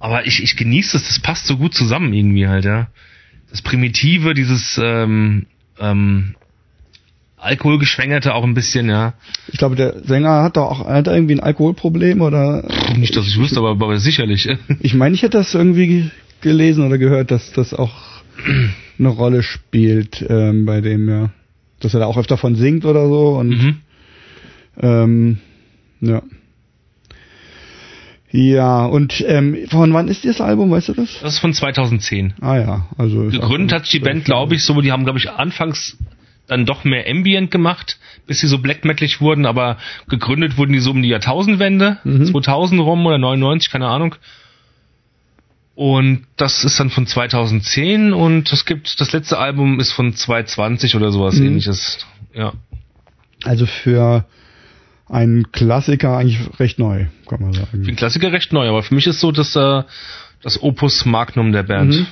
[0.03, 2.89] Aber ich, ich genieße es, das passt so gut zusammen irgendwie halt, ja.
[3.51, 5.47] Das Primitive, dieses ähm,
[5.79, 6.35] ähm,
[7.37, 9.15] Alkoholgeschwängerte auch ein bisschen, ja.
[9.49, 12.69] Ich glaube, der Sänger hat doch auch hat er irgendwie ein Alkoholproblem oder.
[12.97, 14.49] Nicht, dass ich wüsste, aber, aber sicherlich.
[14.81, 16.11] Ich meine, ich hätte das irgendwie
[16.43, 17.95] gelesen oder gehört, dass das auch
[18.99, 21.31] eine Rolle spielt ähm, bei dem, ja.
[21.81, 23.77] Dass er da auch öfter von singt oder so und Mhm.
[24.83, 25.39] ähm,
[26.01, 26.23] ja.
[28.33, 31.19] Ja, und ähm, von wann ist das Album, weißt du das?
[31.21, 32.35] Das ist von 2010.
[32.41, 35.31] Ah ja, also Gegründet hat sich die Band, glaube ich, so, die haben, glaube ich,
[35.31, 35.97] anfangs
[36.47, 39.79] dann doch mehr Ambient gemacht, bis sie so black metalig wurden, aber
[40.09, 42.27] gegründet wurden die so um die Jahrtausendwende, Mhm.
[42.27, 44.15] 2000 rum oder 99, keine Ahnung.
[45.75, 50.95] Und das ist dann von 2010 und es gibt, das letzte Album ist von 2020
[50.95, 51.47] oder sowas Mhm.
[51.47, 51.99] ähnliches.
[52.35, 52.53] Ja.
[53.45, 54.25] Also für
[55.11, 57.83] einen Klassiker eigentlich recht neu, kann man Für sagen.
[57.83, 59.83] den Klassiker recht neu, aber für mich ist so das, äh,
[60.43, 61.95] das Opus Magnum der Band.
[61.95, 62.07] Mhm.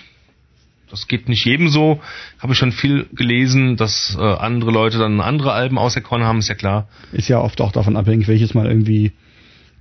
[0.90, 2.00] Das geht nicht jedem so.
[2.38, 6.48] Habe ich schon viel gelesen, dass äh, andere Leute dann andere Alben auserkoren haben, ist
[6.48, 6.88] ja klar.
[7.12, 9.12] Ist ja oft auch davon abhängig, welches man irgendwie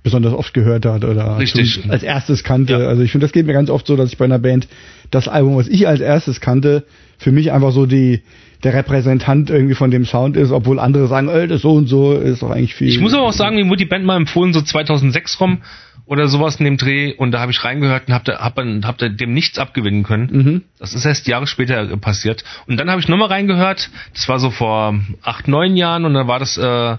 [0.02, 2.74] besonders oft gehört hat oder als erstes kannte.
[2.74, 2.88] Ja.
[2.88, 4.68] Also ich finde, das geht mir ganz oft so, dass ich bei einer Band
[5.10, 6.84] das Album, was ich als erstes kannte,
[7.18, 8.22] für mich einfach so die
[8.64, 12.14] der Repräsentant irgendwie von dem Sound ist, obwohl andere sagen, ey, das so und so
[12.14, 12.88] ist doch eigentlich viel.
[12.88, 15.58] Ich muss aber auch sagen, mir wurde die Band mal empfohlen, so 2006 rum
[16.06, 18.98] oder sowas in dem Dreh und da habe ich reingehört und hab, da, hab, hab
[18.98, 20.28] da dem nichts abgewinnen können.
[20.30, 20.62] Mhm.
[20.78, 22.42] Das ist erst Jahre später äh, passiert.
[22.66, 26.26] Und dann habe ich nochmal reingehört, das war so vor acht, neun Jahren und dann
[26.26, 26.96] war das äh,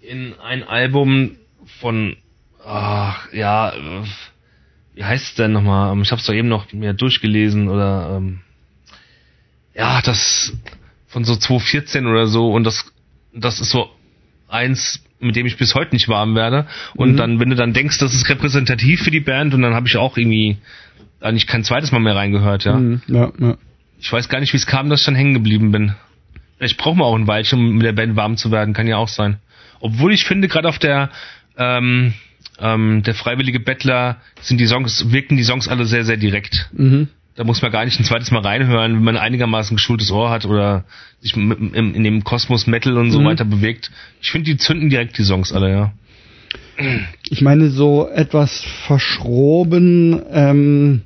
[0.00, 1.32] in ein Album
[1.80, 2.16] von,
[2.64, 4.02] ach ja, äh,
[4.94, 5.92] wie heißt es denn nochmal?
[5.92, 8.40] Ähm, Ich habe es doch eben noch mir durchgelesen oder ähm,
[9.78, 10.52] ja, das
[11.06, 12.92] von so 2014 oder so und das,
[13.32, 13.88] das ist so
[14.48, 16.66] eins, mit dem ich bis heute nicht warm werde.
[16.94, 17.16] Und Mhm.
[17.16, 19.96] dann, wenn du dann denkst, das ist repräsentativ für die Band und dann habe ich
[19.96, 20.58] auch irgendwie
[21.20, 22.76] eigentlich kein zweites Mal mehr reingehört, ja.
[22.76, 23.02] Mhm.
[23.06, 23.56] ja, ja.
[24.00, 25.94] Ich weiß gar nicht, wie es kam, dass ich dann hängen geblieben bin.
[26.56, 28.96] Vielleicht braucht man auch ein Weilchen, um mit der Band warm zu werden, kann ja
[28.96, 29.38] auch sein.
[29.80, 31.10] Obwohl ich finde, gerade auf der
[31.56, 32.14] ähm,
[32.60, 36.68] ähm, der freiwillige Bettler sind die Songs, wirken die Songs alle sehr, sehr direkt.
[36.72, 37.08] Mhm.
[37.38, 40.44] Da muss man gar nicht ein zweites Mal reinhören, wenn man einigermaßen geschultes Ohr hat
[40.44, 40.84] oder
[41.20, 43.26] sich in, in dem Kosmos Metal und so Mhm.
[43.26, 43.92] weiter bewegt.
[44.20, 45.92] Ich finde, die zünden direkt die Songs alle, ja.
[47.30, 51.02] Ich meine, so etwas verschroben ähm,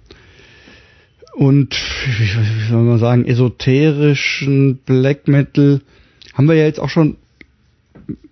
[1.35, 1.77] und
[2.19, 5.83] wie soll man sagen, esoterischen Black Metal
[6.33, 7.19] haben wir ja jetzt auch schon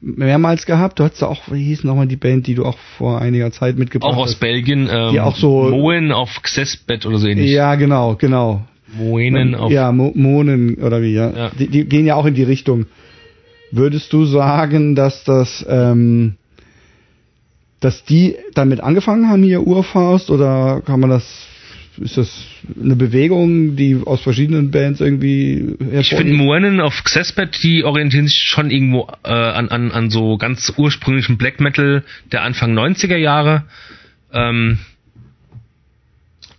[0.01, 0.99] mehrmals gehabt.
[0.99, 4.13] Du hattest auch, wie hieß nochmal die Band, die du auch vor einiger Zeit mitgebracht
[4.15, 4.41] Auch aus hast?
[4.41, 7.51] Belgien, ähm, Die auch so- Moen auf Xesbett oder so ähnlich.
[7.51, 8.63] Ja, genau, genau.
[8.97, 11.31] Moenen auf ja, Mo Monen oder wie, ja.
[11.31, 11.51] Ja.
[11.59, 12.87] Die, die gehen ja auch in die Richtung.
[13.71, 16.35] Würdest du sagen, dass das, ähm,
[17.79, 21.25] dass die damit angefangen haben, hier Urfaust, oder kann man das,
[22.01, 22.45] ist das
[22.83, 28.39] eine Bewegung, die aus verschiedenen Bands irgendwie Ich finde Moenen auf Xesbet, die orientieren sich
[28.39, 33.65] schon irgendwo äh, an, an, an so ganz ursprünglichen Black Metal der Anfang 90er Jahre.
[34.33, 34.79] Ähm,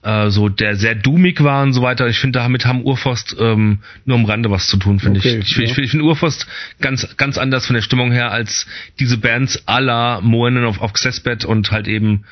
[0.03, 2.07] äh, so der sehr doomig war und so weiter.
[2.07, 5.47] Ich finde, damit haben Urforst ähm, nur am Rande was zu tun, finde Okay, ich.
[5.49, 5.69] Ich, finde ja.
[5.71, 6.47] ich, find- finde Urforst
[6.79, 8.67] ganz, ganz anders von der Stimmung her als
[8.99, 10.93] diese Bands à la Moenen auf, auf
[11.45, 12.25] und halt eben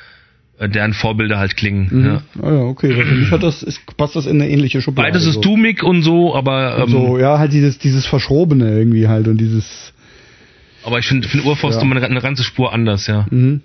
[0.67, 1.87] deren Vorbilder halt klingen.
[1.89, 2.05] Mhm.
[2.05, 2.21] Ja.
[2.41, 2.93] Ah ja, okay.
[2.93, 5.11] Für mich hat das, ist, passt das in eine ähnliche Schublade.
[5.11, 5.41] Beides ist so.
[5.41, 9.93] doomig und so, aber ähm, so, ja, halt dieses, dieses Verschrobene irgendwie halt und dieses,
[10.83, 11.89] Aber ich finde find Urfaust Ja.
[11.89, 13.25] eine, eine ganze Spur anders, ja.
[13.29, 13.61] Mhm.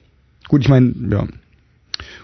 [0.49, 1.27] Gut, ich meine, ja.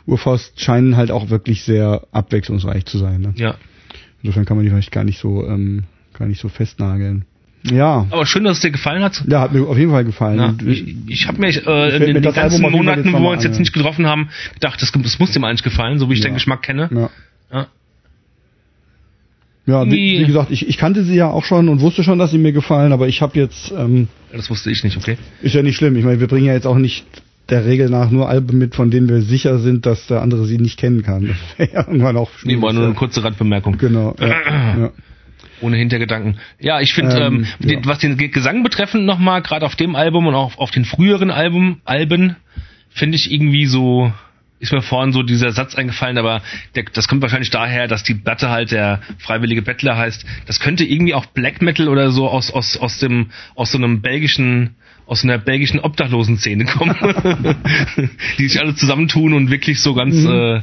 [0.07, 3.21] Urfaust scheinen halt auch wirklich sehr abwechslungsreich zu sein.
[3.21, 3.35] Ne?
[3.37, 3.57] Ja.
[4.23, 7.25] Insofern kann man die vielleicht gar nicht so, ähm, gar nicht so festnageln.
[7.65, 8.07] Ja.
[8.11, 9.23] Aber schön, dass es dir gefallen hat.
[9.29, 10.39] Ja, hat mir auf jeden Fall gefallen.
[10.39, 13.31] Ja, Und ich ich habe mir äh, in den das ganzen Album Monaten, wo wir
[13.31, 16.15] uns an, jetzt nicht getroffen haben, gedacht, das, das muss dem eigentlich gefallen, so wie
[16.15, 16.27] ich Ja.
[16.27, 16.89] den Geschmack kenne.
[16.93, 17.11] ja.
[17.53, 17.67] Ja.
[19.67, 22.31] Ja, wie, Wie- gesagt, ich, ich kannte sie ja auch schon und wusste schon, dass
[22.33, 25.17] sie mir gefallen, aber ich habe jetzt, ähm, Das wusste ich nicht, okay.
[25.43, 25.95] ist ja nicht schlimm.
[25.97, 27.05] Ich meine, wir bringen ja jetzt auch nicht
[27.51, 30.59] der Regel nach nur Alben mit, von denen wir sicher sind, dass der andere sie
[30.59, 31.29] nicht kennen kann.
[31.29, 33.77] Das wäre ja irgendwann auch Nee, war nur eine kurze Randbemerkung.
[33.79, 34.17] Genau.
[34.19, 34.27] Ja,
[34.79, 34.91] ja.
[35.61, 36.39] Ohne Hintergedanken.
[36.59, 37.79] Ja, ich finde, Ähm, ähm, ja.
[37.85, 41.31] was den Ge- Gesang betreffend nochmal, gerade auf dem Album und auch auf den früheren
[41.31, 42.37] Album, Alben,
[42.91, 44.13] finde ich irgendwie so,
[44.59, 46.43] ist mir vorhin so dieser Satz eingefallen, aber
[46.75, 50.25] der, das kommt wahrscheinlich daher, dass die Platte halt der freiwillige Bettler heißt.
[50.47, 54.01] Das könnte irgendwie auch Black Metal oder so aus, aus, aus dem, aus so einem
[54.03, 54.75] belgischen,
[55.07, 56.95] aus einer belgischen Obdachlosen-Szene kommen,
[58.39, 60.29] die sich alle zusammentun und wirklich so ganz Mhm.
[60.31, 60.63] äh,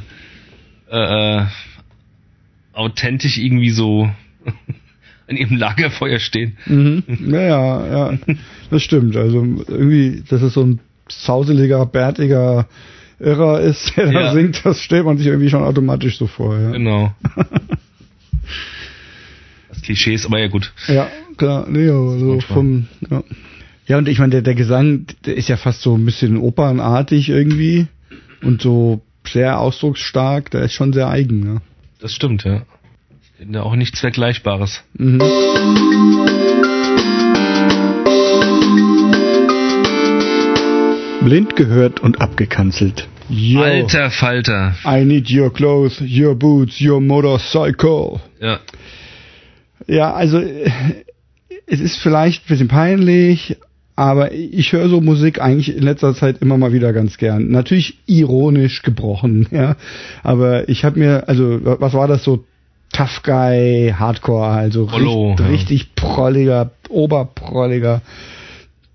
[0.90, 1.46] äh, äh,
[2.72, 4.10] authentisch irgendwie so
[5.28, 6.56] an ihrem Lagerfeuer stehen.
[6.66, 7.02] Mhm.
[7.30, 8.18] Ja, ja, ja,
[8.70, 9.16] das stimmt.
[9.16, 12.66] Also irgendwie, dass es so ein sauseliger, bärtiger
[13.20, 14.32] Irrer ist, der da Ja.
[14.32, 16.58] singt, das stellt man sich irgendwie schon automatisch so vor.
[16.58, 17.12] Ja, Genau.
[19.68, 20.72] Das Klischee ist aber ja gut.
[20.88, 23.22] ja klar, nee, aber so vom, ja.
[23.86, 27.28] Ja, und ich meine, der, der Gesang, der ist ja fast so ein bisschen opernartig
[27.30, 27.86] irgendwie
[28.42, 31.60] und so sehr ausdrucksstark, der ist schon sehr eigen, ne?
[32.00, 32.62] Das stimmt, ja.
[33.38, 34.82] Finde auch nichts Vergleichbares.
[34.94, 35.18] Mhm.
[41.22, 43.06] Blind gehört und abgekanzelt.
[43.28, 44.74] Yo, Alter Falter.
[44.84, 48.18] I need your clothes, your boots, your motorcycle.
[48.40, 48.58] Ja.
[49.86, 50.68] Ja, also äh,
[51.66, 53.56] es ist vielleicht ein bisschen peinlich,
[53.94, 57.52] aber ich höre so Musik eigentlich in letzter Zeit immer mal wieder ganz gern.
[57.52, 59.76] Natürlich ironisch gebrochen, ja.
[60.24, 62.44] Aber ich habe mir, also was war das so?
[62.92, 65.52] Tough Guy, Hardcore, also Prollo, richtig, ja.
[65.52, 68.00] richtig prolliger, oberprolliger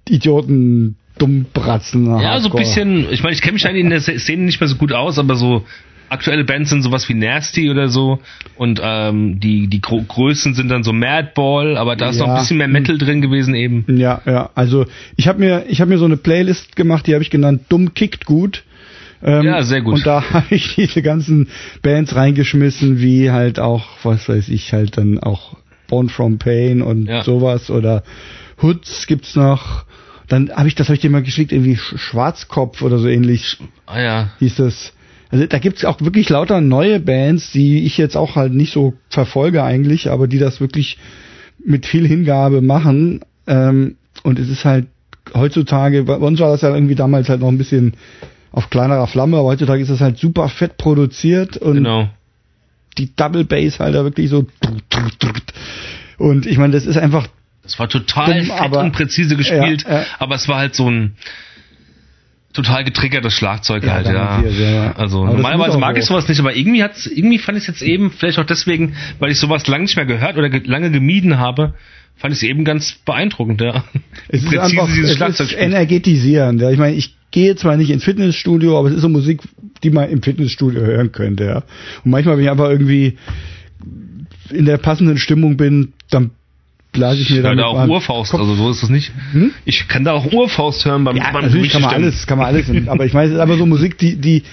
[0.07, 2.05] Idioten, Dummbratzen.
[2.05, 2.63] Ja, so ein Hardcore.
[2.63, 5.19] bisschen, ich meine, ich kenne mich eigentlich in der Szene nicht mehr so gut aus,
[5.19, 5.63] aber so
[6.09, 8.19] aktuelle Bands sind sowas wie Nasty oder so
[8.55, 12.33] und ähm, die, die Gro Größen sind dann so Madball, aber da ist noch Ja.
[12.35, 13.85] ein bisschen mehr Metal drin gewesen eben.
[13.97, 14.85] Ja, ja, also
[15.15, 17.93] ich habe mir, ich habe mir so eine Playlist gemacht, die habe ich genannt Dumm
[17.93, 18.63] kickt gut.
[19.23, 19.95] Ähm, Ja, sehr gut.
[19.95, 21.47] Und da habe ich diese ganzen
[21.81, 25.55] Bands reingeschmissen, wie halt auch, was weiß ich, halt dann auch
[25.87, 27.23] Born from Pain und Ja.
[27.23, 28.03] sowas oder
[28.61, 29.85] Hoods gibt's noch.
[30.27, 33.57] Dann habe ich, das habe ich dir mal geschickt, irgendwie Sch- Schwarzkopf oder so ähnlich
[33.85, 34.29] Ah ja.
[34.39, 34.93] hieß das.
[35.29, 38.93] Also da gibt's auch wirklich lauter neue Bands, die ich jetzt auch halt nicht so
[39.09, 40.97] verfolge eigentlich, aber die das wirklich
[41.63, 43.21] mit viel Hingabe machen.
[43.47, 44.87] Ähm, und es ist halt
[45.33, 47.93] heutzutage, bei uns war das ja irgendwie damals halt noch ein bisschen
[48.53, 52.07] auf kleinerer Flamme, aber heutzutage ist das halt super fett produziert und Genau.
[52.97, 54.45] die Double Bass halt da wirklich so.
[56.17, 57.27] Und ich meine, das ist einfach
[57.63, 60.05] Das war total Dumm, fett aber- und präzise gespielt, Ja, ja.
[60.19, 61.15] aber es war halt so ein
[62.53, 64.41] total getriggertes Schlagzeug Ja, halt, ja.
[64.43, 64.91] ja.
[64.95, 66.13] Also Aber normalerweise mag ich so.
[66.13, 69.31] sowas nicht, aber irgendwie hat's, irgendwie fand ich es jetzt eben, vielleicht auch deswegen, weil
[69.31, 71.73] ich sowas lange nicht mehr gehört oder ge lange gemieden habe,
[72.15, 73.83] fand ich es eben ganz beeindruckend, ja.
[74.29, 76.61] Es ist einfach dieses es ist energetisierend.
[76.61, 76.71] Ja.
[76.71, 79.41] Ich meine, ich gehe zwar nicht ins Fitnessstudio, aber es ist so Musik,
[79.83, 81.45] die man im Fitnessstudio hören könnte.
[81.45, 81.63] Ja.
[82.05, 83.17] Und manchmal, wenn ich einfach irgendwie
[84.49, 86.31] in der passenden Stimmung bin, dann
[86.91, 89.11] blase ich mir Ich dann kann da auch Urfaust, also so ist es nicht.
[89.65, 92.05] Ich kann da auch Urfaust hören beim, ja, beim natürlich kann man Stimmen.
[92.05, 92.87] alles, kann man alles.
[92.87, 94.43] aber ich meine, es ist aber so Musik, die, die,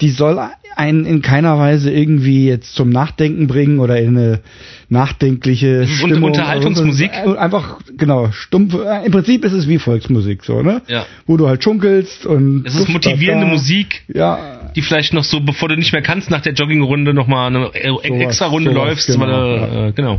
[0.00, 0.38] die soll
[0.76, 4.40] einen in keiner Weise irgendwie jetzt zum Nachdenken bringen oder in eine
[4.88, 6.30] nachdenkliche ist Un- Stimmung.
[6.30, 7.10] Unterhaltungsmusik.
[7.12, 8.74] Äh, Einfach, genau, stumpf.
[8.74, 10.82] äh, Im Prinzip ist es wie Volksmusik, so, ne?
[10.86, 11.04] Ja.
[11.26, 12.64] Wo du halt schunkelst und.
[12.66, 13.52] Es ist motivierende da.
[13.52, 17.48] Musik, Ja, die vielleicht noch so, bevor du nicht mehr kannst, nach der Joggingrunde nochmal
[17.54, 20.14] eine äh, extra Runde sowas, läufst, genau, weil äh, genau.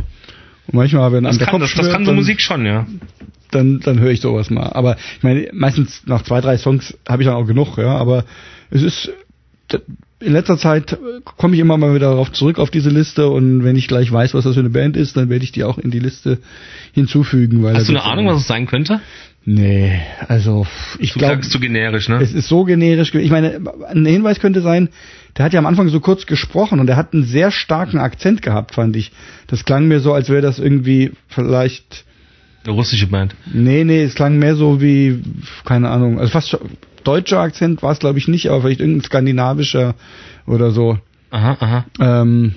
[0.66, 2.86] und manchmal, wenn Das kann, Kopf das, das kann so Musik schon, ja.
[3.50, 4.66] dann, dann höre ich sowas mal.
[4.74, 7.96] Aber ich meine, meistens nach zwei, drei Songs habe ich dann auch genug, ja.
[7.96, 8.24] Aber
[8.70, 9.10] es ist
[10.20, 10.98] in letzter Zeit
[11.38, 14.34] komme ich immer mal wieder darauf zurück auf diese Liste und wenn ich gleich weiß,
[14.34, 16.38] was das für eine Band ist, dann werde ich die auch in die Liste
[16.92, 17.62] hinzufügen.
[17.62, 19.00] Weil Hast du eine Ahnung, was es sein könnte?
[19.46, 19.98] Nee,
[20.28, 20.66] also
[20.98, 22.16] ich Du glaube, sagst zu generisch, ne?
[22.20, 23.10] es ist so generisch.
[23.12, 23.58] ge- Ich meine,
[23.88, 24.90] ein Hinweis könnte sein,
[25.38, 28.42] der hat ja am Anfang so kurz gesprochen und der hat einen sehr starken Akzent
[28.42, 29.12] gehabt, fand ich.
[29.46, 32.04] Das klang mir so, als wäre das irgendwie vielleicht
[32.64, 33.34] Eine russische Band.
[33.50, 35.22] Nee, nee, es klang mehr so wie,
[35.64, 36.60] keine Ahnung, also fast schon-
[37.04, 39.94] deutscher Akzent war es glaube ich nicht, aber vielleicht irgendein skandinavischer
[40.46, 40.98] oder so.
[41.30, 41.84] Aha, aha.
[42.00, 42.54] Ähm,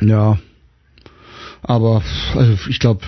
[0.00, 0.38] ja,
[1.62, 2.02] aber
[2.36, 3.00] also ich glaube,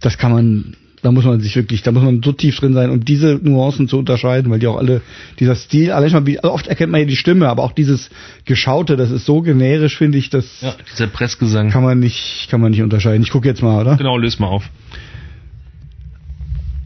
[0.00, 2.90] das kann man, da muss man sich wirklich, da muss man so tief drin sein,
[2.90, 5.00] um diese Nuancen zu unterscheiden, weil die auch alle,
[5.38, 8.10] dieser Stil, allein schon, wie, also oft erkennt man ja die Stimme, aber auch dieses
[8.44, 11.70] Geschaute, das ist so generisch, finde ich, das Ja, dieser Pressgesang.
[11.70, 13.22] kann man nicht, kann man nicht unterscheiden.
[13.22, 13.96] Ich gucke jetzt mal, oder?
[13.96, 14.68] Genau, löse mal auf.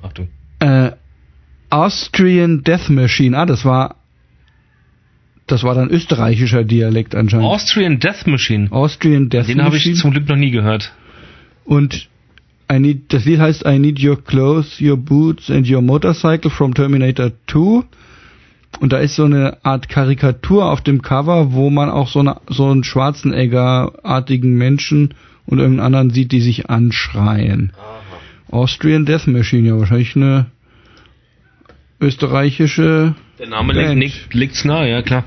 [0.03, 0.29] Achtung.
[0.61, 0.93] Äh,
[1.75, 3.37] Austrian Death Machine.
[3.37, 3.97] Ah, das war
[5.47, 7.47] das war dann österreichischer Dialekt anscheinend.
[7.47, 8.71] Austrian Death Machine.
[8.71, 9.97] Austrian Death Den habe ich Machine.
[9.97, 10.93] zum Glück noch nie gehört.
[11.65, 12.09] Und
[12.73, 16.75] I need, das Lied heißt I need your clothes, your boots and your motorcycle from
[16.75, 17.83] Terminator 2.
[18.81, 22.37] Und da ist so eine Art Karikatur auf dem Cover, wo man auch so, eine,
[22.49, 25.15] so einen Schwarzenegger-artigen Menschen
[25.45, 27.73] und irgendeinen anderen sieht, die sich anschreien.
[28.51, 30.47] Austrian Death Machine, ja, wahrscheinlich eine
[32.05, 33.99] österreichische Der Name Band.
[33.99, 35.25] liegt, liegt, liegt's nahe, ja klar.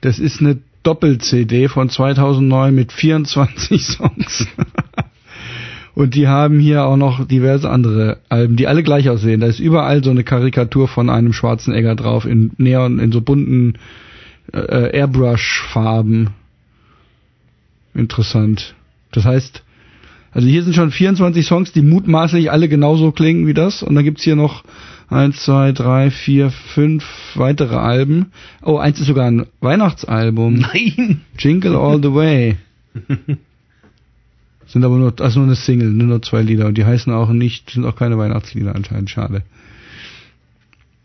[0.00, 4.46] Das ist eine Doppel-CD von 2009 mit 24 Songs.
[5.94, 9.40] Und die haben hier auch noch diverse andere Alben, die alle gleich aussehen.
[9.40, 13.20] Da ist überall so eine Karikatur von einem schwarzen Egger drauf in Neon, in so
[13.20, 13.74] bunten
[14.52, 16.30] äh, Airbrush-Farben.
[17.94, 18.74] Interessant.
[19.12, 19.62] Das heißt,
[20.32, 23.84] also hier sind schon 24 Songs, die mutmaßlich alle genauso klingen wie das.
[23.84, 24.64] Und dann gibt's hier noch
[25.08, 28.32] eins, zwei, drei, vier, fünf weitere Alben.
[28.62, 30.54] Oh, eins ist sogar ein Weihnachtsalbum.
[30.72, 31.22] Nein.
[31.38, 32.56] Jingle All the Way.
[34.66, 37.30] Sind aber nur, also nur eine Single, nur noch zwei Lieder und die heißen auch
[37.30, 39.42] nicht, sind auch keine Weihnachtslieder anscheinend, schade.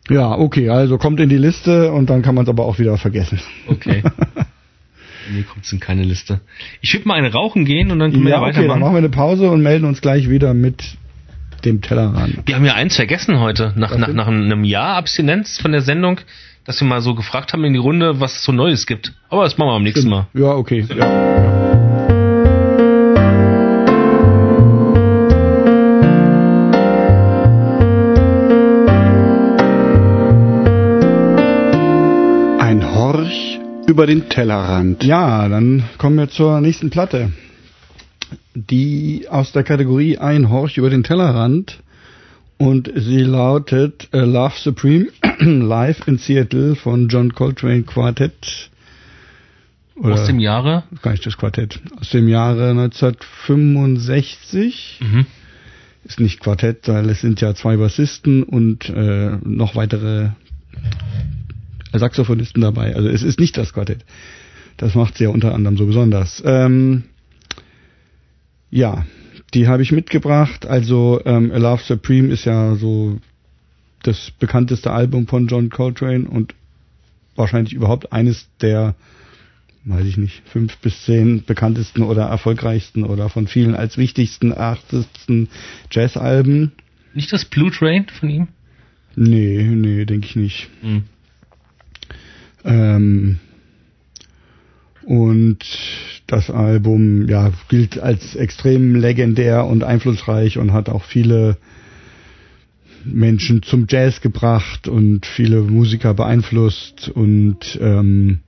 [0.09, 2.97] Ja, okay, also kommt in die Liste und dann kann man es aber auch wieder
[2.97, 3.39] vergessen.
[3.67, 4.01] Okay.
[5.31, 6.41] Mir kommt es in keine Liste.
[6.81, 8.63] Ich würde mal eine rauchen gehen und dann können wir ja, ja weitermachen.
[8.63, 10.97] Okay, dann machen wir eine Pause und melden uns gleich wieder mit
[11.59, 12.45] dem Tellerrand.
[12.45, 16.19] Wir haben ja eins vergessen heute, nach, nach, nach einem Jahr Abstinenz von der Sendung,
[16.65, 19.13] dass wir mal so gefragt haben in die Runde, was es so Neues gibt.
[19.29, 20.33] Aber das machen wir am nächsten Stimmt.
[20.33, 20.41] Mal.
[20.41, 20.85] Ja, okay.
[20.89, 20.95] Ja.
[20.95, 21.69] ja.
[33.99, 35.03] über den Tellerrand.
[35.03, 37.33] Ja, dann kommen wir zur nächsten Platte.
[38.53, 41.83] Die aus der Kategorie Ein Horch über den Tellerrand.
[42.57, 45.07] Und sie lautet A Love Supreme
[45.39, 48.69] live in Seattle von John Coltrane Quartet.
[49.95, 50.83] Oder aus dem Jahre?
[51.01, 51.79] Gar nicht das Quartett.
[51.99, 54.99] Aus dem Jahre 1965.
[55.01, 55.25] Mhm.
[56.03, 60.29] Ist nicht Quartett, weil es sind ja zwei Bassisten und äh, noch weitere
[61.93, 62.95] Saxophonisten dabei.
[62.95, 64.05] Also es ist nicht das Quartett.
[64.77, 66.41] Das macht sie ja unter anderem so besonders.
[66.45, 67.03] Ähm,
[68.71, 69.05] ja,
[69.53, 70.65] die habe ich mitgebracht.
[70.65, 73.19] Also ähm, A Love Supreme ist ja so
[74.03, 76.55] das bekannteste Album von John Coltrane und
[77.35, 78.95] wahrscheinlich überhaupt eines der,
[79.85, 85.49] weiß ich nicht, fünf bis zehn bekanntesten oder erfolgreichsten oder von vielen als wichtigsten, achtesten
[85.91, 86.71] Jazzalben.
[87.13, 88.47] Nicht das Blue Train von ihm?
[89.15, 90.69] Nee, nee, denke ich nicht.
[90.81, 91.03] Mhm.
[92.63, 93.39] Ähm,
[95.03, 95.59] und
[96.27, 101.57] das Album ja, gilt als extrem legendär und einflussreich und hat auch viele
[103.05, 108.39] Menschen zum Jazz gebracht und viele Musiker beeinflusst und ähm,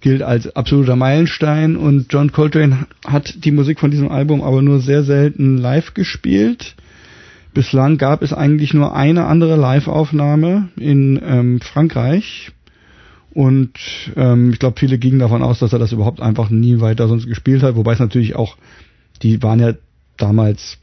[0.00, 1.76] gilt als absoluter Meilenstein.
[1.76, 6.76] Und John Coltrane hat die Musik von diesem Album aber nur sehr selten live gespielt.
[7.54, 12.52] Bislang gab es eigentlich nur eine andere Live-Aufnahme in ähm, Frankreich
[13.34, 13.72] und
[14.16, 17.26] ähm, ich glaube, viele gingen davon aus, dass er das überhaupt einfach nie weiter sonst
[17.26, 17.74] gespielt hat.
[17.74, 18.56] Wobei es natürlich auch,
[19.22, 19.74] die waren ja
[20.16, 20.78] damals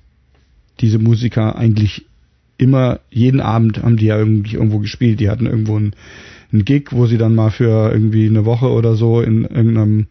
[0.82, 2.06] diese Musiker eigentlich
[2.58, 5.22] immer, jeden Abend haben die ja irgendwie irgendwo gespielt.
[5.22, 5.94] Die hatten irgendwo einen,
[6.52, 10.08] einen Gig, wo sie dann mal für irgendwie eine Woche oder so in irgendeinem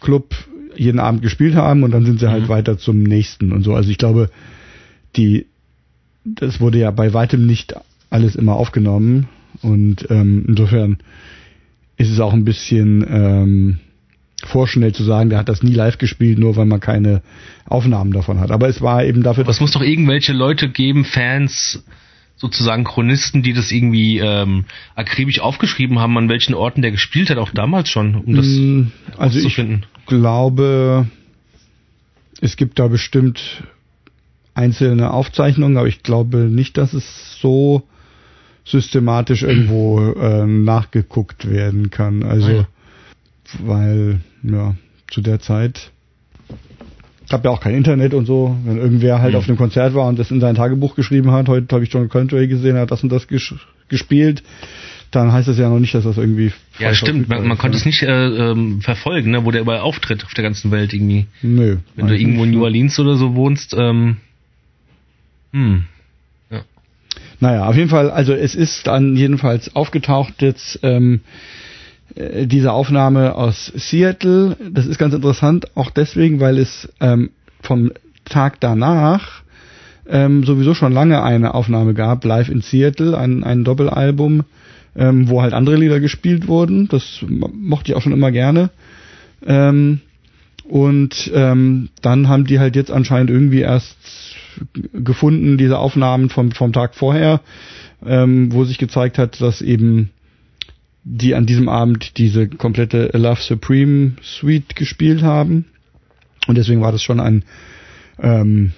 [0.00, 0.34] Club
[0.76, 2.48] jeden Abend gespielt haben und dann sind sie halt mhm.
[2.48, 3.74] weiter zum nächsten und so.
[3.74, 4.30] Also ich glaube,
[5.14, 5.46] die,
[6.24, 7.74] das wurde ja bei weitem nicht
[8.10, 9.28] alles immer aufgenommen
[9.60, 10.98] und ähm, insofern
[12.02, 13.78] ist es auch ein bisschen ähm,
[14.44, 17.22] vorschnell zu sagen, der hat das nie live gespielt, nur weil man keine
[17.64, 18.50] Aufnahmen davon hat.
[18.50, 19.44] Aber es war eben dafür.
[19.44, 21.84] Aber es muss doch irgendwelche Leute geben, Fans,
[22.36, 24.64] sozusagen Chronisten, die das irgendwie ähm,
[24.96, 28.82] akribisch aufgeschrieben haben, an welchen Orten der gespielt hat, auch damals schon, um das mm,
[29.16, 29.60] also ich
[30.06, 31.06] glaube,
[32.40, 33.62] es gibt da bestimmt
[34.54, 37.84] einzelne Aufzeichnungen, aber ich glaube nicht, dass es so
[38.64, 42.22] systematisch irgendwo äh, nachgeguckt werden kann.
[42.22, 42.66] Also, ah, ja.
[43.64, 44.76] weil, ja,
[45.10, 45.90] zu der Zeit
[47.28, 48.56] gab ja auch kein Internet und so.
[48.64, 49.38] Wenn irgendwer halt mhm.
[49.38, 52.08] auf einem Konzert war und das in sein Tagebuch geschrieben hat, heute habe ich John
[52.08, 53.54] Country gesehen, er hat das und das ges
[53.88, 54.42] gespielt,
[55.10, 56.52] dann heißt das ja noch nicht, dass das irgendwie.
[56.78, 57.28] Ja, stimmt.
[57.28, 60.44] Man, man konnte es nicht äh, ähm, verfolgen, ne, wo der überall auftritt auf der
[60.44, 61.26] ganzen Welt irgendwie.
[61.42, 61.78] Nö.
[61.96, 64.16] Wenn du irgendwo in New Orleans oder so wohnst, ähm,
[65.52, 65.84] hm.
[67.42, 71.22] Naja, auf jeden Fall, also es ist dann jedenfalls aufgetaucht jetzt ähm,
[72.14, 74.56] äh, diese Aufnahme aus Seattle.
[74.70, 77.30] Das ist ganz interessant, auch deswegen, weil es ähm,
[77.60, 77.90] vom
[78.24, 79.42] Tag danach
[80.08, 84.44] ähm, sowieso schon lange eine Aufnahme gab, live in Seattle, ein, ein Doppelalbum,
[84.94, 86.86] ähm, wo halt andere Lieder gespielt wurden.
[86.86, 88.70] Das mochte ich auch schon immer gerne.
[89.44, 89.98] Ähm,
[90.62, 94.31] und ähm, dann haben die halt jetzt anscheinend irgendwie erst
[94.92, 97.40] gefunden, diese Aufnahmen vom, vom Tag vorher,
[98.04, 100.10] ähm, wo sich gezeigt hat, dass eben
[101.04, 105.66] die an diesem Abend diese komplette Love Supreme Suite gespielt haben.
[106.46, 107.44] Und deswegen war das schon ein
[108.20, 108.72] ähm,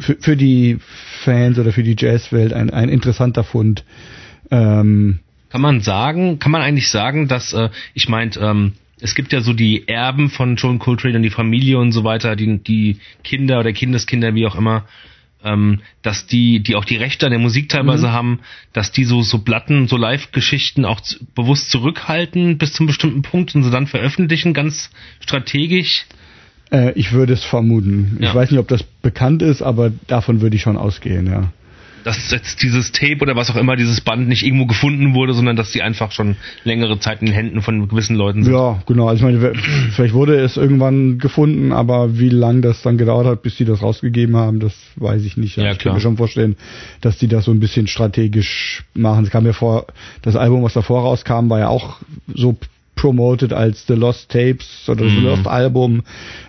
[0.00, 0.78] für, für die
[1.22, 3.84] Fans oder für die Jazzwelt ein, ein interessanter Fund.
[4.50, 9.32] Ähm, kann man sagen, kann man eigentlich sagen, dass äh, ich meint, ähm, es gibt
[9.32, 12.98] ja so die Erben von John Coltrane und die Familie und so weiter, die, die
[13.22, 14.84] Kinder oder Kindeskinder, wie auch immer,
[15.44, 18.12] ähm, dass die, die auch die Rechte an der Musik teilweise mhm.
[18.12, 18.40] haben,
[18.72, 23.54] dass die so, so Platten, so Live-Geschichten auch zu, bewusst zurückhalten bis zum bestimmten Punkt
[23.54, 24.90] und sie dann veröffentlichen, ganz
[25.20, 26.06] strategisch.
[26.70, 28.18] Äh, ich würde es vermuten.
[28.20, 28.28] Ja.
[28.28, 31.52] Ich weiß nicht, ob das bekannt ist, aber davon würde ich schon ausgehen, ja.
[32.04, 35.56] Dass jetzt dieses Tape oder was auch immer, dieses Band nicht irgendwo gefunden wurde, sondern
[35.56, 38.52] dass die einfach schon längere Zeit in den Händen von gewissen Leuten sind.
[38.52, 39.08] Ja, genau.
[39.08, 39.54] Also ich meine,
[39.92, 43.82] vielleicht wurde es irgendwann gefunden, aber wie lange das dann gedauert hat, bis die das
[43.82, 45.56] rausgegeben haben, das weiß ich nicht.
[45.56, 45.92] Ja, ich klar.
[45.92, 46.56] kann mir schon vorstellen,
[47.00, 49.24] dass die das so ein bisschen strategisch machen.
[49.24, 49.86] Es kam mir vor,
[50.22, 51.96] das Album, was davor rauskam, war ja auch
[52.34, 52.56] so
[52.96, 55.24] promoted als The Lost Tapes oder The Mhm.
[55.24, 56.02] Lost Album.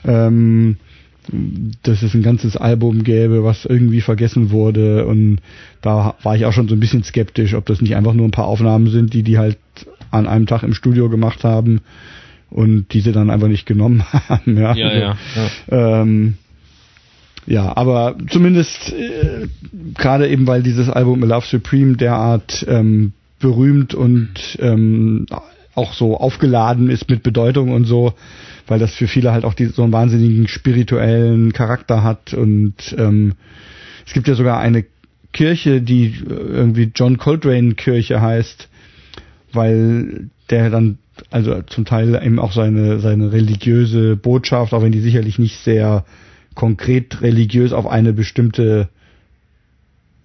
[0.06, 0.78] Ähm,
[1.84, 5.38] dass es ein ganzes Album gäbe, was irgendwie vergessen wurde und
[5.82, 8.32] da war ich auch schon so ein bisschen skeptisch, ob das nicht einfach nur ein
[8.32, 9.58] paar Aufnahmen sind, die die halt
[10.12, 11.82] an einem Tag im Studio gemacht haben
[12.50, 14.58] und diese dann einfach nicht genommen haben.
[14.58, 15.18] Ja, Ja, ja,
[15.70, 16.02] ja.
[16.02, 16.36] Ähm,
[17.48, 19.48] ja, aber zumindest äh,
[19.94, 25.28] gerade eben, weil dieses Album A Love Supreme derart ähm, berühmt und ähm,
[25.76, 28.14] auch so aufgeladen ist mit Bedeutung und so,
[28.68, 32.34] weil das für viele halt auch die, so einen wahnsinnigen spirituellen Charakter hat.
[32.34, 33.34] Und ähm,
[34.06, 34.86] es gibt ja sogar eine
[35.34, 38.70] Kirche, die äh, irgendwie John Coltrane Kirche heißt,
[39.52, 40.98] weil der dann
[41.32, 46.06] also zum Teil eben auch seine seine religiöse Botschaft, auch wenn die sicherlich nicht sehr
[46.56, 48.90] konkret religiös auf eine bestimmte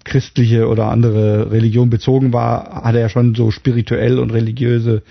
[0.04, 5.02] christliche oder andere Religion bezogen war, hat er ja schon so spirituell und religiöse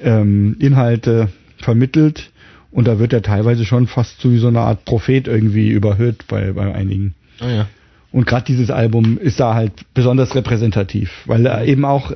[0.00, 2.30] ähm, Inhalte vermittelt
[2.70, 6.52] und da wird er teilweise schon fast wie so eine Art Prophet irgendwie überhöht bei,
[6.52, 7.14] bei einigen.
[7.40, 7.68] Oh, ja.
[8.10, 12.12] Und gerade dieses Album ist da halt besonders repräsentativ, weil er eben auch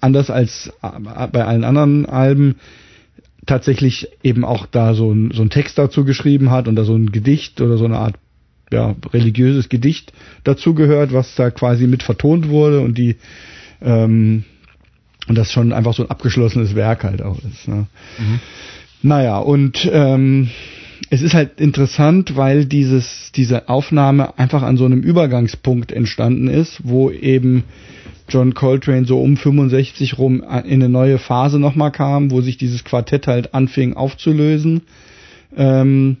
[0.00, 2.56] anders als äh, bei allen anderen Alben
[3.46, 6.94] tatsächlich eben auch da so ein, so ein Text dazu geschrieben hat und da so
[6.94, 8.14] ein Gedicht oder so eine Art
[8.74, 10.12] ja, religiöses Gedicht
[10.42, 13.16] dazu gehört, was da quasi mit vertont wurde und die
[13.80, 14.44] ähm,
[15.26, 17.66] und das schon einfach so ein abgeschlossenes Werk halt auch ist.
[17.66, 17.86] Ne?
[18.18, 18.40] Mhm.
[19.02, 20.50] Naja, und ähm,
[21.10, 26.80] es ist halt interessant, weil dieses, diese Aufnahme einfach an so einem Übergangspunkt entstanden ist,
[26.84, 27.64] wo eben
[28.28, 32.84] John Coltrane so um 65 rum in eine neue Phase nochmal kam, wo sich dieses
[32.84, 34.82] Quartett halt anfing aufzulösen,
[35.56, 36.18] ähm,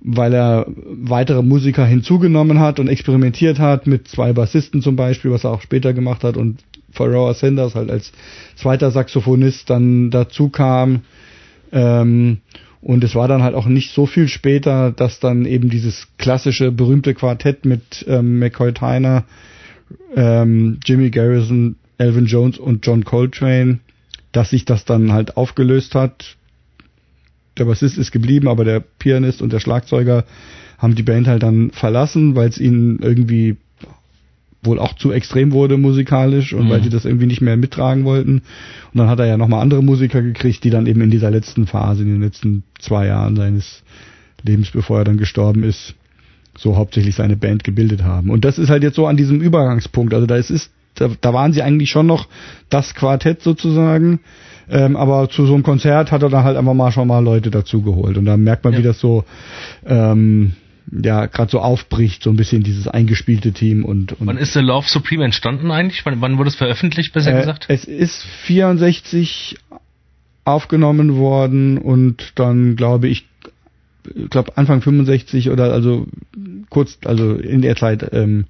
[0.00, 5.44] weil er weitere Musiker hinzugenommen hat und experimentiert hat mit zwei Bassisten zum Beispiel, was
[5.44, 6.60] er auch später gemacht hat und
[6.92, 8.12] Pharoah Sanders halt als
[8.56, 11.02] zweiter Saxophonist dann dazu kam.
[11.72, 12.38] Ähm,
[12.82, 16.72] und es war dann halt auch nicht so viel später, dass dann eben dieses klassische
[16.72, 19.24] berühmte Quartett mit ähm, McCoy Tyner,
[20.16, 23.80] ähm, Jimmy Garrison, Elvin Jones und John Coltrane,
[24.32, 26.36] dass sich das dann halt aufgelöst hat.
[27.58, 30.24] Der Bassist ist geblieben, aber der Pianist und der Schlagzeuger
[30.78, 33.56] haben die Band halt dann verlassen, weil es ihnen irgendwie
[34.62, 36.70] wohl auch zu extrem wurde musikalisch und Mhm.
[36.70, 38.42] weil sie das irgendwie nicht mehr mittragen wollten.
[38.92, 41.66] Und dann hat er ja nochmal andere Musiker gekriegt, die dann eben in dieser letzten
[41.66, 43.82] Phase, in den letzten zwei Jahren seines
[44.42, 45.94] Lebens, bevor er dann gestorben ist,
[46.58, 48.28] so hauptsächlich seine Band gebildet haben.
[48.30, 50.12] Und das ist halt jetzt so an diesem Übergangspunkt.
[50.12, 52.28] Also da ist, ist da, da waren sie eigentlich schon noch
[52.68, 54.20] das Quartett sozusagen.
[54.70, 57.50] Ähm, aber zu so einem Konzert hat er dann halt einfach mal schon mal Leute
[57.50, 58.16] dazugeholt.
[58.16, 58.78] Und da merkt man, Ja.
[58.78, 59.24] wie das so
[59.84, 60.54] ähm,
[60.92, 64.60] ja gerade so aufbricht, so ein bisschen dieses eingespielte Team und, und Wann ist The
[64.60, 66.04] Love Supreme entstanden eigentlich?
[66.04, 67.66] Wann, wann wurde es veröffentlicht, besser äh, gesagt?
[67.68, 69.56] es ist 64
[70.44, 73.26] aufgenommen worden und dann glaube ich,
[74.14, 76.06] ich glaube Anfang 65 oder also
[76.70, 78.46] kurz, also in der Zeit, ähm,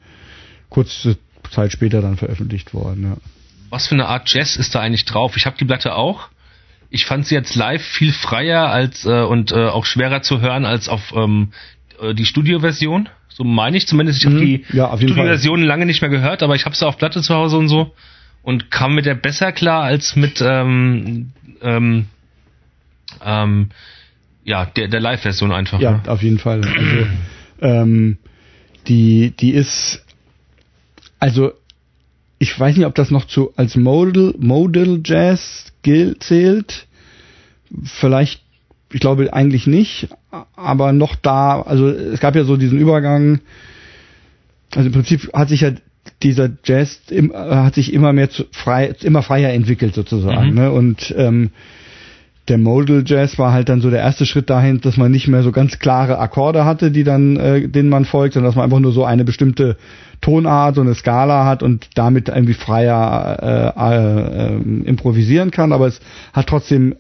[0.69, 1.17] kurze
[1.51, 3.03] Zeit später dann veröffentlicht worden.
[3.05, 3.17] Ja.
[3.71, 5.37] Was für eine Art Jazz ist da eigentlich drauf?
[5.37, 6.29] Ich habe die Platte auch.
[6.91, 10.65] Ich fand sie jetzt live viel freier als äh, und äh, auch schwerer zu hören
[10.65, 11.53] als auf ähm,
[12.01, 13.09] äh, die Studioversion.
[13.29, 14.19] So meine ich zumindest.
[14.19, 14.41] Ich habe Mhm.
[14.41, 14.95] die Ja.
[14.97, 17.95] Studioversion lange nicht mehr gehört, aber ich habe sie auf Platte zu Hause und so
[18.43, 21.31] und kam mit der besser klar als mit ähm,
[21.63, 22.07] ähm,
[23.25, 23.71] ähm,
[24.45, 25.81] ja der der Live-Version einfach.
[25.81, 26.03] Ja, ne?
[26.09, 26.61] auf jeden Fall.
[26.65, 27.07] Also
[27.63, 28.19] ähm,
[28.89, 30.05] die, die ist,
[31.19, 31.53] also
[32.43, 36.87] ich weiß nicht, ob das noch zu als Modal, Modal Jazz gilt, zählt.
[37.85, 38.41] Vielleicht,
[38.91, 40.09] ich glaube eigentlich nicht,
[40.57, 43.41] aber noch da, also es gab ja so diesen Übergang,
[44.75, 45.73] also im Prinzip hat sich ja
[46.23, 50.55] dieser Jazz im, hat sich immer mehr zu, frei, immer freier entwickelt sozusagen, Mhm.
[50.55, 50.73] ne?
[50.73, 51.51] Und ähm,
[52.51, 55.45] der Modal Jazz war halt dann so der erste Schritt dahin, dass man nicht mehr
[55.45, 58.81] so ganz klare Akkorde hatte, die dann, äh, denen man folgt, sondern dass man einfach
[58.81, 59.77] nur so eine bestimmte
[60.21, 65.73] Tonart, so eine Skala hat und damit irgendwie freier äh, äh, äh, improvisieren kann.
[65.73, 66.01] Aber es
[66.33, 66.97] hat trotzdem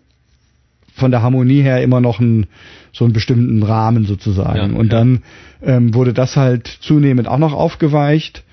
[0.94, 2.46] von der Harmonie her immer noch einen,
[2.92, 4.72] so einen bestimmten Rahmen sozusagen.
[4.74, 4.98] Ja, und ja.
[4.98, 5.22] dann
[5.62, 8.44] ähm, wurde das halt zunehmend auch noch aufgeweicht.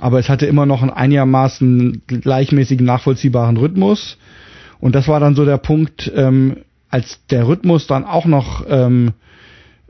[0.00, 4.18] Aber es hatte immer noch einen einigermaßen gleichmäßigen, nachvollziehbaren Rhythmus.
[4.80, 6.58] Und das war dann so der Punkt, ähm,
[6.90, 9.12] als der Rhythmus dann auch noch ähm,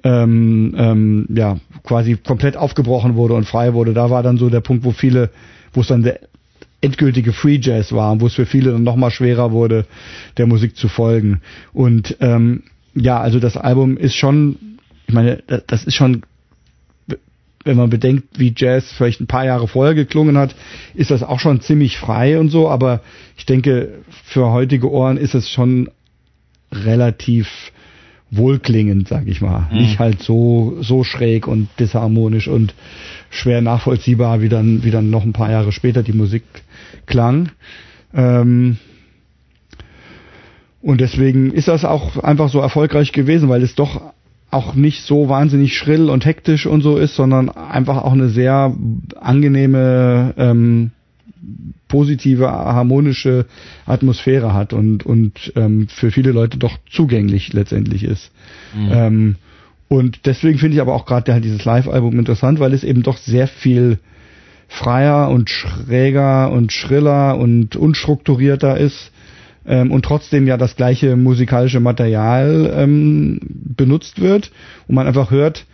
[0.05, 3.93] ähm, ähm, ja quasi komplett aufgebrochen wurde und frei wurde.
[3.93, 5.30] Da war dann so der Punkt, wo viele,
[5.72, 6.20] wo es dann der
[6.80, 9.87] endgültige Free Jazz war wo es für viele dann nochmal schwerer wurde,
[10.37, 11.41] der Musik zu folgen.
[11.72, 12.62] Und ähm,
[12.95, 14.57] ja, also das Album ist schon,
[15.07, 16.22] ich meine, das ist schon
[17.67, 20.55] wenn man bedenkt, wie Jazz vielleicht ein paar Jahre vorher geklungen hat,
[20.95, 23.01] ist das auch schon ziemlich frei und so, aber
[23.37, 25.91] ich denke, für heutige Ohren ist es schon
[26.73, 27.73] relativ
[28.31, 29.69] wohlklingend, sag ich mal.
[29.71, 29.79] Mhm.
[29.79, 32.75] Nicht halt so, so schräg und disharmonisch und
[33.31, 36.45] schwer nachvollziehbar, wie dann, wie dann noch ein paar Jahre später die Musik
[37.07, 37.51] klang.
[38.14, 38.79] Ähm
[40.83, 44.12] und deswegen ist das auch einfach so erfolgreich gewesen, weil es doch
[44.51, 48.74] auch nicht so wahnsinnig schrill und hektisch und so ist, sondern einfach auch eine sehr
[49.20, 50.92] angenehme, ähm,
[51.88, 53.47] positive, harmonische
[53.86, 58.32] Atmosphäre hat und, und ähm, für viele Leute doch zugänglich letztendlich ist.
[58.74, 58.90] Mhm.
[58.92, 59.36] Ähm,
[59.88, 63.18] und deswegen finde ich aber auch gerade halt dieses Live-Album interessant, weil es eben doch
[63.18, 63.99] sehr viel
[64.68, 69.12] freier und schräger und schriller und unstrukturierter ist
[69.67, 73.41] ähm, und trotzdem ja das gleiche musikalische Material ähm,
[73.77, 74.51] benutzt wird
[74.87, 75.67] und man einfach hört,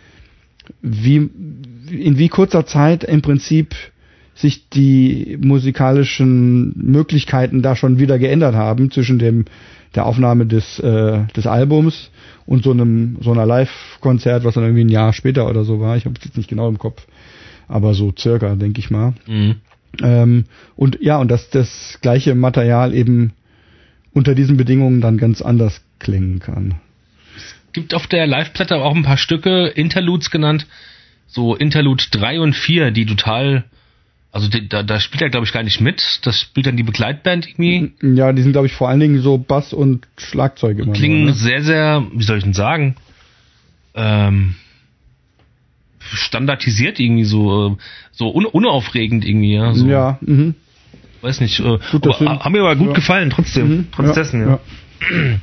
[0.81, 1.29] wie
[1.89, 3.75] in wie kurzer Zeit im Prinzip
[4.35, 9.45] sich die musikalischen Möglichkeiten da schon wieder geändert haben zwischen dem
[9.93, 12.09] der Aufnahme des äh, des Albums
[12.45, 15.97] und so einem so einer Live-Konzert, was dann irgendwie ein Jahr später oder so war.
[15.97, 17.05] Ich habe es jetzt nicht genau im Kopf,
[17.67, 19.13] aber so circa, denke ich mal.
[19.27, 19.55] Mhm.
[20.01, 23.33] Ähm, und ja, und dass das gleiche Material eben
[24.13, 26.75] unter diesen Bedingungen dann ganz anders klingen kann.
[27.35, 30.67] Es gibt auf der Live-Platte auch ein paar Stücke, Interludes genannt,
[31.27, 33.65] so Interlude 3 und 4, die total
[34.31, 36.19] also da, da spielt er, glaube ich, gar nicht mit.
[36.23, 37.91] Das spielt dann die Begleitband irgendwie.
[38.01, 40.93] Ja, die sind, glaube ich, vor allen Dingen so Bass und Schlagzeug immer.
[40.93, 41.33] Klingen nur, ne?
[41.33, 42.95] sehr, sehr, wie soll ich denn sagen?
[43.93, 44.55] Ähm,
[45.99, 47.77] standardisiert irgendwie so,
[48.11, 49.71] so un unaufregend irgendwie, ja.
[49.75, 49.87] So.
[49.87, 50.55] Ja, mhm
[51.23, 51.59] weiß nicht.
[51.59, 52.93] Äh, aber, haben mir aber gut ja.
[52.93, 53.69] gefallen, trotzdem.
[53.69, 53.87] Mhm.
[53.91, 54.59] Trotz ja, dessen, ja.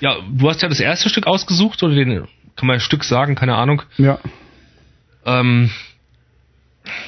[0.00, 0.16] ja.
[0.30, 2.26] Du hast ja das erste Stück ausgesucht, oder den,
[2.56, 3.82] kann man ein Stück sagen, keine Ahnung.
[3.98, 4.18] Ja.
[5.26, 5.70] Ähm,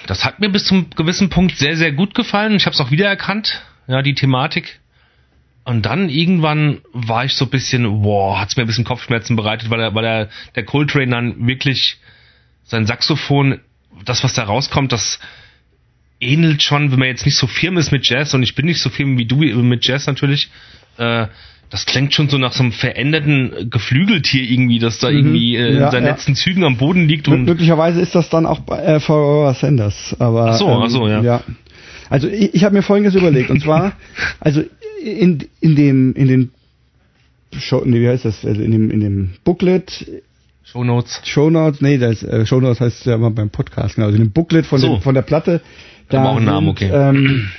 [0.06, 2.54] das hat mir bis zum gewissen Punkt sehr, sehr gut gefallen.
[2.54, 4.80] Ich habe es auch wiedererkannt, ja, die Thematik.
[5.64, 9.36] Und dann irgendwann war ich so ein bisschen, boah, hat es mir ein bisschen Kopfschmerzen
[9.36, 11.98] bereitet, weil er, weil er, der Coltrane dann wirklich
[12.64, 13.60] sein Saxophon,
[14.04, 15.20] das, was da rauskommt, das
[16.20, 18.80] ähnelt schon, wenn man jetzt nicht so firm ist mit Jazz und ich bin nicht
[18.80, 20.50] so firm wie du mit Jazz natürlich,
[20.98, 21.26] äh,
[21.70, 25.16] das klingt schon so nach so einem veränderten Geflügeltier irgendwie, das da mhm.
[25.16, 26.10] irgendwie äh, ja, in seinen ja.
[26.10, 27.28] letzten Zügen am Boden liegt.
[27.28, 30.90] Und Möglicherweise ist das dann auch bei äh, Forever Sanders, aber ach so, ähm, ach
[30.90, 31.22] so, ja.
[31.22, 31.42] ja.
[32.08, 33.92] Also ich, ich habe mir Folgendes überlegt und zwar,
[34.40, 34.62] also
[35.02, 36.50] in in dem in den
[37.58, 40.06] Show, nee, wie heißt das, also in dem in dem Booklet
[40.72, 41.20] Show Notes.
[41.24, 44.24] Show Notes, nee, das äh, Show Notes heißt ja immer beim Podcast, genau, also in
[44.24, 44.94] dem Booklet von, so.
[44.94, 45.62] dem, von der Platte
[46.08, 46.90] da auch einen Namen, okay.
[46.92, 47.50] Ähm,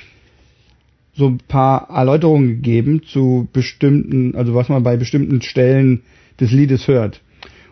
[1.13, 6.03] so ein paar Erläuterungen gegeben zu bestimmten, also was man bei bestimmten Stellen
[6.39, 7.19] des Liedes hört.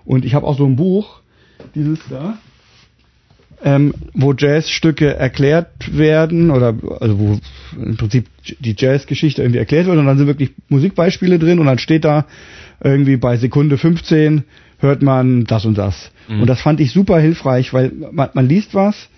[0.03, 1.21] Und ich habe auch so ein Buch,
[1.73, 2.37] dieses da,
[3.63, 7.39] ähm, wo Jazzstücke erklärt werden oder also wo
[7.81, 8.25] im Prinzip
[8.59, 12.25] die Jazzgeschichte irgendwie erklärt wird und dann sind wirklich Musikbeispiele drin und dann steht da
[12.81, 14.43] irgendwie bei Sekunde 15
[14.80, 16.11] hört man das und das.
[16.27, 16.41] Mhm.
[16.41, 19.09] Und das fand ich super hilfreich, weil man, man liest was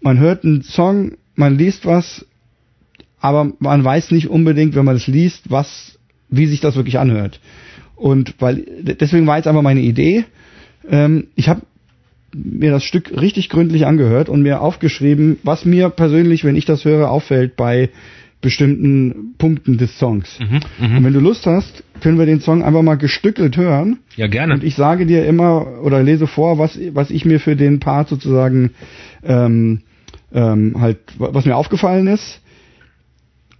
[0.00, 2.26] man hört einen Song, man liest was,
[3.20, 5.98] aber man weiß nicht unbedingt, wenn man es liest, was,
[6.28, 7.40] wie sich das wirklich anhört.
[7.96, 10.24] Und weil deswegen war jetzt einfach meine Idee.
[10.88, 11.62] Ähm, ich habe
[12.32, 16.84] mir das Stück richtig gründlich angehört und mir aufgeschrieben, was mir persönlich, wenn ich das
[16.84, 17.90] höre, auffällt bei
[18.40, 20.38] bestimmten Punkten des Songs.
[20.40, 20.96] Mhm, mh.
[20.96, 23.98] Und wenn du Lust hast, können wir den Song einfach mal gestückelt hören.
[24.16, 24.54] Ja, gerne.
[24.54, 28.08] Und ich sage dir immer oder lese vor, was, was ich mir für den Part
[28.08, 28.70] sozusagen
[29.22, 29.82] ähm,
[30.32, 32.40] ähm, halt, was mir aufgefallen ist.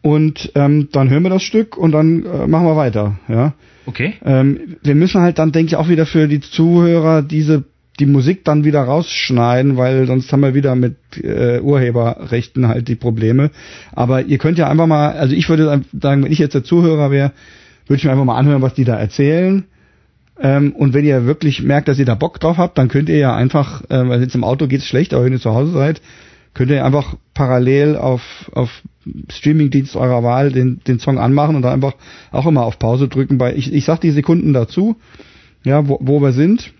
[0.03, 3.19] Und ähm, dann hören wir das Stück und dann äh, machen wir weiter.
[3.29, 3.53] Ja.
[3.85, 4.15] Okay.
[4.25, 7.65] Ähm, wir müssen halt dann, denke ich, auch wieder für die Zuhörer diese
[8.01, 12.97] die Musik dann wieder rausschneiden, weil sonst haben wir wieder mit äh, Urheberrechten halt die
[12.97, 13.51] Probleme.
[13.93, 17.11] Aber ihr könnt ja einfach mal, also ich würde sagen, wenn ich jetzt der Zuhörer
[17.11, 17.33] wäre,
[17.87, 19.65] würde ich mir einfach mal anhören, was die da erzählen.
[20.41, 23.19] Ähm, und wenn ihr wirklich merkt, dass ihr da Bock drauf habt, dann könnt ihr
[23.19, 26.01] ja einfach, äh, weil jetzt im Auto geht's schlecht, aber wenn ihr zu Hause seid,
[26.55, 28.83] könnt ihr einfach parallel auf, auf
[29.31, 31.95] Streamingdienst eurer Wahl den, den Song anmachen und dann einfach
[32.33, 33.39] auch immer auf Pause drücken.
[33.39, 34.97] Bei, ich, ich sag die Sekunden dazu,
[35.65, 36.73] ja, wo, wo wir sind.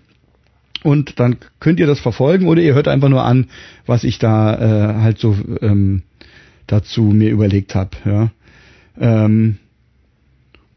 [0.83, 3.47] Und dann könnt ihr das verfolgen oder ihr hört einfach nur an,
[3.85, 6.03] was ich da äh, halt so ähm,
[6.67, 7.91] dazu mir überlegt habe.
[8.05, 8.31] Ja.
[8.99, 9.57] Ähm,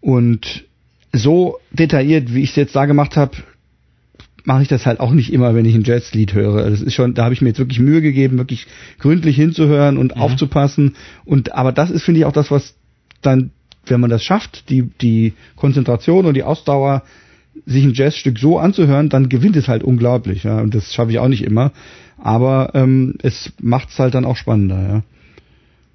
[0.01, 0.65] und
[1.13, 3.37] so detailliert, wie ich es jetzt da gemacht habe,
[4.45, 6.69] mache ich das halt auch nicht immer, wenn ich ein Jazzlied höre.
[6.69, 8.67] Das ist schon, da habe ich mir jetzt wirklich Mühe gegeben, wirklich
[8.99, 10.21] gründlich hinzuhören und mhm.
[10.21, 10.97] aufzupassen.
[11.25, 12.75] Und aber das ist, finde ich, auch das, was
[13.23, 13.53] dann,
[13.87, 17.03] wenn man das schafft, die die Konzentration und die Ausdauer
[17.67, 20.45] sich ein Jazzstück so anzuhören, dann gewinnt es halt unglaublich.
[20.45, 21.73] Ja, und das schaffe ich auch nicht immer.
[22.19, 24.83] Aber ähm, es macht es halt dann auch spannender.
[24.83, 25.03] Ja.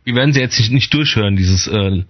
[0.04, 2.04] Wir werden sie jetzt nicht, durchhören, dieses äh,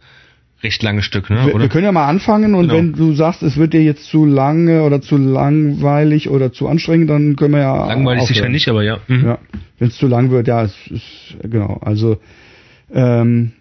[0.63, 1.45] recht lange Stück, ne?
[1.45, 1.63] Wir, oder?
[1.63, 2.77] wir können ja mal anfangen und genau.
[2.77, 7.09] wenn du sagst, es wird dir jetzt zu lange oder zu langweilig oder zu anstrengend,
[7.09, 7.87] dann können wir ja.
[7.87, 8.35] Langweilig aufhören.
[8.35, 8.99] sicher nicht, aber ja.
[9.07, 9.25] Mhm.
[9.25, 9.39] Ja.
[9.77, 11.79] Wenn es zu lang wird, ja, es ist genau.
[11.81, 12.19] Also
[12.93, 13.51] ähm,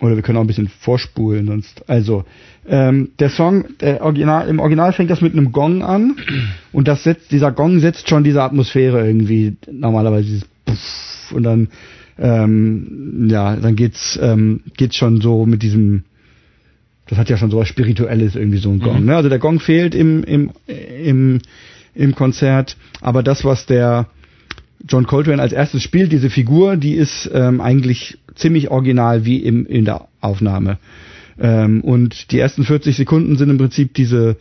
[0.00, 1.88] oder wir können auch ein bisschen vorspulen sonst.
[1.88, 2.24] Also
[2.68, 6.16] ähm, der Song, der Original, im Original fängt das mit einem Gong an
[6.72, 11.68] und das setzt, dieser Gong setzt schon diese Atmosphäre irgendwie normalerweise dieses Puff, und dann
[12.18, 16.04] ähm, ja, dann geht's ähm, geht's schon so mit diesem
[17.08, 19.00] das hat ja schon so was Spirituelles irgendwie so ein Gong.
[19.00, 19.06] Mhm.
[19.06, 19.16] Ne?
[19.16, 21.40] Also der Gong fehlt im, im, im,
[21.94, 24.08] im Konzert, aber das, was der
[24.86, 29.66] John Coltrane als erstes spielt, diese Figur, die ist ähm, eigentlich ziemlich original wie im,
[29.66, 30.78] in der Aufnahme.
[31.40, 34.36] Ähm, und die ersten 40 Sekunden sind im Prinzip diese,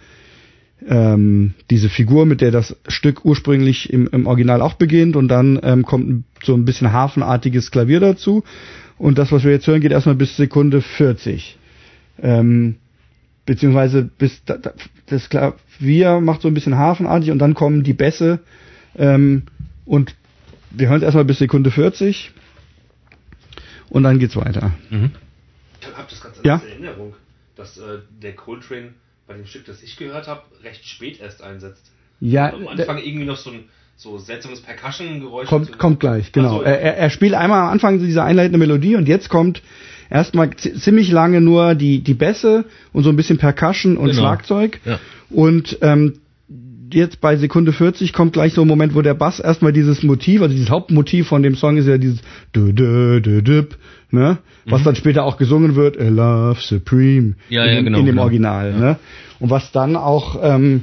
[0.87, 5.59] ähm, diese Figur, mit der das Stück ursprünglich im, im Original auch beginnt und dann
[5.63, 8.43] ähm, kommt so ein bisschen hafenartiges Klavier dazu.
[8.97, 11.57] Und das, was wir jetzt hören, geht erstmal bis Sekunde 40.
[12.21, 12.75] Ähm,
[13.45, 14.73] beziehungsweise bis da, da,
[15.05, 18.39] das Klavier macht so ein bisschen hafenartig und dann kommen die Bässe
[18.97, 19.43] ähm,
[19.85, 20.15] und
[20.71, 22.31] wir hören es erstmal bis Sekunde 40
[23.89, 24.71] und dann geht's weiter.
[24.89, 25.11] Mhm.
[25.91, 26.55] Ich habe das ganz ja?
[26.57, 27.15] in Erinnerung,
[27.55, 28.93] dass äh, der Coltrane
[29.27, 31.91] bei dem Stück, das ich gehört habe, recht spät erst einsetzt.
[32.19, 32.49] Ja.
[32.49, 33.65] Und am Anfang irgendwie noch so ein
[33.97, 35.47] so seltsames Percussion-Geräusch.
[35.49, 36.59] Kommt, kommt gleich, genau.
[36.59, 36.69] So, ja.
[36.69, 39.63] er, er spielt einmal am Anfang diese einleitende Melodie und jetzt kommt
[40.09, 44.21] erstmal ziemlich lange nur die, die Bässe und so ein bisschen Percussion und genau.
[44.21, 44.79] Schlagzeug.
[44.85, 44.99] Ja.
[45.29, 46.19] Und ähm,
[46.93, 50.41] jetzt bei Sekunde 40 kommt gleich so ein Moment, wo der Bass erstmal dieses Motiv,
[50.41, 52.19] also dieses Hauptmotiv von dem Song ist ja dieses
[52.55, 53.63] dü dü dü dü,
[54.11, 54.37] ne?
[54.65, 54.85] Was mhm.
[54.85, 58.23] dann später auch gesungen wird, A Love Supreme ja, in, ja, genau, in dem genau.
[58.23, 58.77] Original, ja.
[58.77, 58.99] ne?
[59.39, 60.81] Und was dann auch ähm,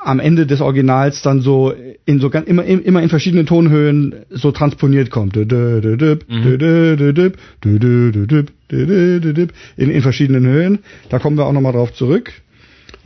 [0.00, 1.74] am Ende des Originals dann so
[2.04, 5.36] in so ganz immer immer in verschiedenen Tonhöhen so transponiert kommt.
[5.36, 5.48] In,
[9.76, 10.78] in verschiedenen Höhen.
[11.08, 12.32] Da kommen wir auch nochmal drauf zurück.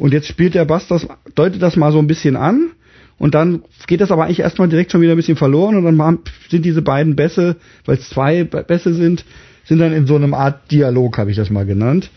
[0.02, 2.72] Und jetzt spielt der Bass das, deutet das mal so ein bisschen an.
[3.18, 6.18] Und dann geht das aber eigentlich erstmal direkt schon wieder ein bisschen verloren und dann
[6.48, 9.24] sind diese beiden Bässe, weil es zwei Bässe sind,
[9.62, 12.10] sind dann in so einem Art Dialog, habe ich das mal genannt.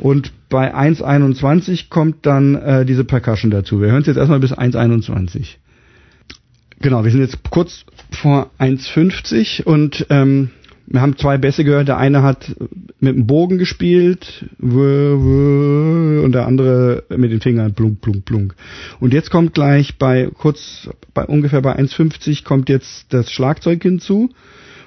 [0.00, 3.82] Und bei 1.21 kommt dann äh, diese Percussion dazu.
[3.82, 5.56] Wir hören es jetzt erstmal bis 1.21.
[6.80, 10.48] Genau, wir sind jetzt kurz vor 1.50 und ähm,
[10.90, 11.88] wir haben zwei Bässe gehört.
[11.88, 12.54] Der eine hat
[12.98, 18.54] mit dem Bogen gespielt und der andere mit den Fingern blunk, blunk, blunk.
[18.98, 24.30] Und jetzt kommt gleich bei kurz bei ungefähr bei 1,50 kommt jetzt das Schlagzeug hinzu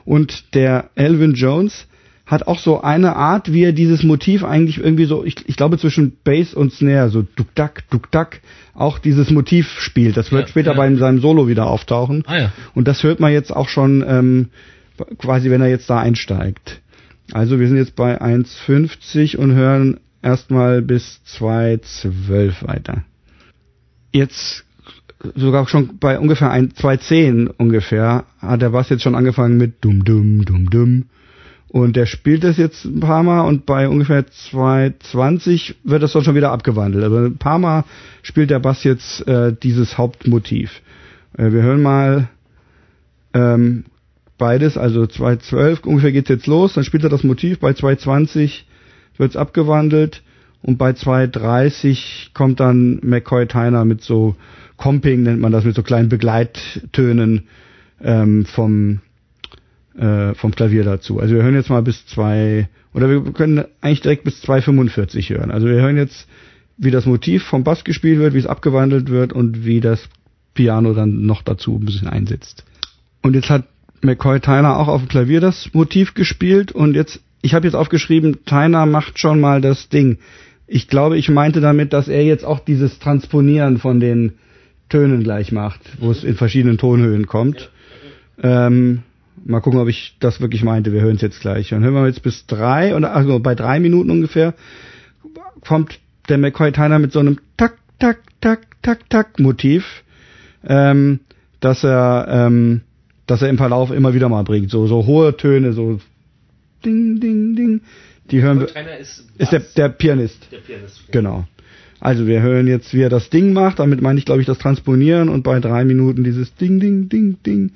[0.04, 1.88] und der Elvin Jones
[2.26, 5.78] hat auch so eine Art, wie er dieses Motiv eigentlich irgendwie so, ich, ich glaube
[5.78, 8.30] zwischen Bass und Snare, so duck duck duck duck,
[8.74, 10.16] auch dieses Motiv spielt.
[10.16, 10.78] Das wird ja, später ja.
[10.78, 12.24] bei seinem Solo wieder auftauchen.
[12.26, 12.52] Ah, ja.
[12.74, 14.50] Und das hört man jetzt auch schon ähm,
[15.18, 16.82] quasi, wenn er jetzt da einsteigt.
[17.32, 23.04] Also wir sind jetzt bei 1,50 und hören erstmal bis 2,12 weiter.
[24.12, 24.66] Jetzt
[25.36, 30.44] sogar schon bei ungefähr 2,10 ungefähr hat der Bass jetzt schon angefangen mit dumm dumm
[30.46, 31.06] dumm dumm
[31.72, 36.24] und der spielt das jetzt ein paar Mal und bei ungefähr 2,20 wird das dann
[36.24, 37.06] schon wieder abgewandelt.
[37.06, 37.86] Aber ein paar Mal
[38.24, 40.82] spielt der Bass jetzt äh, dieses Hauptmotiv.
[41.38, 42.28] Äh, wir hören mal
[43.34, 43.86] ähm,
[44.42, 48.64] beides, also 2,12 ungefähr geht's jetzt los, dann spielt er das Motiv, bei 2,20
[49.18, 50.24] wird's abgewandelt
[50.64, 54.36] und bei 2,30 kommt dann McCoy Tyner mit so
[54.78, 57.44] Comping, nennt man das, mit so kleinen Begleittönen
[58.02, 59.02] ähm, vom
[59.96, 61.20] äh, vom Klavier dazu.
[61.20, 65.52] Also wir hören jetzt mal bis zwei oder wir können eigentlich direkt bis 2,45 hören.
[65.52, 66.28] Also wir hören jetzt,
[66.78, 70.10] wie das Motiv vom Bass gespielt wird, wie es abgewandelt wird und wie das
[70.56, 72.66] Piano dann noch dazu ein bisschen einsetzt.
[73.22, 73.66] Und jetzt hat
[74.02, 78.46] McCoy Tyner auch auf dem Klavier das Motiv gespielt und jetzt, ich habe jetzt aufgeschrieben,
[78.46, 80.18] Tyner macht schon mal das Ding.
[80.68, 84.34] Ich glaube, ich meinte damit, dass er jetzt auch dieses Transponieren von den
[84.90, 87.72] Tönen gleich macht, wo es in verschiedenen Tonhöhen kommt.
[88.42, 89.04] Ähm,
[89.44, 90.94] Mal gucken, ob ich das wirklich meinte.
[90.94, 91.70] Wir hören es jetzt gleich.
[91.70, 94.54] Dann hören wir jetzt bis drei und also bei drei Minuten ungefähr
[95.66, 96.00] kommt
[96.30, 100.04] der McCoy Tyner mit so einem Tak, Tak, Tak, Tak, Tak Motiv,
[100.64, 101.22] ähm,
[101.60, 102.82] dass er, ähm,
[103.32, 104.70] dass er im Verlauf immer wieder mal bringt.
[104.70, 106.02] So, so hohe Töne, so
[106.84, 107.82] Ding, Ding, Ding.
[108.30, 108.68] Die hören wir.
[109.00, 110.48] Ist, ist der, der Pianist.
[110.52, 111.00] Der Pianist.
[111.04, 111.12] Okay.
[111.14, 111.48] Genau.
[112.02, 113.80] Also wir hören jetzt, wie er das Ding macht.
[113.80, 117.38] Damit meine ich, glaube ich, das Transponieren und bei drei Minuten dieses Ding, Ding, Ding,
[117.46, 117.72] Ding,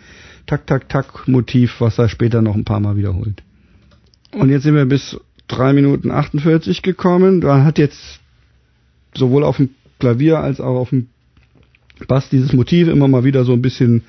[0.45, 3.41] Tak, Tak, Tak Motiv, was er später noch ein paar Mal wiederholt.
[4.34, 7.39] Und jetzt sind wir bis drei Minuten 48 gekommen.
[7.39, 8.20] Da hat jetzt
[9.14, 11.08] sowohl auf dem Klavier als auch auf dem
[12.08, 14.04] Bass dieses Motiv immer mal wieder so ein bisschen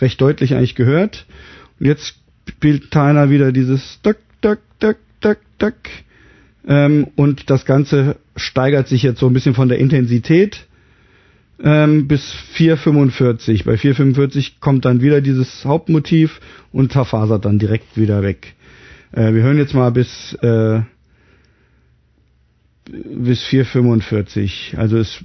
[0.00, 1.26] recht deutlich eigentlich gehört.
[1.80, 2.14] Und jetzt
[2.48, 5.74] spielt Tyner wieder dieses Tak, Tak, Tak, Tak, Tak.
[6.66, 10.66] Ähm, und das Ganze steigert sich jetzt so ein bisschen von der Intensität
[11.62, 13.64] ähm, bis 4,45.
[13.64, 16.40] Bei 4,45 kommt dann wieder dieses Hauptmotiv
[16.72, 18.54] und zerfasert dann direkt wieder weg.
[19.12, 20.80] Äh, wir hören jetzt mal bis äh,
[22.92, 24.76] bis 4,45.
[24.76, 25.24] Also ist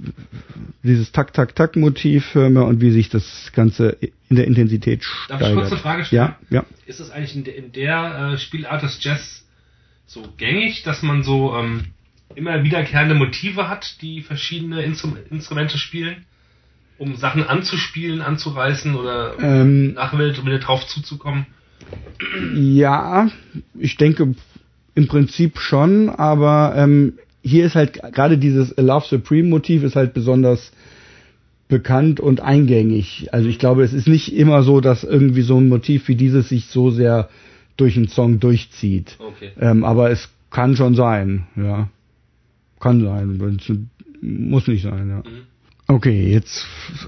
[0.82, 3.98] dieses Tak-Tak-Tak-Motiv hören wir und wie sich das Ganze
[4.28, 5.42] in der Intensität steigert.
[5.42, 6.34] Darf ich kurz eine Frage stellen?
[6.50, 6.64] Ja, ja.
[6.86, 9.44] Ist es eigentlich in der, in der äh, Spielart des Jazz
[10.06, 11.88] so gängig, dass man so ähm,
[12.34, 16.24] immer wiederkehrende Motive hat, die verschiedene Instru Instrumente spielen?
[16.96, 21.46] Um Sachen anzuspielen, anzureißen oder ähm, nachher wieder drauf zuzukommen?
[22.54, 23.30] Ja,
[23.78, 24.34] ich denke
[24.96, 30.14] im Prinzip schon, aber ähm, hier ist halt gerade dieses Love Supreme Motiv ist halt
[30.14, 30.72] besonders
[31.68, 33.28] bekannt und eingängig.
[33.32, 36.48] Also ich glaube, es ist nicht immer so, dass irgendwie so ein Motiv wie dieses
[36.48, 37.28] sich so sehr
[37.76, 39.16] durch einen Song durchzieht.
[39.18, 39.50] Okay.
[39.60, 41.88] Ähm, aber es kann schon sein, ja.
[42.80, 43.88] Kann sein,
[44.20, 45.16] muss nicht sein, ja.
[45.16, 45.46] Mhm.
[45.90, 46.66] Okay, jetzt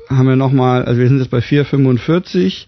[0.08, 2.66] haben wir nochmal, also wir sind jetzt bei 4,45.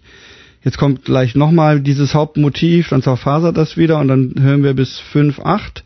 [0.63, 5.01] Jetzt kommt gleich nochmal dieses Hauptmotiv, dann zerfasert das wieder und dann hören wir bis
[5.13, 5.81] 5,8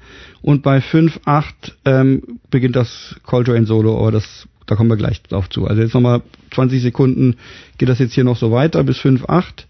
[0.48, 1.44] und bei 5,8
[1.84, 5.68] ähm, beginnt das Coltrane Solo, aber das, da kommen wir gleich drauf zu.
[5.68, 6.22] Also jetzt nochmal
[6.52, 7.36] 20 Sekunden
[7.78, 9.66] geht das jetzt hier noch so weiter bis 5,8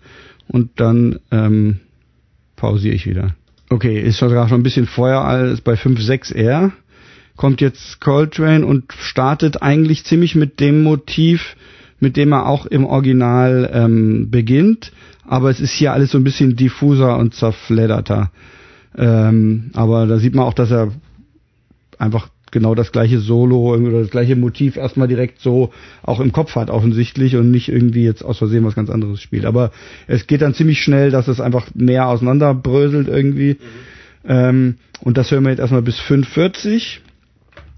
[0.48, 1.80] und dann ähm,
[2.58, 3.34] pausiere ich wieder.
[3.72, 6.72] Okay, ist sogar schon ein bisschen vorher als bei 5,6 R.
[7.38, 11.56] Kommt jetzt Coltrane und startet eigentlich ziemlich mit dem Motiv,
[12.00, 14.92] mit dem er auch im Original ähm, beginnt.
[15.26, 18.30] Aber es ist hier alles so ein bisschen diffuser und zerfledderter.
[18.96, 20.92] Ähm, aber da sieht man auch, dass er
[21.98, 25.72] einfach genau das gleiche Solo oder das gleiche Motiv erstmal direkt so
[26.04, 29.46] auch im Kopf hat offensichtlich und nicht irgendwie jetzt aus Versehen was ganz anderes spielt.
[29.46, 29.72] Aber
[30.08, 33.54] es geht dann ziemlich schnell, dass es einfach mehr auseinanderbröselt irgendwie.
[33.54, 34.30] Mhm.
[34.30, 37.02] Ähm, und das hören wir jetzt erstmal bis 540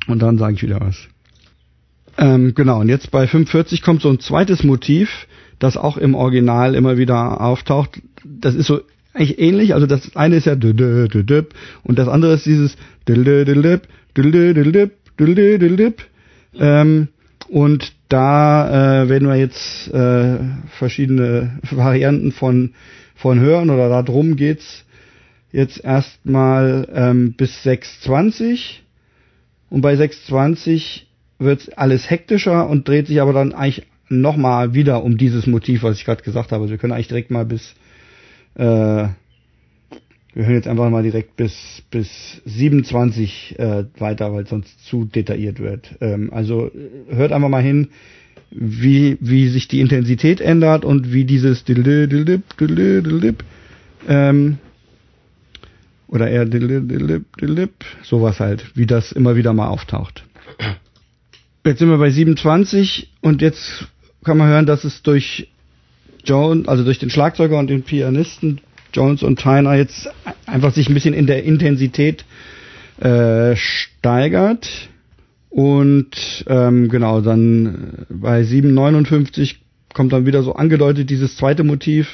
[0.07, 1.07] und dann sage ich wieder was.
[2.17, 6.75] Ähm, genau, und jetzt bei 540 kommt so ein zweites Motiv, das auch im Original
[6.75, 8.01] immer wieder auftaucht.
[8.23, 8.81] Das ist so
[9.13, 9.73] eigentlich ähnlich.
[9.73, 10.55] Also das eine ist ja
[11.83, 12.77] und das andere ist dieses
[17.47, 20.37] und da äh, werden wir jetzt äh,
[20.77, 22.73] verschiedene Varianten von
[23.15, 24.85] von hören oder da drum geht's
[25.51, 28.83] jetzt erstmal ähm, bis 620
[29.69, 31.07] und bei 620
[31.39, 35.97] wird alles hektischer und dreht sich aber dann eigentlich nochmal wieder um dieses Motiv, was
[35.97, 36.63] ich gerade gesagt habe.
[36.63, 37.75] Also wir können eigentlich direkt mal bis
[38.59, 39.07] äh,
[40.33, 45.59] wir hören jetzt einfach mal direkt bis, bis 27 äh, weiter, weil sonst zu detailliert
[45.59, 45.95] wird.
[46.01, 47.87] Ähm, also äh, hört einfach mal hin,
[48.51, 51.63] wie, wie sich die Intensität ändert und wie dieses
[54.07, 54.57] ähm,
[56.07, 56.45] oder eher
[58.03, 60.25] sowas halt, wie das immer wieder mal auftaucht.
[61.65, 63.87] Jetzt sind wir bei 27 und jetzt
[64.23, 65.49] kann man hören, dass es durch
[66.23, 68.61] Jones, also durch den Schlagzeuger und den Pianisten
[68.93, 70.09] Jones und Tyner jetzt
[70.45, 72.25] einfach sich ein bisschen in der Intensität
[72.99, 74.67] äh, steigert.
[75.49, 79.55] Und ähm, genau, dann bei 7,59
[79.93, 82.07] kommt dann wieder so angedeutet dieses zweite Motiv.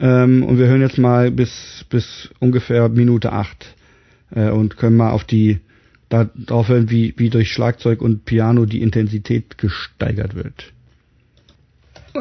[0.00, 3.74] Ähm, und wir hören jetzt mal bis, bis ungefähr Minute 8
[4.34, 5.60] äh, und können mal auf die
[6.08, 10.72] darauf hören, wie, wie durch Schlagzeug und Piano die Intensität gesteigert wird.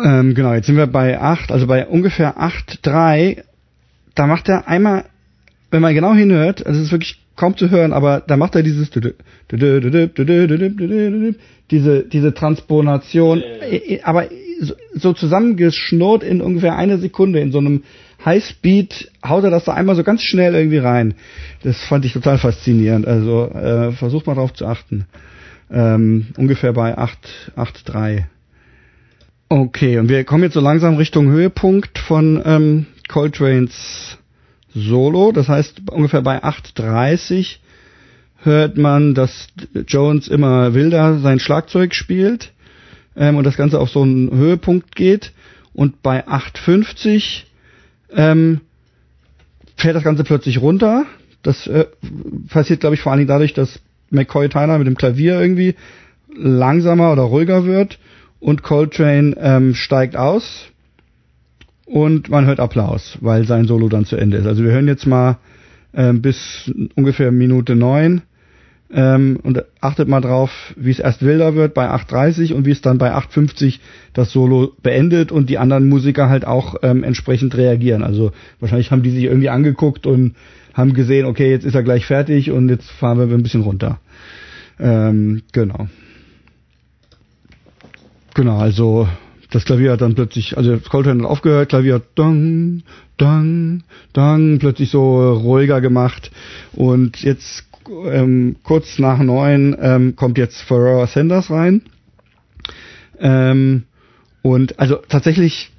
[0.04, 3.44] Ähm, genau, jetzt sind wir bei 8, also bei ungefähr 8,3.
[4.16, 5.06] Da macht er einmal,
[5.72, 8.64] wenn man genau hinhört, also es ist wirklich kaum zu hören, aber da macht er
[8.64, 8.90] dieses
[11.70, 13.44] diese diese Transponation,
[14.04, 14.28] aber
[14.96, 17.84] so zusammengeschnurrt in ungefähr eine Sekunde in so einem
[18.26, 21.14] Highspeed haut er das da einmal so ganz schnell irgendwie rein.
[21.64, 23.08] Das fand ich total faszinierend.
[23.08, 25.06] Also äh, versucht mal drauf zu achten.
[25.72, 27.18] Ähm, ungefähr bei 8
[27.56, 28.24] 8,3.
[29.50, 34.18] Okay, und wir kommen jetzt so langsam Richtung Höhepunkt von ähm, Coltrane's
[34.74, 35.32] Solo.
[35.32, 37.60] Das heißt, ungefähr bei 8.30
[38.44, 39.48] hört man, dass
[39.88, 42.52] Jones immer wilder sein Schlagzeug spielt
[43.16, 45.32] ähm, und das Ganze auf so einen Höhepunkt geht.
[45.74, 47.44] Und bei 8.50
[48.12, 48.60] ähm,
[49.78, 51.06] fällt das Ganze plötzlich runter.
[51.42, 51.86] Das äh,
[52.50, 53.80] passiert, glaube ich, vor allen Dingen dadurch, dass
[54.10, 55.76] McCoy Tyner mit dem Klavier irgendwie
[56.36, 57.98] langsamer oder ruhiger wird
[58.40, 60.68] und Coltrane ähm, steigt aus
[61.86, 64.46] und man hört Applaus, weil sein Solo dann zu Ende ist.
[64.46, 65.38] Also wir hören jetzt mal
[65.94, 68.22] ähm, bis ungefähr Minute neun
[68.92, 72.82] ähm, und achtet mal drauf, wie es erst wilder wird bei 8.30 und wie es
[72.82, 73.80] dann bei 8.50
[74.14, 78.04] das Solo beendet und die anderen Musiker halt auch ähm, entsprechend reagieren.
[78.04, 80.36] Also wahrscheinlich haben die sich irgendwie angeguckt und
[80.74, 84.00] haben gesehen, okay, jetzt ist er gleich fertig und jetzt fahren wir ein bisschen runter.
[84.80, 85.88] Ähm, genau.
[88.38, 89.10] Genau, also
[89.50, 92.84] das Klavier hat dann plötzlich, also Coltrane hat aufgehört, Klavier hat dang,
[93.18, 93.82] dang,
[94.14, 96.30] dang, plötzlich so ruhiger gemacht
[96.74, 97.66] und jetzt
[98.06, 101.82] ähm, kurz nach neun ähm, kommt jetzt Ferrara Sanders rein.
[103.20, 103.86] Ähm,
[104.44, 105.72] und also tatsächlich,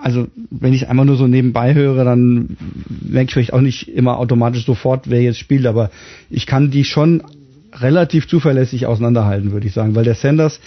[0.00, 2.56] also wenn ich einmal nur so nebenbei höre, dann
[2.88, 5.90] merke ich vielleicht auch nicht immer automatisch sofort, wer jetzt spielt, aber
[6.30, 7.24] ich kann die schon
[7.72, 10.60] relativ zuverlässig auseinanderhalten, würde ich sagen, weil der Sanders,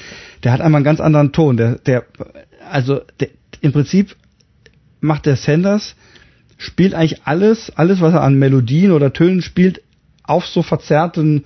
[0.44, 1.58] der hat einmal einen ganz anderen Ton.
[1.58, 2.06] Der, der,
[2.70, 3.30] also der,
[3.62, 4.16] im Prinzip
[5.02, 5.96] macht der Sanders
[6.58, 9.82] spielt eigentlich alles, alles was er an Melodien oder Tönen spielt,
[10.24, 11.44] auf so verzerrten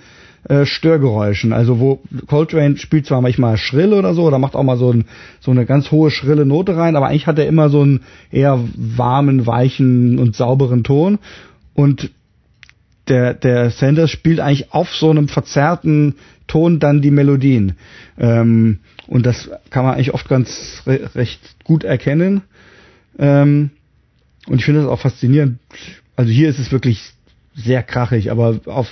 [0.48, 1.52] äh, Störgeräuschen.
[1.52, 5.06] Also wo Coltrane spielt zwar manchmal schrill oder so, oder macht auch mal so, ein,
[5.40, 8.60] so eine ganz hohe schrille Note rein, aber eigentlich hat er immer so einen eher
[8.76, 11.20] warmen, weichen und sauberen Ton.
[11.74, 12.12] Und
[13.10, 16.16] der, der Sanders spielt eigentlich auf so einem verzerrten
[16.48, 17.74] Ton dann die Melodien.
[18.18, 22.42] Ähm, und das kann man eigentlich oft ganz re recht gut erkennen.
[23.18, 23.72] Ähm,
[24.48, 25.60] und ich finde das auch faszinierend.
[26.16, 27.14] Also hier ist es wirklich
[27.56, 28.90] sehr krachig, aber auf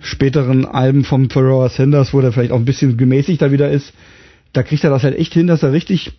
[0.00, 3.92] späteren Alben vom Ferrara Sanders, wo der vielleicht auch ein bisschen gemäßigter wieder ist,
[4.52, 6.12] da kriegt er das halt echt hin, dass er richtig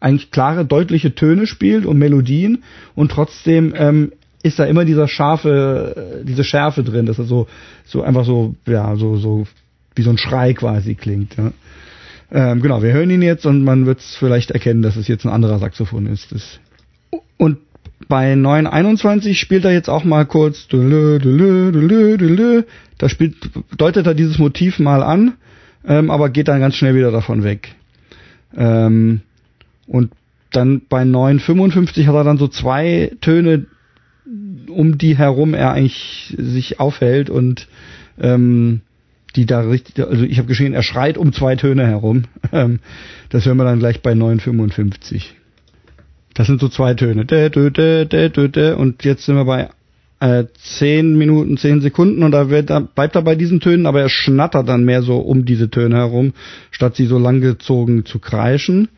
[0.00, 2.64] eigentlich klare, deutliche Töne spielt und Melodien
[2.94, 4.12] und trotzdem ähm,
[4.42, 7.46] ist da immer dieser scharfe, äh, diese Schärfe drin, dass er so,
[7.84, 9.46] so einfach so, ja, so, so
[9.94, 11.36] wie so ein Schrei quasi klingt.
[11.36, 11.52] Ja.
[12.30, 15.24] Ähm, genau, wir hören ihn jetzt und man wird es vielleicht erkennen, dass es jetzt
[15.24, 16.32] ein anderer Saxophon ist.
[16.32, 16.58] Das
[17.36, 17.58] und
[18.08, 20.78] bei 921 spielt er jetzt auch mal kurz, da
[23.08, 23.36] spielt,
[23.76, 25.34] deutet er dieses Motiv mal an,
[25.86, 27.74] ähm, aber geht dann ganz schnell wieder davon weg.
[28.56, 29.20] Ähm,
[29.86, 30.12] und
[30.52, 33.66] dann bei 955 hat er dann so zwei Töne,
[34.72, 37.68] um die herum er eigentlich sich aufhält und
[38.20, 38.80] ähm,
[39.36, 42.24] die da richtig, also ich habe geschehen, er schreit um zwei Töne herum.
[42.52, 42.80] Ähm,
[43.30, 45.36] das hören wir dann gleich bei 955.
[46.34, 47.22] Das sind so zwei Töne.
[48.76, 49.70] Und jetzt sind wir bei
[50.20, 50.44] äh,
[50.78, 54.08] 10 Minuten, 10 Sekunden und da, wird, da bleibt er bei diesen Tönen, aber er
[54.08, 56.34] schnattert dann mehr so um diese Töne herum,
[56.70, 58.88] statt sie so langgezogen zu kreischen.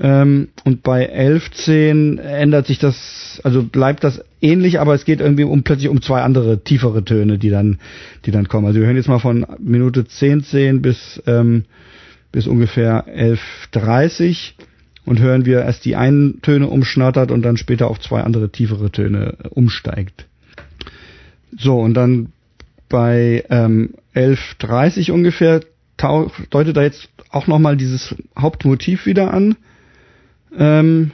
[0.00, 5.20] Ähm, und bei 11, 10 ändert sich das, also bleibt das ähnlich, aber es geht
[5.20, 7.78] irgendwie um plötzlich um zwei andere tiefere Töne, die dann,
[8.24, 8.66] die dann kommen.
[8.66, 11.64] Also wir hören jetzt mal von Minute 10, 10 bis, ähm,
[12.30, 13.40] bis ungefähr 11,
[13.72, 14.56] 30
[15.04, 18.50] und hören, wie er erst die einen Töne umschnattert und dann später auf zwei andere
[18.50, 20.26] tiefere Töne umsteigt.
[21.56, 22.32] So, und dann
[22.88, 25.60] bei ähm, 11.30 ungefähr
[26.50, 29.56] deutet er jetzt auch nochmal dieses Hauptmotiv wieder an.
[30.56, 31.12] Ähm,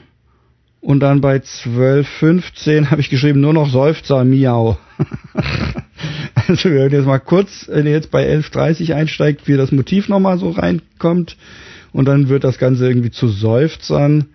[0.81, 4.79] und dann bei 12.15 habe ich geschrieben, nur noch Seufzer, Miau.
[6.35, 10.09] also wir hören jetzt mal kurz, wenn ihr jetzt bei 11.30 einsteigt, wie das Motiv
[10.09, 11.39] nochmal so reinkommt
[11.93, 14.27] und dann wird das Ganze irgendwie zu Seufzern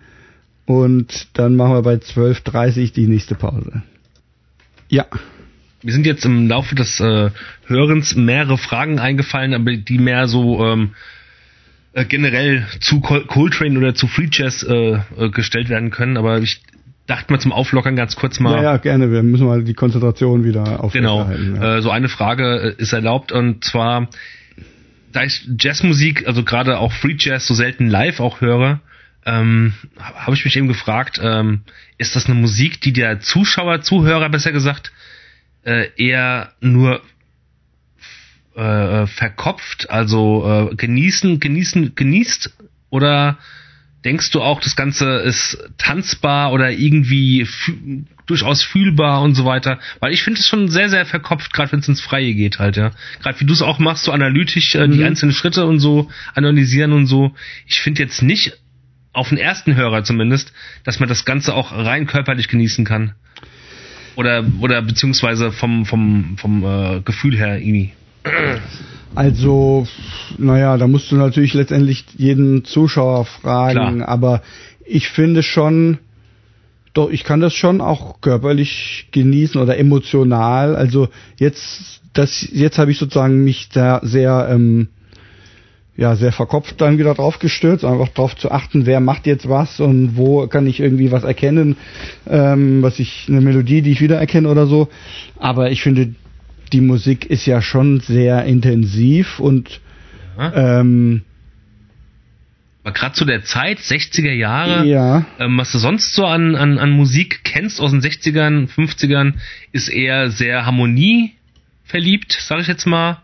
[0.66, 3.82] und dann machen wir bei 12.30 die nächste Pause.
[4.88, 5.06] Ja.
[5.82, 7.30] Mir sind jetzt im Laufe des äh,
[7.66, 10.94] Hörens mehrere Fragen eingefallen, aber die mehr so ähm,
[11.92, 16.38] äh, generell zu Col Coltrane oder zu Free Jazz äh, äh, gestellt werden können, aber
[16.38, 16.62] ich
[17.06, 18.56] dachte mal zum Auflockern ganz kurz mal.
[18.56, 19.10] Ja, ja, gerne.
[19.10, 21.54] Wir müssen mal die Konzentration wieder aufrechterhalten.
[21.54, 21.60] Genau.
[21.60, 21.78] Ja.
[21.78, 24.08] Äh, so eine Frage äh, ist erlaubt und zwar
[25.12, 28.80] da ich Jazzmusik, also gerade auch Free Jazz so selten live auch höre,
[29.26, 31.62] ähm, habe ich mich eben gefragt, ähm,
[31.98, 34.92] ist das eine Musik, die der Zuschauer, Zuhörer besser gesagt,
[35.64, 37.02] äh, eher nur
[38.60, 42.54] äh, verkopft, also äh, genießen, genießen, genießt
[42.90, 43.38] oder
[44.04, 47.46] denkst du auch, das Ganze ist tanzbar oder irgendwie
[48.26, 49.78] durchaus fühlbar und so weiter?
[50.00, 52.76] Weil ich finde es schon sehr, sehr verkopft, gerade wenn es ins Freie geht halt,
[52.76, 52.92] ja.
[53.22, 54.92] Gerade wie du es auch machst, so analytisch äh, mhm.
[54.92, 57.34] die einzelnen Schritte und so analysieren und so.
[57.66, 58.58] Ich finde jetzt nicht,
[59.12, 60.52] auf den ersten Hörer zumindest,
[60.84, 63.14] dass man das Ganze auch rein körperlich genießen kann.
[64.14, 67.92] Oder, oder beziehungsweise vom, vom, vom äh, Gefühl her irgendwie.
[69.14, 69.86] Also,
[70.38, 74.08] naja, da musst du natürlich letztendlich jeden Zuschauer fragen, Klar.
[74.08, 74.42] aber
[74.84, 75.98] ich finde schon,
[76.94, 80.76] doch, ich kann das schon auch körperlich genießen oder emotional.
[80.76, 84.88] Also jetzt, das, jetzt habe ich sozusagen mich da sehr ähm,
[86.00, 89.80] ja sehr verkopft dann wieder drauf gestürzt, einfach drauf zu achten, wer macht jetzt was
[89.80, 91.76] und wo kann ich irgendwie was erkennen,
[92.26, 94.88] ähm, was ich eine Melodie, die ich wiedererkenne oder so.
[95.38, 96.14] Aber ich finde,
[96.72, 99.80] die Musik ist ja schon sehr intensiv und
[100.38, 100.80] Ja.
[100.80, 101.22] ähm,
[102.82, 106.78] Aber gerade zu der Zeit, 60er Jahre, ja, ähm, was du sonst so an, an,
[106.78, 109.34] an Musik kennst aus den 60ern, 50ern,
[109.72, 111.32] ist eher sehr Harmonie
[111.84, 113.18] verliebt, sag ich jetzt mal.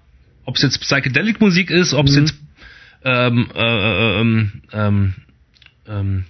[0.45, 2.21] Ob es jetzt Psychedelic Musik ist, ob es Mhm.
[2.23, 2.35] jetzt
[3.05, 5.15] ähm, äh, ähm, ähm,
[5.89, 6.25] ähm,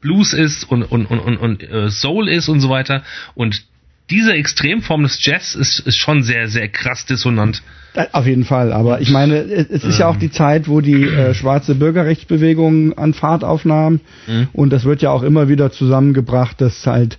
[0.00, 3.02] Blues ist und, und, und, und, und äh, Soul ist und so weiter.
[3.34, 3.64] Und
[4.10, 7.62] diese Extremform des Jazz ist, ist schon sehr, sehr krass dissonant.
[7.94, 11.02] Äh, Auf jeden Fall, aber ich meine, es ist ja auch die Zeit, wo die
[11.04, 14.48] äh, schwarze Bürgerrechtsbewegung an Fahrt aufnahm Mhm.
[14.52, 17.18] und das wird ja auch immer wieder zusammengebracht, dass halt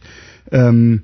[0.51, 1.03] ähm,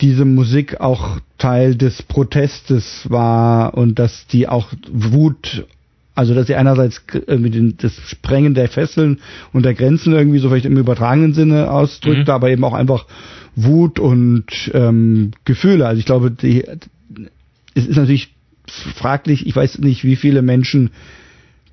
[0.00, 5.66] diese Musik auch Teil des Protestes war und dass die auch Wut,
[6.14, 9.18] also dass sie einerseits irgendwie den, das Sprengen der Fesseln
[9.52, 12.34] und der Grenzen irgendwie so vielleicht im übertragenen Sinne ausdrückte, Mhm.
[12.36, 13.06] aber eben auch einfach
[13.56, 15.86] Wut und ähm, Gefühle.
[15.86, 16.64] Also ich glaube, die,
[17.74, 18.34] es ist natürlich
[18.66, 20.90] fraglich, ich weiß nicht, wie viele Menschen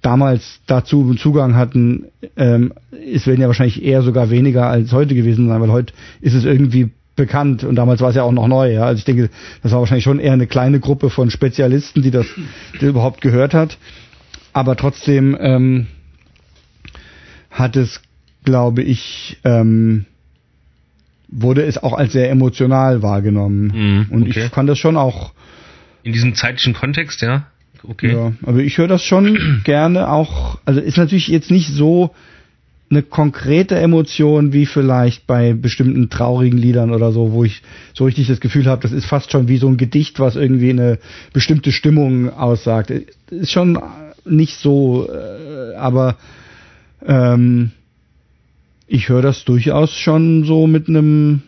[0.01, 2.05] damals dazu einen Zugang hatten,
[2.35, 2.73] ähm,
[3.13, 6.43] es werden ja wahrscheinlich eher sogar weniger als heute gewesen sein, weil heute ist es
[6.43, 8.73] irgendwie bekannt und damals war es ja auch noch neu.
[8.73, 8.85] Ja?
[8.85, 9.29] Also ich denke,
[9.61, 12.25] das war wahrscheinlich schon eher eine kleine Gruppe von Spezialisten, die das
[12.81, 13.77] die überhaupt gehört hat.
[14.53, 15.87] Aber trotzdem ähm,
[17.49, 18.01] hat es,
[18.43, 20.05] glaube ich, ähm,
[21.31, 23.71] wurde es auch als sehr emotional wahrgenommen.
[23.73, 24.45] Mhm, und okay.
[24.45, 25.31] ich kann das schon auch
[26.03, 27.47] In diesem zeitlichen Kontext, ja.
[27.83, 28.13] Okay.
[28.13, 30.59] ja, aber ich höre das schon gerne auch.
[30.65, 32.13] Also ist natürlich jetzt nicht so
[32.91, 37.61] eine konkrete Emotion wie vielleicht bei bestimmten traurigen Liedern oder so, wo ich
[37.93, 40.71] so richtig das Gefühl habe, das ist fast schon wie so ein Gedicht, was irgendwie
[40.71, 40.99] eine
[41.31, 42.91] bestimmte Stimmung aussagt.
[43.29, 43.79] Ist schon
[44.25, 46.17] nicht so, äh, aber
[47.05, 47.71] ähm,
[48.91, 51.43] ich höre das durchaus schon so mit einem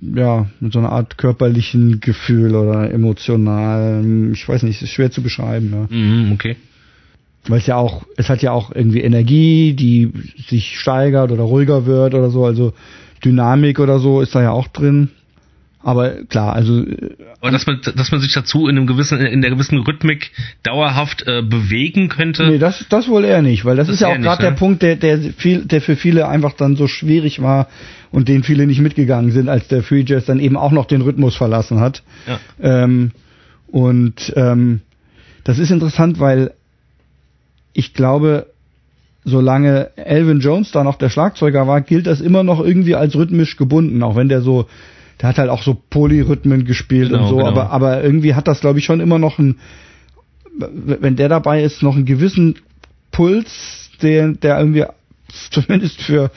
[0.00, 4.30] ja, mit so einer Art körperlichen Gefühl oder emotional.
[4.32, 5.94] Ich weiß nicht, es ist schwer zu beschreiben, ja.
[5.94, 6.56] Mhm, okay.
[7.46, 10.12] Weil es ja auch, es hat ja auch irgendwie Energie, die
[10.48, 12.72] sich steigert oder ruhiger wird oder so, also
[13.22, 15.10] Dynamik oder so ist da ja auch drin.
[15.80, 19.42] Aber klar, also äh, Aber dass man, dass man sich dazu in einem gewissen, in
[19.42, 20.32] der gewissen Rhythmik
[20.62, 22.48] dauerhaft äh, bewegen könnte.
[22.48, 24.50] nee, das, das wohl eher nicht, weil das, Das ist ja auch gerade ne?
[24.50, 27.68] der Punkt, der, der viel, der für viele einfach dann so schwierig war
[28.10, 31.00] und den viele nicht mitgegangen sind, als der Free Jazz dann eben auch noch den
[31.00, 32.02] Rhythmus verlassen hat.
[32.26, 32.40] Ja.
[32.60, 33.12] Ähm,
[33.68, 34.80] und ähm,
[35.44, 36.52] das ist interessant, weil
[37.72, 38.46] ich glaube,
[39.24, 43.56] solange Elvin Jones da noch der Schlagzeuger war, gilt das immer noch irgendwie als rhythmisch
[43.56, 44.66] gebunden, auch wenn der so,
[45.20, 47.48] der hat halt auch so Polyrhythmen gespielt Genau, und so, genau.
[47.48, 49.58] aber, aber irgendwie hat das, glaube ich, schon immer noch ein,
[50.56, 52.56] wenn der dabei ist, noch einen gewissen
[53.10, 54.84] Puls, der, der irgendwie
[55.50, 56.30] zumindest für,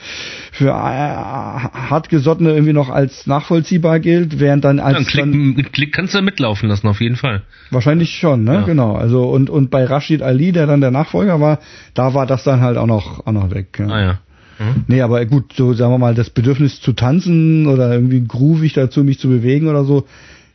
[0.52, 5.72] für äh, hartgesottene irgendwie noch als nachvollziehbar gilt, während dann Ja, als einen Klick, dann,
[5.72, 7.42] Klick kannst du mitlaufen lassen, auf jeden Fall.
[7.70, 8.54] Wahrscheinlich schon, ne?
[8.54, 8.60] Ja.
[8.62, 8.94] Genau.
[8.94, 11.60] Also und und bei Rashid Ali, der dann der Nachfolger war,
[11.94, 13.78] da war das dann halt auch noch auch noch weg.
[13.78, 13.86] Ja.
[13.86, 14.18] Ah ja.
[14.62, 14.84] Mhm.
[14.86, 19.02] Nee, aber gut, so sagen wir mal, das Bedürfnis zu tanzen oder irgendwie groovig dazu,
[19.04, 20.06] mich zu bewegen oder so,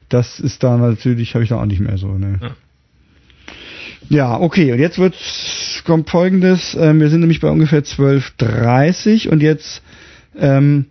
[0.09, 2.07] das ist da natürlich, habe ich da auch nicht mehr so.
[2.17, 2.39] Ne?
[2.41, 2.51] Ja.
[4.09, 9.41] Ja, okay, und jetzt wird's, kommt folgendes, ähm, wir sind nämlich bei ungefähr 12.30 und
[9.41, 9.81] jetzt
[10.39, 10.85] ähm,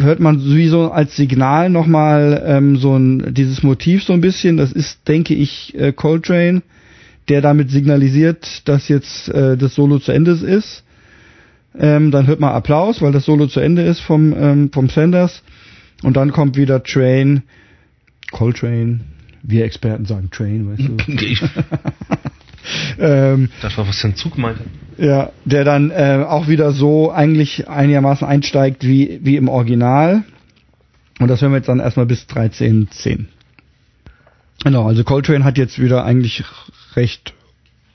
[0.00, 4.72] hört man sowieso als Signal nochmal ähm, so ein, dieses Motiv so ein bisschen, das
[4.72, 6.62] ist, denke ich, äh, Coltrane,
[7.28, 10.82] der damit signalisiert, dass jetzt äh, das Solo zu Ende ist.
[11.78, 15.42] Ähm, dann hört man Applaus, weil das Solo zu Ende ist vom, ähm, vom Sanders.
[16.02, 17.42] Und dann kommt wieder Train,
[18.30, 19.00] Coltrane,
[19.42, 21.48] wir Experten sagen Train, weißt du.
[22.98, 24.64] Ähm, dachte, was für ein Zug meinte.
[24.98, 30.22] ja, der dann äh, auch wieder so eigentlich einigermaßen einsteigt wie, wie im Original.
[31.18, 33.26] Und das hören wir jetzt dann erstmal bis 13.10.
[34.64, 36.44] Genau, also Coltrane hat jetzt wieder eigentlich
[36.94, 37.34] recht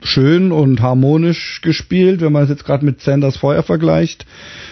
[0.08, 4.26] schön und harmonisch gespielt, wenn man es jetzt gerade mit Sanders Feuer vergleicht.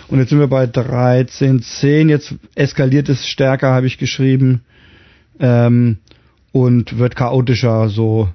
[0.07, 2.09] Und jetzt sind wir bei 13.10.
[2.09, 4.61] Jetzt eskaliert es stärker, habe ich geschrieben.
[5.39, 5.97] Ähm,
[6.51, 8.29] und wird chaotischer so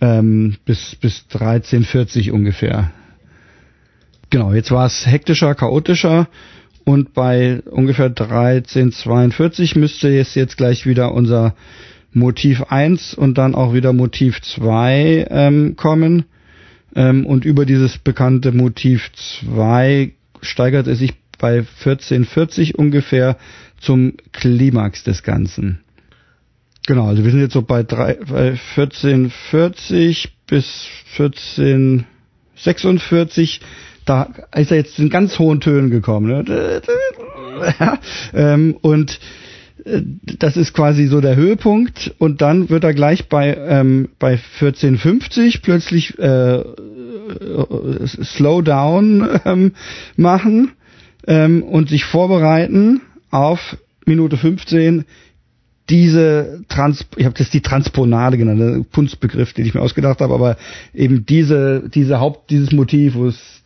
[0.00, 2.90] ähm, bis, bis 13.40 ungefähr.
[4.30, 6.28] Genau, jetzt war es hektischer, chaotischer
[6.84, 11.54] und bei ungefähr 13.42 müsste jetzt, jetzt gleich wieder unser
[12.12, 16.24] Motiv 1 und dann auch wieder Motiv 2 ähm, kommen.
[16.94, 19.10] Ähm, und über dieses bekannte Motiv
[19.44, 23.36] 2 steigert es sich bei 14.40 ungefähr
[23.80, 25.80] zum Klimax des Ganzen.
[26.86, 33.60] genau, also wir sind jetzt so bei, drei, bei 1440 bis 1446.
[34.04, 36.26] Da ist er jetzt in ganz hohen Tönen gekommen.
[36.28, 36.82] Ne?
[37.80, 37.98] Ja,
[38.34, 39.18] ähm, und
[40.38, 42.14] das ist quasi so der Höhepunkt.
[42.18, 46.64] Und dann wird er gleich bei ähm, bei 1450 plötzlich äh, äh,
[48.06, 49.72] Slow Down ähm,
[50.16, 50.72] machen
[51.26, 53.00] ähm, und sich vorbereiten
[53.30, 53.76] auf
[54.06, 55.04] Minute 15
[55.90, 60.34] diese Trans ich habe das die Transponade genannt, ein Kunstbegriff, den ich mir ausgedacht habe,
[60.34, 60.56] aber
[60.92, 63.62] eben diese diese Haupt dieses Motiv, wo es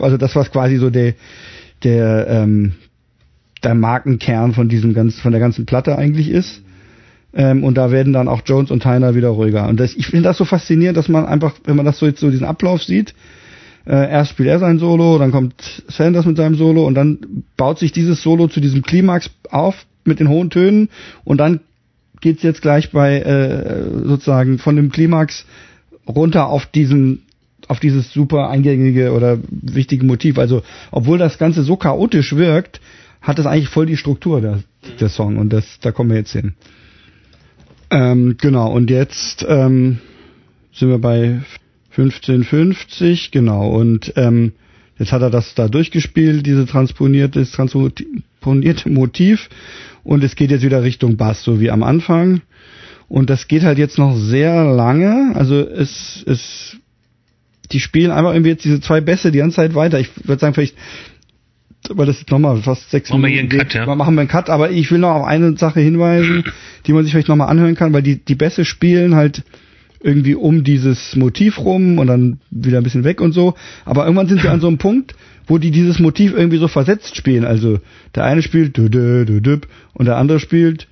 [0.00, 1.14] also das was quasi so der
[1.82, 2.74] der ähm,
[3.62, 6.62] der Markenkern von diesem ganz von der ganzen Platte eigentlich ist.
[7.34, 9.68] Ähm, und da werden dann auch Jones und Tyner wieder ruhiger.
[9.68, 12.20] Und das, ich finde das so faszinierend, dass man einfach, wenn man das so jetzt
[12.20, 13.14] so diesen Ablauf sieht,
[13.86, 17.78] äh, erst spielt er sein Solo, dann kommt Sanders mit seinem Solo und dann baut
[17.78, 20.88] sich dieses Solo zu diesem Klimax auf mit den hohen Tönen
[21.24, 21.60] und dann
[22.20, 25.46] geht's jetzt gleich bei äh, sozusagen von dem Klimax
[26.06, 27.22] runter auf diesen
[27.66, 30.38] auf dieses super eingängige oder wichtige Motiv.
[30.38, 32.80] Also obwohl das Ganze so chaotisch wirkt,
[33.20, 34.60] hat das eigentlich voll die Struktur der,
[35.00, 36.54] der Song und das da kommen wir jetzt hin.
[37.90, 39.98] Ähm, genau und jetzt ähm,
[40.72, 41.40] sind wir bei
[41.90, 44.52] 1550 genau und ähm,
[44.98, 49.48] jetzt hat er das da durchgespielt, diese transponierte, transponierte Motiv
[50.04, 52.42] und es geht jetzt wieder Richtung Bass, so wie am Anfang.
[53.08, 55.34] Und das geht halt jetzt noch sehr lange.
[55.34, 56.76] Also es, es,
[57.72, 59.98] die spielen einfach irgendwie jetzt diese zwei Bässe die ganze Zeit weiter.
[59.98, 60.76] Ich würde sagen, vielleicht,
[61.94, 63.94] weil das jetzt nochmal fast sechs Machen wir Minuten hier einen geht, Cut, ja?
[63.94, 66.44] machen wir einen Cut, aber ich will noch auf eine Sache hinweisen,
[66.86, 69.42] die man sich vielleicht nochmal anhören kann, weil die, die Bässe spielen halt
[70.00, 73.54] irgendwie um dieses Motiv rum und dann wieder ein bisschen weg und so.
[73.84, 75.14] Aber irgendwann sind sie an so einem Punkt,
[75.46, 77.44] wo die dieses Motiv irgendwie so versetzt spielen.
[77.44, 77.80] Also
[78.14, 80.86] der eine spielt und der andere spielt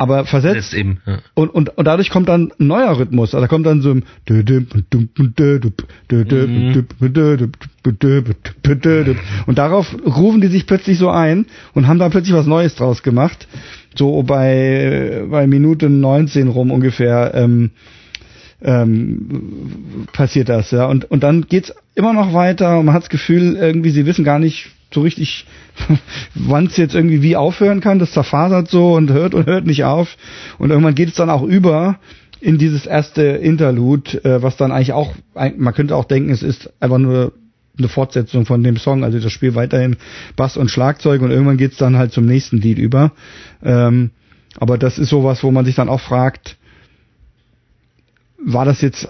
[0.00, 0.72] aber versetzt.
[0.72, 1.18] Eben, ja.
[1.34, 3.34] und, und, und dadurch kommt dann ein neuer Rhythmus.
[3.34, 4.04] Also da kommt dann so ein
[9.44, 11.44] und darauf rufen die sich plötzlich so ein
[11.74, 13.46] und haben da plötzlich was Neues draus gemacht.
[13.94, 17.70] So bei, bei Minute 19 rum ungefähr ähm,
[18.62, 20.86] ähm, passiert das, ja.
[20.86, 24.24] Und, und dann es immer noch weiter und man hat das Gefühl, irgendwie, sie wissen
[24.24, 25.46] gar nicht, so richtig,
[26.34, 27.98] wann es jetzt irgendwie wie aufhören kann.
[27.98, 30.16] Das zerfasert so und hört und hört nicht auf.
[30.58, 31.98] Und irgendwann geht es dann auch über
[32.40, 36.72] in dieses erste Interlude, äh, was dann eigentlich auch, man könnte auch denken, es ist
[36.80, 37.32] einfach nur
[37.78, 39.96] eine Fortsetzung von dem Song, also das Spiel weiterhin
[40.36, 43.12] Bass und Schlagzeug und irgendwann geht's dann halt zum nächsten Lied über.
[43.62, 44.10] Ähm,
[44.58, 46.56] aber das ist sowas, wo man sich dann auch fragt,
[48.42, 49.08] war das jetzt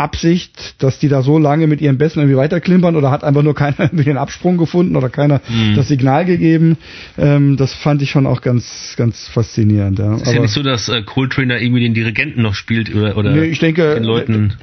[0.00, 3.54] Absicht, dass die da so lange mit ihren Bässen irgendwie weiterklimpern oder hat einfach nur
[3.54, 5.74] keiner den Absprung gefunden oder keiner Mhm.
[5.76, 6.76] das Signal gegeben?
[7.18, 9.98] Ähm, das fand ich schon auch ganz, ganz faszinierend.
[9.98, 10.14] Ja.
[10.16, 13.44] Ist ja nicht so, dass äh, Coltrane irgendwie den Dirigenten noch spielt oder, oder Nee,
[13.44, 14.54] ich denke, den Leuten.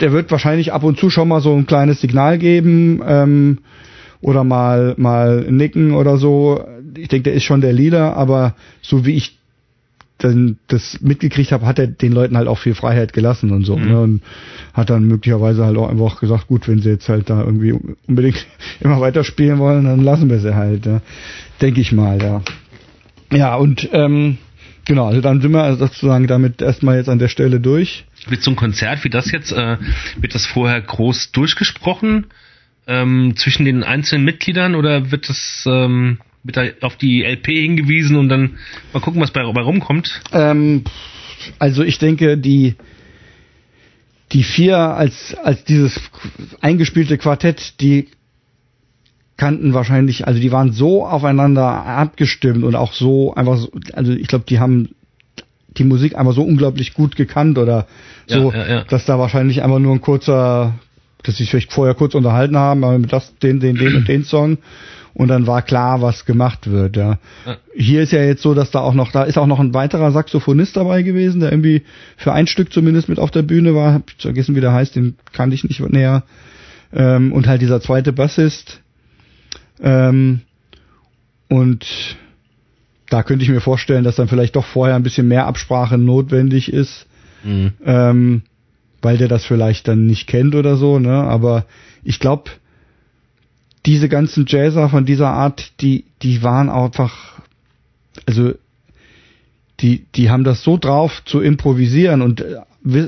[0.00, 3.58] der wird wahrscheinlich ab und zu schon mal so ein kleines Signal geben ähm,
[4.20, 6.64] oder mal mal nicken oder so.
[6.96, 9.35] Ich denke, der ist schon der Leader, aber so wie ich
[10.18, 13.76] dann das mitgekriegt habe, hat er den Leuten halt auch viel Freiheit gelassen und so.
[13.76, 13.88] Mhm.
[13.88, 14.00] Ne?
[14.00, 14.22] Und
[14.72, 17.74] hat dann möglicherweise halt auch einfach gesagt, gut, wenn sie jetzt halt da irgendwie
[18.06, 18.46] unbedingt
[18.80, 20.86] immer weiter spielen wollen, dann lassen wir sie halt.
[20.86, 21.02] Ja.
[21.60, 22.42] Denke ich mal, ja.
[23.32, 24.38] Ja, und ähm,
[24.84, 28.04] genau, also dann sind wir also sozusagen damit erstmal jetzt an der Stelle durch.
[28.28, 29.76] Wird so ein Konzert wie das jetzt, äh,
[30.16, 32.26] wird das vorher groß durchgesprochen
[32.86, 36.18] ähm, zwischen den einzelnen Mitgliedern oder wird das ähm,
[36.52, 38.58] da auf die LP hingewiesen und dann
[38.92, 40.20] mal gucken, was bei, bei rumkommt?
[40.32, 40.84] Ähm,
[41.58, 42.74] also ich denke, die
[44.32, 46.00] die vier als als dieses
[46.60, 48.08] eingespielte Quartett, die
[49.36, 54.28] kannten wahrscheinlich, also die waren so aufeinander abgestimmt und auch so einfach, so, also ich
[54.28, 54.90] glaube, die haben
[55.76, 57.86] die Musik einfach so unglaublich gut gekannt oder
[58.26, 58.84] so, Ja, ja, ja.
[58.84, 60.74] dass da wahrscheinlich einfach nur ein kurzer,
[61.22, 64.08] dass sie sich vielleicht vorher kurz unterhalten haben, aber mit das, den, den, den und
[64.08, 64.58] den Song
[65.16, 67.18] und dann war klar, was gemacht wird, ja.
[67.46, 67.56] Ja.
[67.74, 70.12] Hier ist ja jetzt so, dass da auch noch, da ist auch noch ein weiterer
[70.12, 71.84] Saxophonist dabei gewesen, der irgendwie
[72.18, 73.94] für ein Stück zumindest mit auf der Bühne war.
[73.94, 76.22] Hab ich vergessen, wie der heißt, den kannte ich nicht näher.
[76.92, 78.82] Ähm, und halt dieser zweite Bassist.
[79.80, 80.42] Ähm,
[81.48, 81.86] und
[83.08, 86.70] da könnte ich mir vorstellen, dass dann vielleicht doch vorher ein bisschen mehr Absprache notwendig
[86.70, 87.06] ist,
[87.42, 87.72] Mhm.
[87.86, 88.42] ähm,
[89.00, 91.14] weil der das vielleicht dann nicht kennt oder so, ne?
[91.14, 91.64] Aber
[92.04, 92.50] ich glaube,
[93.86, 97.40] diese ganzen Jazzer von dieser Art, die, die waren einfach,
[98.26, 98.54] also
[99.80, 102.56] die, die haben das so drauf zu improvisieren und äh,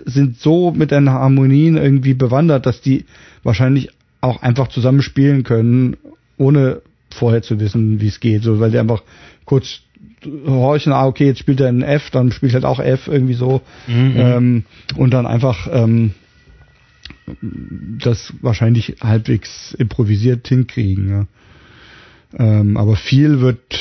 [0.06, 3.04] sind so mit den Harmonien irgendwie bewandert, dass die
[3.42, 3.90] wahrscheinlich
[4.20, 5.96] auch einfach zusammen spielen können,
[6.36, 9.02] ohne vorher zu wissen, wie es geht, so, weil der einfach
[9.44, 9.80] kurz
[10.46, 13.62] horchen, ah, okay, jetzt spielt er ein F, dann spielt halt auch F irgendwie so.
[13.86, 14.14] Mhm.
[14.16, 14.64] Ähm,
[14.96, 16.12] und dann einfach ähm,
[17.40, 21.08] das wahrscheinlich halbwegs improvisiert hinkriegen.
[21.10, 21.26] Ja.
[22.38, 23.78] Ähm, aber viel wird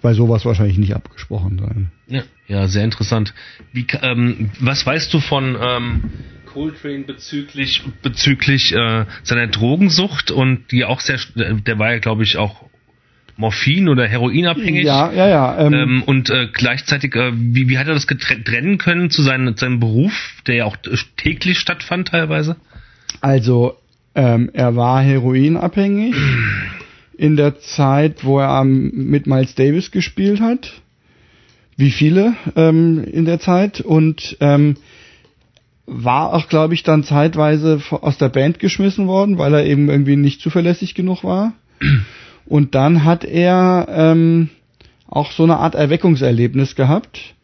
[0.00, 1.92] bei sowas wahrscheinlich nicht abgesprochen sein.
[2.08, 3.34] Ja, ja sehr interessant.
[3.72, 6.02] Wie, ähm, was weißt du von ähm,
[6.46, 12.36] Coltrane bezüglich bezüglich äh, seiner Drogensucht und die auch sehr, der war ja glaube ich
[12.36, 12.64] auch
[13.36, 14.84] Morphin oder Heroinabhängig.
[14.84, 15.58] Ja, ja, ja.
[15.58, 19.56] Ähm, ähm, und äh, gleichzeitig, äh, wie, wie hat er das trennen können zu seinem,
[19.56, 20.12] seinem Beruf,
[20.46, 20.76] der ja auch
[21.16, 22.56] täglich stattfand teilweise?
[23.20, 23.76] Also,
[24.14, 26.14] ähm, er war heroinabhängig
[27.16, 30.72] in der Zeit, wo er mit Miles Davis gespielt hat.
[31.76, 33.80] Wie viele ähm, in der Zeit.
[33.80, 34.76] Und ähm,
[35.86, 40.16] war auch, glaube ich, dann zeitweise aus der Band geschmissen worden, weil er eben irgendwie
[40.16, 41.52] nicht zuverlässig genug war.
[42.46, 44.48] Und dann hat er ähm,
[45.06, 47.34] auch so eine Art Erweckungserlebnis gehabt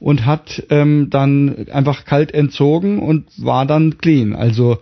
[0.00, 4.34] und hat ähm, dann einfach kalt entzogen und war dann clean.
[4.34, 4.78] Also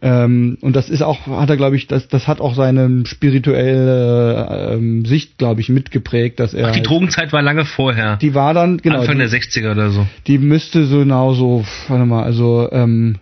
[0.00, 4.74] ähm, und das ist auch, hat er, glaube ich, das, das hat auch seine spirituelle
[4.74, 6.68] ähm, Sicht, glaube ich, mitgeprägt, dass er.
[6.68, 8.16] Ach, die halt, Drogenzeit war lange vorher.
[8.16, 9.00] Die war dann, genau.
[9.00, 10.06] Anfang der 60er oder so.
[10.28, 13.16] Die müsste so genau so, warte mal, also, ähm,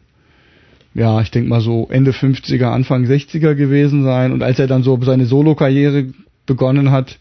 [0.93, 4.33] ja, ich denke mal so Ende 50er, Anfang 60er gewesen sein.
[4.33, 6.09] Und als er dann so seine Solo-Karriere
[6.45, 7.19] begonnen hat,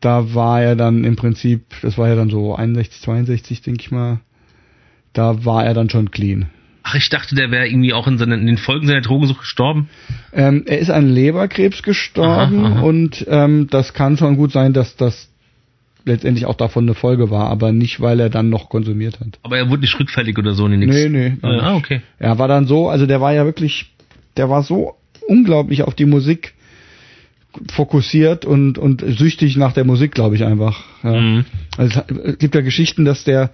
[0.00, 3.90] da war er dann im Prinzip, das war ja dann so 61, 62, denke ich
[3.90, 4.20] mal,
[5.12, 6.46] da war er dann schon clean.
[6.90, 9.90] Ach, ich dachte, der wäre irgendwie auch in, seinen, in den Folgen seiner Drogensucht gestorben.
[10.32, 12.80] Ähm, er ist an Leberkrebs gestorben aha, aha.
[12.80, 15.28] und ähm, das kann schon gut sein, dass das
[16.06, 19.38] letztendlich auch davon eine Folge war, aber nicht, weil er dann noch konsumiert hat.
[19.42, 20.94] Aber er wurde nicht rückfällig oder so, nee, nix.
[20.94, 21.32] Nee, nee.
[21.42, 22.00] Ah, okay.
[22.18, 23.90] Er war dann so, also der war ja wirklich,
[24.38, 24.94] der war so
[25.26, 26.54] unglaublich auf die Musik
[27.70, 30.84] fokussiert und, und süchtig nach der Musik, glaube ich einfach.
[31.02, 31.20] Ja.
[31.20, 31.44] Mhm.
[31.76, 33.50] Also es gibt ja Geschichten, dass der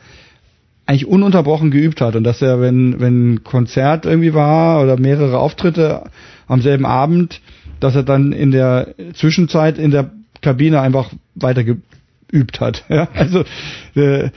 [0.86, 5.38] eigentlich ununterbrochen geübt hat und dass er, wenn, wenn ein Konzert irgendwie war oder mehrere
[5.38, 6.04] Auftritte
[6.46, 7.40] am selben Abend,
[7.80, 10.10] dass er dann in der Zwischenzeit in der
[10.42, 12.84] Kabine einfach weiter geübt hat.
[12.88, 13.08] Ja?
[13.14, 13.44] Also
[13.94, 14.32] der,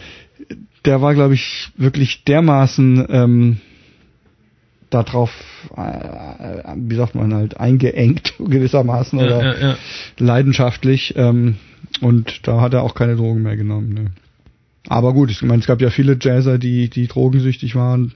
[0.85, 3.57] der war, glaube ich, wirklich dermaßen ähm,
[4.89, 5.31] darauf,
[5.75, 9.77] äh, wie sagt man halt, eingeengt gewissermaßen oder ja, ja,
[10.17, 11.13] leidenschaftlich.
[11.17, 11.57] Ähm,
[11.99, 13.93] und da hat er auch keine Drogen mehr genommen.
[13.93, 14.11] Ne.
[14.87, 18.13] Aber gut, ich meine, es gab ja viele Jazzer, die, die drogensüchtig waren.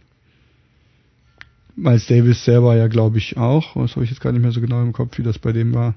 [1.75, 3.75] Miles Davis selber ja, glaube ich, auch.
[3.75, 5.73] Das habe ich jetzt gar nicht mehr so genau im Kopf, wie das bei dem
[5.73, 5.95] war.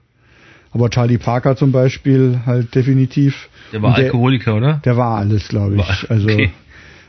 [0.73, 3.49] Aber Charlie Parker zum Beispiel halt definitiv.
[3.73, 4.81] Der war der, Alkoholiker, oder?
[4.85, 5.81] Der war alles, glaube ich.
[5.81, 6.51] War, also okay.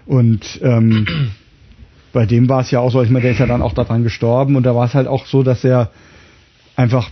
[0.06, 1.08] und ähm,
[2.14, 4.04] bei dem war es ja auch so, ich meine, der ist ja dann auch daran
[4.04, 5.90] gestorben und da war es halt auch so, dass er
[6.76, 7.10] einfach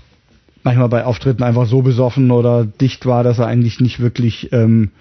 [0.64, 4.92] manchmal bei Auftritten einfach so besoffen oder dicht war, dass er eigentlich nicht wirklich ähm,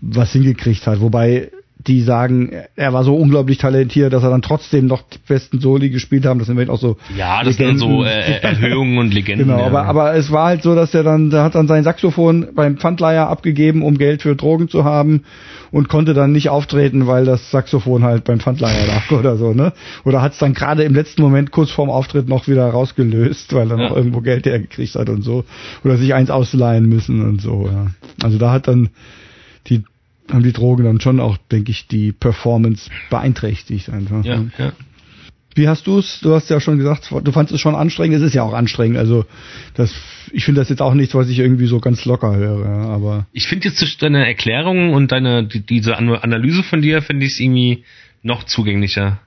[0.00, 1.00] was hingekriegt hat.
[1.00, 1.50] Wobei
[1.86, 5.90] die sagen, er war so unglaublich talentiert, dass er dann trotzdem noch die besten Soli
[5.90, 6.38] gespielt haben.
[6.38, 6.96] Das sind auch so.
[7.16, 7.78] Ja, das Legenden.
[7.78, 9.48] sind so äh, Erhöhungen und Legenden.
[9.48, 9.66] Genau, ja.
[9.66, 12.76] aber, aber es war halt so, dass er dann, der hat dann sein Saxophon beim
[12.76, 15.24] Pfandleiher abgegeben, um Geld für Drogen zu haben
[15.70, 19.72] und konnte dann nicht auftreten, weil das Saxophon halt beim Pfandleiher lag oder so, ne?
[20.04, 23.70] Oder hat es dann gerade im letzten Moment kurz vorm Auftritt noch wieder rausgelöst, weil
[23.70, 23.88] er ja.
[23.88, 25.44] noch irgendwo Geld hergekriegt hat und so.
[25.84, 27.86] Oder sich eins ausleihen müssen und so, ja.
[28.22, 28.90] Also da hat dann
[29.68, 29.84] die
[30.30, 34.24] haben die Drogen dann schon auch, denke ich, die Performance beeinträchtigt einfach.
[34.24, 34.72] Ja, ja.
[35.54, 36.20] Wie hast du es?
[36.20, 38.16] Du hast ja schon gesagt, du fandest es schon anstrengend.
[38.16, 38.96] Es ist ja auch anstrengend.
[38.96, 39.26] Also
[39.74, 39.94] das,
[40.32, 42.66] ich finde das jetzt auch nichts, was ich irgendwie so ganz locker höre.
[42.66, 47.38] Aber ich finde jetzt deine Erklärung und deine die, diese Analyse von dir finde ich
[47.38, 47.84] irgendwie
[48.22, 49.18] noch zugänglicher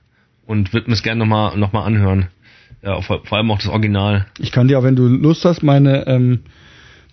[0.46, 2.26] und würde mir es gerne nochmal noch mal anhören.
[2.82, 4.26] Ja, vor, vor allem auch das Original.
[4.40, 6.40] Ich kann dir, auch, wenn du Lust hast, meine ähm,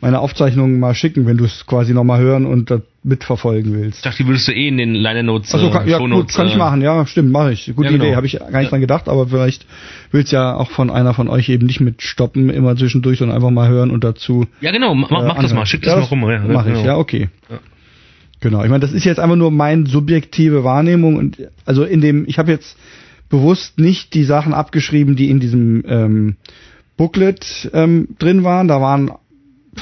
[0.01, 3.97] meine Aufzeichnungen mal schicken, wenn du es quasi nochmal hören und das mitverfolgen willst.
[3.97, 5.53] Ich dachte, die würdest du eh in den Liner Notes.
[5.53, 7.71] Also kann, äh, ja, gut, kann ich äh, machen, ja, stimmt, mache ich.
[7.75, 8.05] Gute ja, genau.
[8.05, 8.69] Idee, habe ich gar nicht ja.
[8.69, 9.65] dran gedacht, aber vielleicht
[10.11, 13.69] willst ja auch von einer von euch eben nicht mitstoppen, immer zwischendurch, sondern einfach mal
[13.69, 14.45] hören und dazu.
[14.61, 16.29] Ja, genau, mach, äh, mach das mal, schick das ja, mal rum.
[16.29, 16.79] Ja, mach genau.
[16.79, 17.29] ich, ja, okay.
[18.39, 22.25] Genau, ich meine, das ist jetzt einfach nur meine subjektive Wahrnehmung und also in dem,
[22.27, 22.77] ich habe jetzt
[23.29, 26.35] bewusst nicht die Sachen abgeschrieben, die in diesem ähm,
[26.97, 28.67] Booklet ähm, drin waren.
[28.67, 29.11] Da waren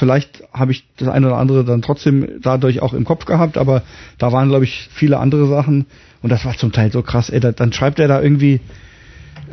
[0.02, 3.84] vielleicht habe ich das eine oder andere dann trotzdem dadurch auch im Kopf gehabt, aber
[4.18, 5.86] da waren, glaube ich, viele andere Sachen
[6.22, 7.30] und das war zum Teil so krass.
[7.30, 8.58] Ey, da, dann schreibt er da irgendwie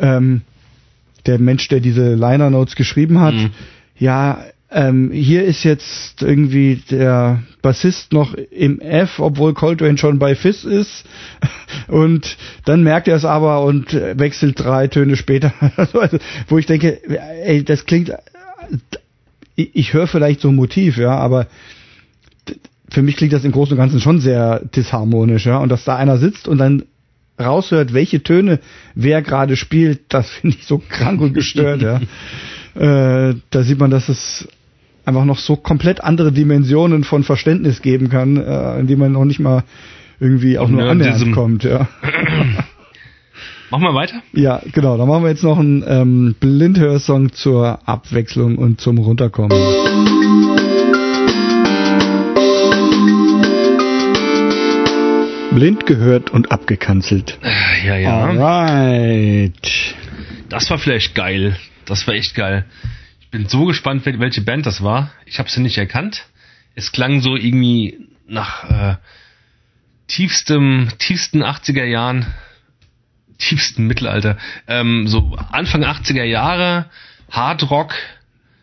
[0.02, 0.42] ähm,
[1.28, 3.52] der Mensch, der diese Liner Notes geschrieben hat, mhm.
[4.00, 4.40] ja,
[4.72, 10.64] ähm, hier ist jetzt irgendwie der Bassist noch im F, obwohl Coltrane schon bei Fizz
[10.64, 11.06] ist.
[11.88, 15.54] Und dann merkt er es aber und wechselt drei Töne später.
[15.78, 16.18] Also,
[16.48, 17.02] wo ich denke,
[17.44, 18.12] ey, das klingt
[19.60, 21.48] ich, ich höre vielleicht so ein Motiv, ja, aber
[22.90, 25.58] für mich klingt das im Großen und Ganzen schon sehr disharmonisch, ja.
[25.58, 26.84] Und dass da einer sitzt und dann
[27.40, 28.60] raushört, welche Töne
[28.96, 32.02] wer gerade spielt, das finde ich so krank und gestört, ja.
[32.76, 34.48] Äh, da sieht man, dass es
[35.04, 39.26] einfach noch so komplett andere Dimensionen von Verständnis geben kann, äh, in die man noch
[39.26, 39.64] nicht mal
[40.20, 41.90] irgendwie auch Und nur annähernd kommt, ja.
[43.70, 44.22] Machen wir weiter?
[44.34, 44.98] Ja, genau.
[44.98, 49.52] Dann machen wir jetzt noch einen ähm, Blindhörsong zur Abwechslung und zum Runterkommen.
[55.52, 57.38] Blind gehört und abgekanzelt.
[57.86, 58.24] Ja, ja.
[58.24, 59.96] Alright.
[60.48, 61.58] Das war vielleicht geil.
[61.86, 62.66] Das war echt geil.
[63.20, 65.12] Ich bin so gespannt, wel- welche Band das war.
[65.26, 66.26] Ich habe sie nicht erkannt.
[66.76, 67.98] Es klang so irgendwie
[68.28, 68.96] nach äh,
[70.08, 72.28] tiefstem, tiefsten 80er Jahren,
[73.40, 74.38] tiefsten Mittelalter,
[74.68, 76.86] ähm, so Anfang 80er Jahre,
[77.32, 77.94] Hard Rock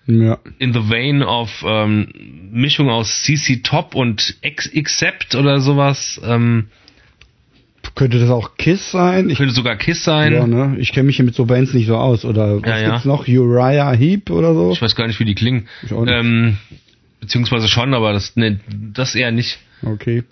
[0.06, 0.38] Ja.
[0.58, 2.08] in the vein of ähm,
[2.52, 6.20] Mischung aus CC Top und X Accept oder sowas.
[6.24, 6.68] Ähm,
[7.94, 9.30] Könnte das auch Kiss sein?
[9.30, 10.34] Ich, könnte sogar Kiss sein.
[10.34, 10.76] ja, ne?
[10.78, 12.24] ich kenne mich hier mit so Bands nicht so aus.
[12.26, 12.88] Oder was Ja, ja.
[12.90, 13.26] gibt's noch?
[13.26, 14.72] Uriah Heep oder so?
[14.72, 15.66] Ich weiß gar nicht, wie die klingen.
[15.90, 16.58] Ähm,
[17.20, 18.60] beziehungsweise schon, aber das, ne,
[18.92, 19.58] das eher nicht.
[19.82, 20.24] Okay.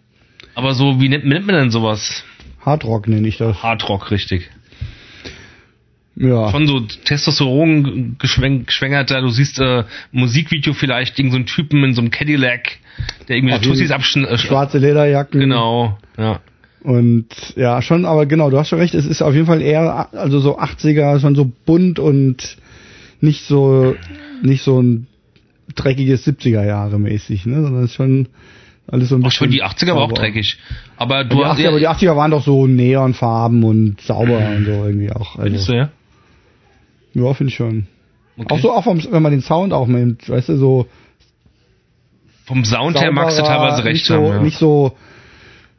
[0.54, 2.24] Aber so, wie nennt, nennt man denn sowas?
[2.64, 3.62] Hardrock nenne ich das.
[3.62, 4.50] Hardrock, richtig.
[6.16, 6.50] Ja.
[6.50, 9.82] Schon so Testosteron geschwäng- geschwängerter, du siehst äh,
[10.12, 12.78] Musikvideo vielleicht, irgend so einen Typen in so einem Cadillac,
[13.28, 14.24] der irgendwie Tussis jeden- abschn...
[14.24, 15.40] Äh, Schwarze Lederjacken.
[15.40, 16.40] Genau, ja.
[16.84, 17.26] Und
[17.56, 20.38] ja, schon, aber genau, du hast schon recht, es ist auf jeden Fall eher, also
[20.38, 22.58] so 80er, schon so bunt und
[23.20, 23.96] nicht so,
[24.42, 25.06] nicht so ein
[25.74, 28.28] dreckiges 70er Jahre mäßig, ne, sondern es ist schon
[28.86, 29.32] alles so ein bisschen.
[29.46, 30.58] schon die 80er war auch dreckig.
[30.96, 34.40] Aber Ja, du die hast 80er, aber die 80er waren doch so Neonfarben und sauber
[34.40, 34.56] Mhm.
[34.56, 35.36] und so irgendwie auch.
[35.40, 35.90] Findest du, Also,
[37.14, 37.24] ja?
[37.26, 37.86] ja, finde ich schon.
[38.36, 38.52] Okay.
[38.54, 40.86] Auch so, auch vom, wenn man den Sound auch nimmt, weißt du, so
[42.46, 44.26] Vom Sound her magst du teilweise recht nicht so, haben.
[44.26, 44.42] Ja.
[44.42, 44.92] Nicht so,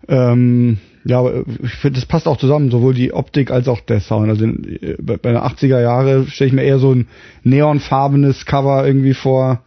[0.07, 3.99] ähm, ja, aber ich finde, das passt auch zusammen, sowohl die Optik als auch der
[3.99, 4.29] Sound.
[4.29, 7.07] Also in, bei, bei den 80er Jahre stelle ich mir eher so ein
[7.43, 9.61] neonfarbenes Cover irgendwie vor.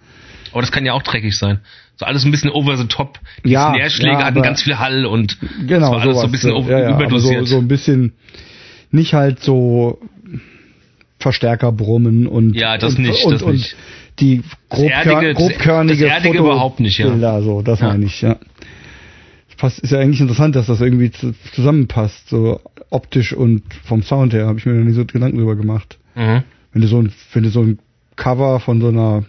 [0.52, 1.60] Aber das kann ja auch dreckig sein.
[1.98, 3.18] So alles ein bisschen over the top.
[3.44, 6.24] Die Ja, Snare-Schläge ja, hatten ganz viel Hall und Genau, das war alles so sowas,
[6.24, 7.40] ein bisschen over- ja, ja, überdosiert.
[7.46, 8.12] So, so ein bisschen
[8.90, 9.98] nicht halt so
[11.18, 13.74] Verstärker brummen und Ja, das und, nicht, und, das und nicht.
[14.20, 17.06] die grobkör Erdige- grobkörnige das Erdige überhaupt nicht, ja.
[17.06, 17.88] Fotobilder, so, das Ja.
[17.88, 18.36] meine ich, ja.
[19.48, 22.60] Das passt, ist ja eigentlich interessant, dass das irgendwie zu, zusammenpasst, so
[22.90, 25.98] optisch und vom Sound her, habe ich mir noch nie so Gedanken drüber gemacht.
[26.14, 26.44] Mhm.
[26.72, 27.80] Wenn du so ein, wenn du so ein
[28.14, 29.24] Cover von so einer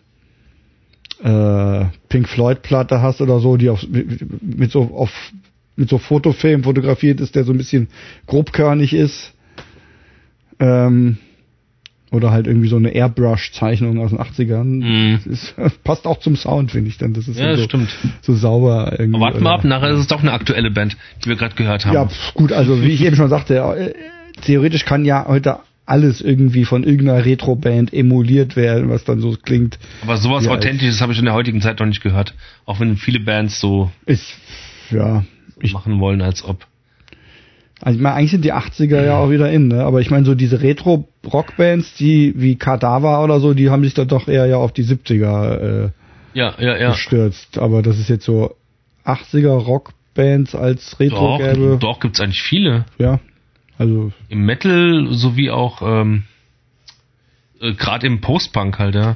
[1.24, 3.86] äh, Pink Floyd Platte hast oder so, die auf,
[4.42, 5.12] mit, so auf
[5.76, 7.88] mit so Fotofilm fotografiert ist, der so ein bisschen
[8.28, 9.34] grobkörnig ist.
[10.60, 11.18] Ähm,
[12.12, 14.64] oder halt irgendwie so eine Airbrush-Zeichnung aus den 80ern.
[14.64, 15.20] Mhm.
[15.24, 17.14] Das ist, passt auch zum Sound, finde ich dann.
[17.14, 17.90] Das ist Ja, so, stimmt.
[18.22, 19.18] so sauber irgendwie.
[19.22, 21.86] Aber warten wir ab, nachher ist es doch eine aktuelle Band, die wir gerade gehört
[21.86, 21.94] haben.
[21.94, 23.94] ja, gut, also wie ich eben schon sagte, äh,
[24.42, 25.60] theoretisch kann ja heute
[25.90, 29.80] alles irgendwie von irgendeiner Retro-Band emuliert werden, was dann so klingt.
[30.04, 32.34] Aber sowas Ja, Authentisches habe ich in der heutigen Zeit noch nicht gehört.
[32.66, 34.26] Auch wenn viele Bands so Ist,
[34.92, 35.24] ja,
[35.60, 36.66] ich, machen wollen, als ob.
[37.82, 39.84] also ich meine, eigentlich sind die 80er ja auch wieder in, ne?
[39.84, 44.08] aber ich meine, so diese Retro-Rockbands, die wie Kadaver oder so, die haben sich dann
[44.08, 45.90] doch eher ja auf die 70er äh,
[46.34, 46.92] Ja, ja, ja.
[46.92, 47.58] gestürzt.
[47.58, 48.56] Aber das ist jetzt so
[49.06, 51.78] 80er Rockbands als Retro Doch, gäbe.
[51.80, 52.86] doch gibt's eigentlich viele.
[53.00, 53.20] Ja,
[53.80, 56.24] also Im Metal sowie auch ähm,
[57.62, 59.16] äh, gerade im Post-Punk halt, ja.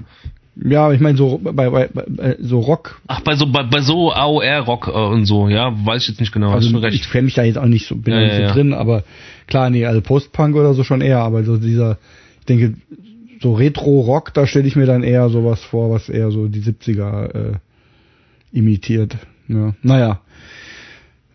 [0.55, 4.13] ja, ich meine so bei, bei, bei so Rock Ach, bei so bei, bei so
[4.13, 7.33] AOR-Rock äh, und so, ja, weiß ich jetzt nicht genau, hast Also ich kenne mich
[7.33, 8.53] da jetzt auch nicht so, bin Ja, nicht so ja.
[8.53, 9.03] drin, aber
[9.47, 11.97] klar, nee, also Post-Punk oder so schon eher, aber so dieser,
[12.39, 12.75] ich denke,
[13.41, 17.35] so Retro-Rock, da stelle ich mir dann eher sowas vor, was eher so die 70er
[17.35, 17.53] äh,
[18.53, 19.17] imitiert.
[19.49, 19.73] Ja.
[19.81, 20.21] Naja.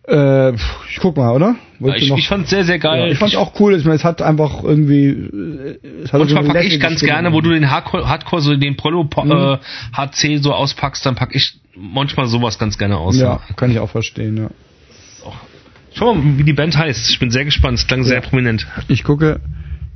[0.09, 1.57] Äh, ich guck mal, oder?
[1.81, 3.01] Ja, ich, ich fand's sehr, sehr geil.
[3.01, 6.45] ja, ich fand auch cool, ich meine, es hat einfach irgendwie, äh, es hat Manchmal
[6.45, 9.31] so eine pack ich ganz gerne, wo du den Hardcore, Hardcore so den Prolo Mhm.
[9.31, 9.59] äh,
[9.93, 13.17] HC so auspackst, dann pack ich manchmal sowas ganz gerne aus.
[13.19, 14.51] Ja, kann ich auch verstehen, ja.
[15.95, 17.11] Schau mal, wie die Band heißt.
[17.11, 17.79] Ich bin sehr gespannt.
[17.79, 18.67] Es klang sehr prominent.
[18.89, 19.41] Ich gucke,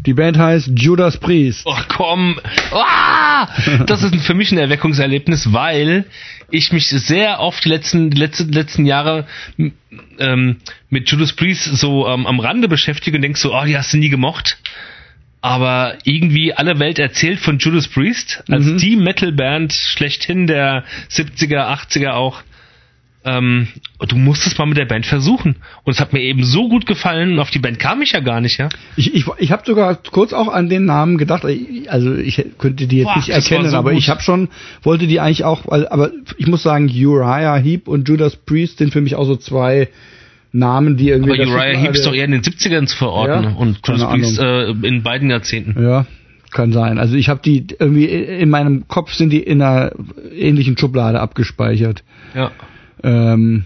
[0.04, 1.66] die Band heißt Judas Priest.
[1.70, 2.38] Ach komm.
[2.72, 3.48] Ah!
[3.86, 6.04] Das ist für mich ein Erweckungserlebnis, weil
[6.50, 9.26] ich mich sehr oft die letzten, die letzten, letzten Jahre
[10.18, 10.56] ähm,
[10.90, 13.96] mit Judas Priest so ähm, am Rande beschäftige und denk so, oh, die hast du
[13.98, 14.58] nie gemocht.
[15.40, 18.78] Aber irgendwie alle Welt erzählt von Judas Priest als Mhm.
[18.78, 22.42] die Metalband schlechthin der 70er, 80er auch.
[23.24, 23.68] Ähm,
[24.08, 25.56] du musst es mal mit der Band versuchen.
[25.84, 28.40] Und es hat mir eben so gut gefallen, auf die Band kam ich ja gar
[28.40, 28.68] nicht, ja.
[28.96, 31.44] Ich, ich, ich habe sogar kurz auch an den Namen gedacht.
[31.86, 33.98] Also ich könnte die jetzt Boah, nicht erkennen, so aber gut.
[34.00, 34.48] ich habe schon,
[34.82, 39.00] wollte die eigentlich auch, aber ich muss sagen, Uriah Heep und Judas Priest sind für
[39.00, 39.88] mich auch so zwei
[40.50, 41.40] Namen, die irgendwie.
[41.40, 43.50] Aber Uriah Heep ist doch eher in den 70ern zu verorten Ja?
[43.50, 45.80] und Judas Priest äh, in beiden Jahrzehnten.
[45.82, 46.06] Ja,
[46.50, 46.98] kann sein.
[46.98, 49.92] Also ich habe die irgendwie in meinem Kopf sind die in einer
[50.36, 52.02] ähnlichen Schublade abgespeichert.
[52.34, 52.50] Ja.
[53.02, 53.64] Ähm,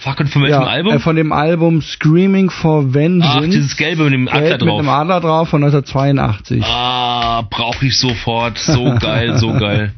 [0.00, 0.94] Fuck, und von welchem ja, Album?
[0.94, 3.36] Äh, von dem Album Screaming for Vengeance.
[3.38, 4.78] Ach, dieses Gelbe mit dem Adler Gelb mit drauf.
[4.80, 6.62] einem Adler drauf von 1982.
[6.64, 8.58] Ah, brauche ich sofort.
[8.58, 9.92] So geil, so geil.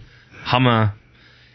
[0.44, 0.93] Hammer.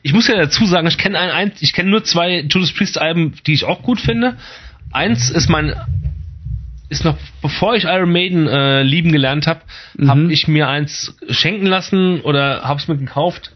[0.04, 3.00] Ich muss ja dazu sagen, ich kenne ein, ein, ich kenne nur zwei Judas Priest
[3.00, 4.36] Alben, die ich auch gut finde.
[4.92, 5.74] Eins ist mein
[6.90, 9.62] ist noch bevor ich Iron Maiden äh, lieben gelernt habe,
[9.98, 10.10] Mhm.
[10.10, 13.54] habe ich mir eins schenken lassen oder habe es mir gekauft.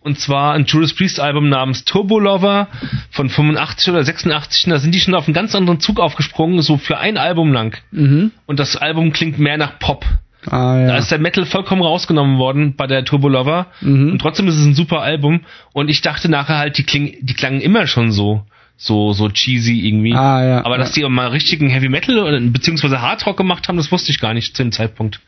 [0.00, 2.68] Und zwar ein Judas Priest Album namens Turbo Lover
[3.10, 4.66] von 85 oder 86.
[4.66, 7.52] Und da sind die schon auf einen ganz anderen Zug aufgesprungen, so für ein Album
[7.52, 7.76] lang.
[7.90, 8.30] Mhm.
[8.46, 10.04] Und das Album klingt mehr nach Pop.
[10.46, 10.96] Ah Da ja.
[10.98, 13.66] ist der Metal vollkommen rausgenommen worden bei der Turbo Lover.
[13.80, 14.12] Mhm.
[14.12, 15.40] Und trotzdem ist es ein super Album.
[15.72, 18.44] Und ich dachte nachher halt, die, klingen, die klangen immer schon so,
[18.76, 20.14] so, so cheesy irgendwie.
[20.14, 21.08] Ah, ja, Aber dass ja.
[21.08, 24.56] die mal richtigen Heavy Metal beziehungsweise Hard Rock gemacht haben, das wusste ich gar nicht
[24.56, 25.20] zu dem Zeitpunkt.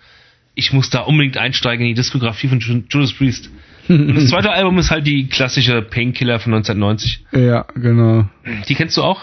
[0.54, 3.50] Ich muss da unbedingt einsteigen in die Diskografie von Ju- Judas Priest.
[3.90, 7.24] Und das zweite Album ist halt die klassische Painkiller von 1990.
[7.32, 8.26] Ja, genau.
[8.68, 9.20] Die kennst du auch?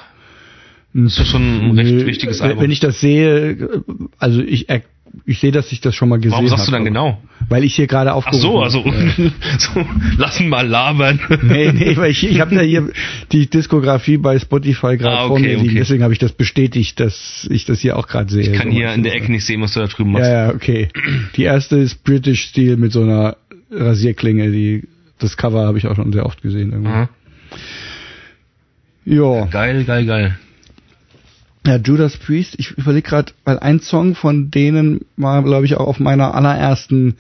[0.94, 2.64] Das ist schon ein recht Nö, wichtiges wenn- Album.
[2.64, 3.84] Wenn ich das sehe,
[4.20, 4.82] also ich, er-
[5.26, 6.46] ich sehe, dass ich das schon mal gesehen habe.
[6.46, 7.22] Warum sagst du dann genau?
[7.50, 9.32] Weil ich hier gerade Ach aufgerufen so, also Ja.
[9.58, 9.86] so,
[10.18, 11.20] lassen mal labern.
[11.44, 12.90] Nee, nee, weil ich, ich habe ja hier
[13.32, 15.78] die Diskografie bei Spotify gerade Ah, vor okay, mir liegen, okay.
[15.80, 18.42] deswegen habe ich das bestätigt, dass ich das hier auch gerade sehe.
[18.44, 20.26] Ich kann So, hier in der Ecke nicht sehen, was du da drüben machst.
[20.28, 20.90] Ja, ja, okay.
[21.36, 23.38] Die erste ist British Steel mit so einer
[23.72, 24.88] Rasierklinge, die
[25.20, 26.72] das Cover habe ich auch schon sehr oft gesehen.
[26.72, 26.92] Irgendwie.
[26.92, 27.10] Aha.
[29.06, 29.46] Ja.
[29.46, 30.38] Geil, geil, geil.
[31.66, 35.88] Ja, Judas Priest, ich überlege gerade, weil ein Song von denen war, glaube ich, auch
[35.88, 37.16] auf meiner allerersten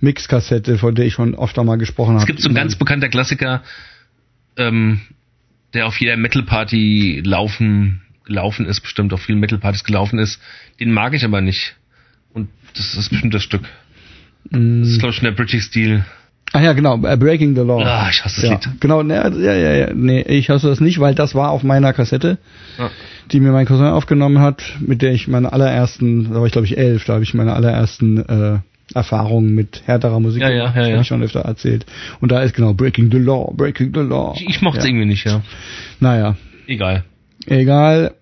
[0.00, 2.22] Mixkassette, von der ich schon oft mal gesprochen habe.
[2.22, 3.62] Es gibt so ein ganz bekannter Klassiker,
[4.56, 5.02] ähm,
[5.72, 10.40] der auf jeder Metal-Party laufen, gelaufen ist, bestimmt auf vielen Metal-Partys gelaufen ist.
[10.80, 11.76] Den mag ich aber nicht.
[12.32, 13.68] Und das ist bestimmt das Stück.
[14.50, 16.04] Das ist, glaube ich, schon der British Steel.
[16.52, 17.82] Ah ja, genau, äh, Breaking the Law.
[17.82, 18.80] Ah, ich hasse das ja, Lied.
[18.80, 21.94] Genau, ne, ja, ja, ja, nee, ich hasse das nicht, weil das war auf meiner
[21.94, 22.36] Kassette,
[22.78, 22.90] Ja.
[23.30, 26.66] die mir mein Cousin aufgenommen hat, mit der ich meine allerersten, da war ich glaube
[26.66, 28.58] ich elf, da habe ich meine allerersten äh,
[28.94, 31.00] Erfahrungen mit härterer Musik Ja, ja, ja, ja.
[31.00, 31.86] ich schon öfter erzählt.
[32.20, 34.34] Und da ist genau Breaking the Law, Breaking the Law.
[34.36, 34.90] Ich, ich mochte es ja.
[34.90, 35.40] irgendwie nicht, ja.
[36.00, 36.36] Naja,
[36.66, 37.04] Egal.
[37.46, 38.12] egal.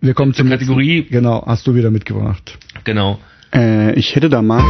[0.00, 0.98] Wir kommen Zur zum Kategorie.
[0.98, 1.12] Letzten.
[1.12, 2.58] Genau, hast du wieder mitgebracht.
[2.84, 3.20] Genau.
[3.54, 4.62] Äh, ich hätte da mal.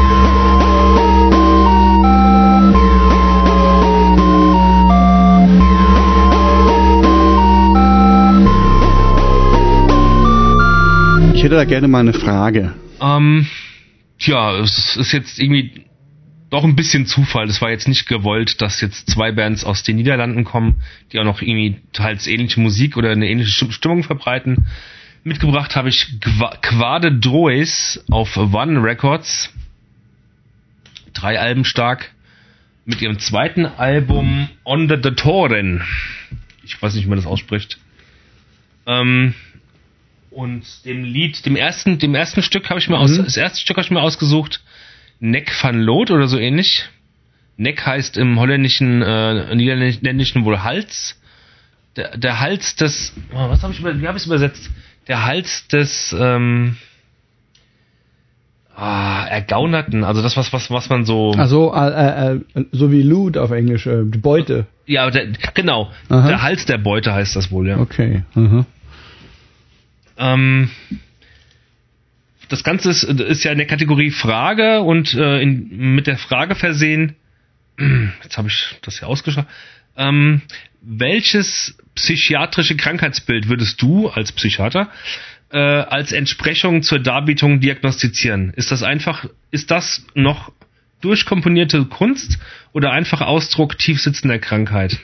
[11.35, 12.73] Ich hätte da gerne mal eine Frage.
[13.01, 13.47] Ähm,
[14.19, 15.85] tja, es ist jetzt irgendwie
[16.51, 17.47] doch ein bisschen Zufall.
[17.49, 20.83] Es war jetzt nicht gewollt, dass jetzt zwei Bands aus den Niederlanden kommen,
[21.13, 24.67] die auch noch irgendwie teils ähnliche Musik oder eine ähnliche Stimm- Stimmung verbreiten.
[25.31, 29.53] Mitgebracht habe ich Qua- Quade Droes auf One Records.
[31.15, 32.13] Drei Alben stark.
[32.85, 35.83] Mit ihrem zweiten Album Under the Toren.
[36.63, 37.79] Ich weiß nicht, wie man das ausspricht.
[38.87, 39.35] Ähm,
[40.31, 43.25] und dem Lied, dem ersten, dem ersten Stück habe ich mir aus, Mhm.
[43.25, 44.63] das erste Stück habe ich mir ausgesucht.
[45.19, 46.85] Neck van Lood oder so ähnlich.
[47.57, 51.21] Neck heißt im holländischen, äh, niederländischen wohl Hals.
[51.97, 54.71] Der, der Hals des, oh, was habe ich wie habe ich es übersetzt?
[55.09, 56.77] Der Hals des, ähm,
[58.75, 62.41] ah, Ergaunerten, also das, was, was, was man so, Also, äh, äh,
[62.73, 64.67] so wie Loot auf Englisch, äh, die Beute.
[64.87, 66.27] ja, der, genau, Aha.
[66.29, 67.79] der Hals der Beute heißt das wohl, ja.
[67.79, 68.23] Okay.
[68.35, 68.67] Mhm.
[70.19, 70.71] Ähm,
[72.49, 76.55] das Ganze ist, ist ja in der Kategorie Frage und äh, in, mit der Frage
[76.55, 77.17] versehen.
[78.23, 79.47] Jetzt habe ich das hier ausgeschaut.
[79.97, 80.43] Ähm,
[80.89, 84.89] welches psychiatrische Krankheitsbild würdest du als Psychiater
[85.51, 88.53] äh, als Entsprechung zur Darbietung diagnostizieren?
[88.57, 90.53] Ist das einfach, ist das noch
[91.01, 92.39] durchkomponierte Kunst
[92.73, 94.99] oder einfach Ausdruck tiefsitzender Krankheit?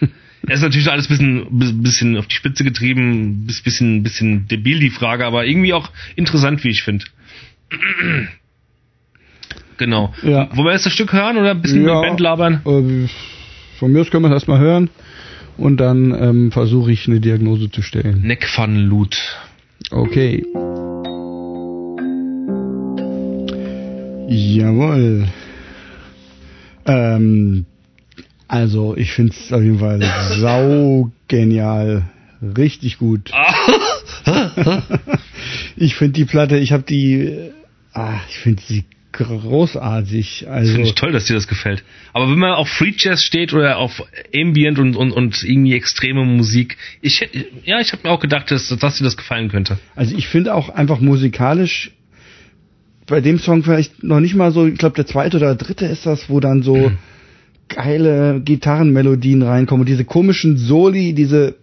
[0.46, 4.46] Es ist natürlich alles ein bisschen, bi- bisschen auf die Spitze getrieben, bis- bisschen, bisschen
[4.48, 7.04] debil die Frage, aber irgendwie auch interessant, wie ich finde.
[9.78, 10.14] Genau.
[10.22, 10.48] Ja.
[10.54, 11.94] Wollen wir jetzt das Stück hören oder ein bisschen Ja.
[12.00, 12.54] mit Band labern?
[12.64, 13.08] Äh,
[13.78, 14.90] von mir aus können wir es erstmal hören
[15.56, 18.22] und dann ähm, versuche ich eine Diagnose zu stellen.
[18.22, 19.16] Neck van Loot.
[19.90, 20.44] Okay.
[24.28, 25.28] Jawohl.
[26.86, 27.66] Ähm,
[28.48, 30.00] also ich finde es auf jeden Fall
[30.40, 32.04] sau genial.
[32.42, 33.30] richtig gut.
[35.76, 37.50] ich finde die Platte, ich habe die,
[37.92, 40.46] ah, ich finde sie großartig.
[40.48, 41.84] Also das finde ich toll, dass dir das gefällt.
[42.12, 44.02] Aber wenn man auf Free Jazz steht oder auf
[44.34, 47.28] Ambient und, und, und irgendwie extreme Musik, ich
[47.64, 49.78] ja, ich habe mir auch gedacht, dass, dass dir das gefallen könnte.
[49.94, 51.92] Also ich finde auch einfach musikalisch
[53.06, 56.06] bei dem Song vielleicht noch nicht mal so, ich glaube der zweite oder dritte ist
[56.06, 56.98] das, wo dann so mhm.
[57.68, 61.56] geile Gitarrenmelodien reinkommen und diese komischen Soli, diese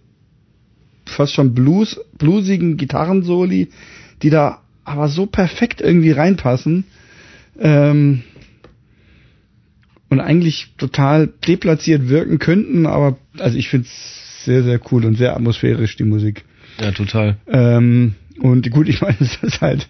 [1.06, 3.68] fast schon Blues, bluesigen Gitarrensoli,
[4.22, 6.84] die da aber so perfekt irgendwie reinpassen.
[7.60, 8.22] Ähm,
[10.08, 15.16] und eigentlich total deplatziert wirken könnten, aber also ich finde es sehr, sehr cool und
[15.16, 16.44] sehr atmosphärisch, die Musik.
[16.80, 17.36] Ja, total.
[17.46, 19.88] Ähm, und gut, ich meine, es ist halt,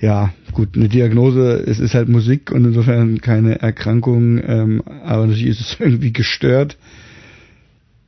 [0.00, 5.48] ja, gut, eine Diagnose, es ist halt Musik und insofern keine Erkrankung, ähm, aber natürlich
[5.48, 6.76] ist es irgendwie gestört.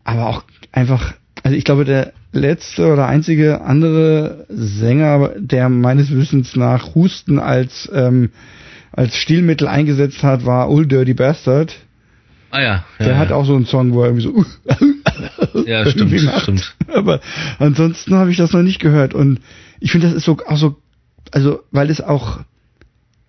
[0.02, 6.56] Aber auch einfach, also ich glaube, der letzte oder einzige andere Sänger, der meines Wissens
[6.56, 8.30] nach Husten als ähm,
[8.96, 11.74] als Stilmittel eingesetzt hat, war Old Dirty Bastard.
[12.50, 12.66] Ah ja.
[12.68, 13.18] ja der ja.
[13.18, 15.64] hat auch so einen Song, wo er irgendwie so.
[15.66, 16.76] ja, stimmt, stimmt.
[16.88, 17.20] Aber
[17.58, 19.40] ansonsten habe ich das noch nicht gehört und
[19.80, 20.76] ich finde, das ist so auch so,
[21.32, 22.40] also weil es auch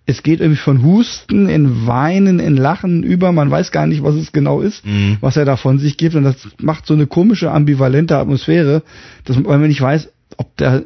[0.08, 4.14] es geht irgendwie von Husten in Weinen, in Lachen über, man weiß gar nicht, was
[4.14, 5.16] es genau ist, mhm.
[5.20, 8.82] was er da von sich gibt und das macht so eine komische, ambivalente Atmosphäre,
[9.24, 10.84] dass man nicht weiß, ob der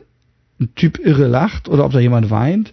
[0.58, 2.72] ein Typ irre lacht oder ob da jemand weint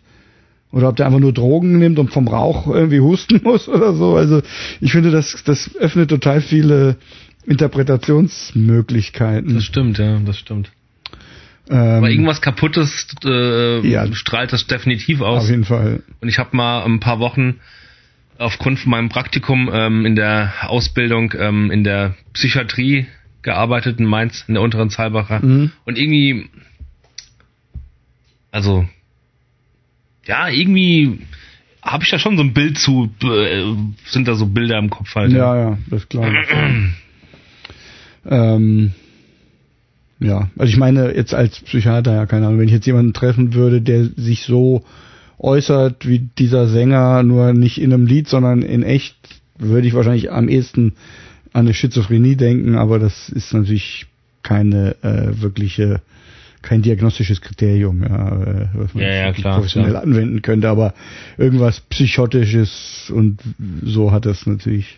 [0.71, 4.15] oder ob der einfach nur Drogen nimmt und vom Rauch irgendwie husten muss oder so.
[4.15, 4.41] Also
[4.81, 6.97] ich finde, das, das öffnet total viele
[7.45, 9.53] Interpretationsmöglichkeiten.
[9.53, 10.71] Das stimmt, ja, das stimmt.
[11.69, 15.43] Ähm, Aber irgendwas Kaputtes äh, ja, strahlt das definitiv aus.
[15.43, 16.03] Auf jeden Fall.
[16.21, 17.55] Und ich habe mal ein paar Wochen
[18.37, 23.07] aufgrund von meinem Praktikum ähm, in der Ausbildung ähm, in der Psychiatrie
[23.41, 25.43] gearbeitet in Mainz, in der unteren Zahlbacher.
[25.43, 25.71] Mhm.
[25.85, 26.49] Und irgendwie,
[28.51, 28.87] also
[30.27, 31.19] ja, irgendwie
[31.81, 33.63] habe ich da schon so ein Bild zu, äh,
[34.05, 35.31] sind da so Bilder im Kopf halt.
[35.31, 36.31] Ja, ja, das ist klar.
[38.25, 38.91] ähm,
[40.19, 43.53] ja, also ich meine jetzt als Psychiater, ja, keine Ahnung, wenn ich jetzt jemanden treffen
[43.53, 44.83] würde, der sich so
[45.37, 49.15] äußert wie dieser Sänger, nur nicht in einem Lied, sondern in echt,
[49.57, 50.93] würde ich wahrscheinlich am ehesten
[51.53, 54.07] an eine Schizophrenie denken, aber das ist natürlich
[54.43, 56.01] keine äh, wirkliche
[56.61, 60.03] kein diagnostisches Kriterium, ja, äh, was man ja, ja, klar, professionell klar.
[60.03, 60.93] anwenden könnte, aber
[61.37, 63.39] irgendwas Psychotisches und
[63.83, 64.97] so hat das natürlich.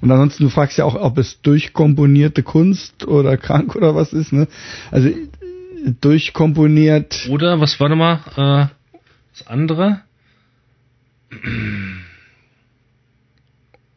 [0.00, 4.32] Und ansonsten, du fragst ja auch, ob es durchkomponierte Kunst oder krank oder was ist,
[4.32, 4.48] ne?
[4.90, 5.10] Also
[6.00, 7.28] durchkomponiert.
[7.30, 8.66] Oder, was war nochmal, äh,
[9.32, 10.00] das andere?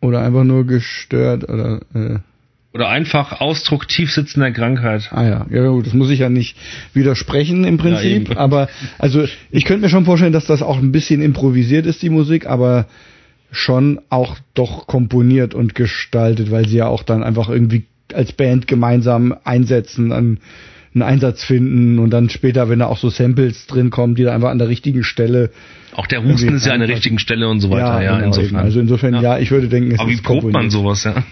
[0.01, 2.19] Oder einfach nur gestört oder äh,
[2.75, 5.09] oder einfach Ausdruck tiefsitzender Krankheit.
[5.11, 6.57] Ah ja, ja gut, das muss ich ja nicht
[6.93, 8.67] widersprechen im Prinzip, ja, aber
[8.99, 12.47] also ich könnte mir schon vorstellen, dass das auch ein bisschen improvisiert ist, die Musik,
[12.47, 12.87] aber
[13.49, 18.67] schon auch doch komponiert und gestaltet, weil sie ja auch dann einfach irgendwie als Band
[18.67, 20.39] gemeinsam einsetzen, an
[20.93, 24.33] einen Einsatz finden und dann später, wenn da auch so Samples drin kommen, die da
[24.33, 25.49] einfach an der richtigen Stelle.
[25.93, 28.27] Auch der Husten ist ja an der richtigen Stelle und so weiter, ja, ja genau,
[28.27, 28.49] insofern.
[28.49, 28.65] Eben.
[28.65, 29.21] Also insofern, ja.
[29.21, 29.37] ja.
[29.39, 31.23] ich würde denken, es Aber ist wie probt man sowas, ja?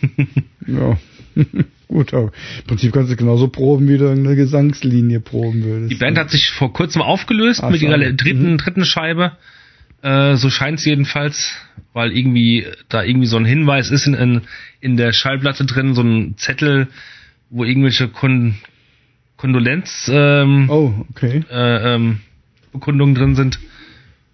[0.67, 0.97] ja.
[1.87, 5.91] Gut, aber im Prinzip kannst du genauso proben, wie du eine Gesangslinie proben würdest.
[5.91, 8.57] Die Band hat sich vor kurzem aufgelöst Ach, mit ihrer dritten, mhm.
[8.57, 9.33] dritten Scheibe.
[10.01, 11.55] Äh, so scheint es jedenfalls,
[11.93, 14.41] weil irgendwie da irgendwie so ein Hinweis ist in, in,
[14.81, 16.87] in der Schallplatte drin, so ein Zettel,
[17.49, 18.55] wo irgendwelche Kon
[19.37, 21.43] Kondolenz ähm, oh, okay.
[21.51, 22.21] äh, ähm,
[22.71, 23.59] Bekundungen drin sind.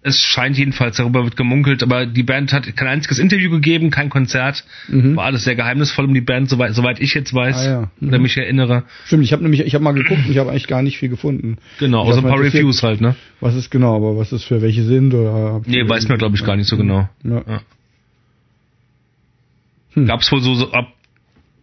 [0.02, 4.08] Es scheint jedenfalls, darüber wird gemunkelt, aber die Band hat kein einziges Interview gegeben, kein
[4.08, 4.64] Konzert.
[4.88, 5.16] Mhm.
[5.16, 7.90] War alles sehr geheimnisvoll um die Band, soweit, soweit ich jetzt weiß ah, ja.
[8.00, 8.08] mhm.
[8.08, 8.84] oder mich erinnere.
[9.04, 11.10] Stimmt, ich habe nämlich, ich habe mal geguckt und ich habe eigentlich gar nicht viel
[11.10, 11.58] gefunden.
[11.78, 13.14] Genau, außer ein paar Reviews halt, ne?
[13.40, 15.60] Was ist genau, aber was ist für welche sind oder?
[15.66, 17.08] Nee, weiß man glaube ich gar nicht so genau.
[17.22, 17.42] Ja.
[17.46, 17.60] ja.
[19.92, 20.06] Hm.
[20.06, 20.94] Gab es wohl so, so, ab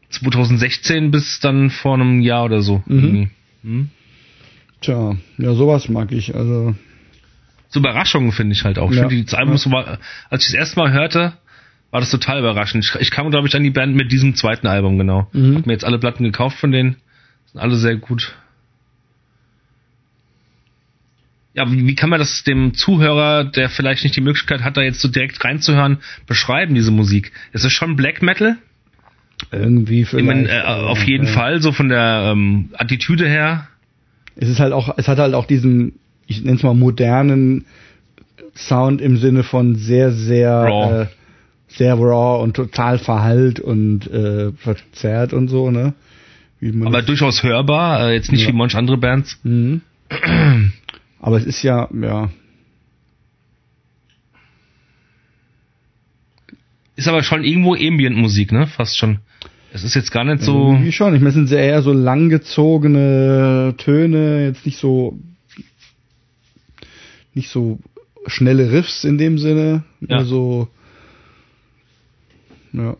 [0.10, 2.84] 2016 bis dann vor einem Jahr oder so.
[2.86, 3.32] Mhm.
[3.64, 3.90] Hm?
[4.82, 6.36] Tja, ja, sowas mag ich.
[6.36, 6.76] Also
[7.70, 8.92] so Überraschungen finde ich halt auch.
[8.92, 9.08] Ich ja.
[9.08, 10.00] finde, das Album so war,
[10.30, 11.34] als ich das erste Mal hörte,
[11.92, 12.86] war das total überraschend.
[12.86, 15.30] Ich, ich kam, glaube ich, an die Band mit diesem zweiten Album, genau.
[15.34, 15.58] Mhm.
[15.58, 16.98] Hab mir jetzt alle Platten gekauft von denen.
[17.52, 18.36] Sind alle sehr gut.
[21.54, 24.82] Ja, wie, wie kann man das dem Zuhörer, der vielleicht nicht die Möglichkeit hat, da
[24.82, 27.32] jetzt so direkt reinzuhören, beschreiben, diese Musik?
[27.52, 28.58] Ist es schon Black Metal?
[29.52, 30.24] Irgendwie vielleicht.
[30.24, 31.32] Ich mein, äh, auf jeden ja.
[31.32, 33.68] Fall, so von der ähm, Attitüde her.
[34.36, 35.94] Es ist halt auch, es hat halt auch diesen
[36.28, 37.66] ich nenne es mal modernen
[38.56, 41.02] Sound im Sinne von sehr, sehr raw.
[41.04, 41.08] Äh,
[41.70, 45.94] sehr raw und total verhallt und äh, verzerrt und so, ne?
[46.84, 48.48] aber durchaus hörbar, äh, jetzt nicht Ja.
[48.50, 49.40] wie manch andere Bands.
[49.44, 49.82] Mhm.
[51.20, 52.30] Aber es ist ja, ja,
[56.98, 58.66] Ist aber schon irgendwo Ambient-Musik, ne?
[58.66, 59.20] Fast schon.
[59.72, 60.70] Es ist jetzt gar nicht so.
[60.72, 61.14] irgendwie schon.
[61.14, 65.20] Ich meine, es sind eher so langgezogene Töne, jetzt nicht so,
[67.38, 67.80] nicht so
[68.26, 69.84] schnelle Riffs in dem Sinne.
[70.02, 70.18] Ja.
[70.18, 70.68] Also,
[72.74, 72.98] ja.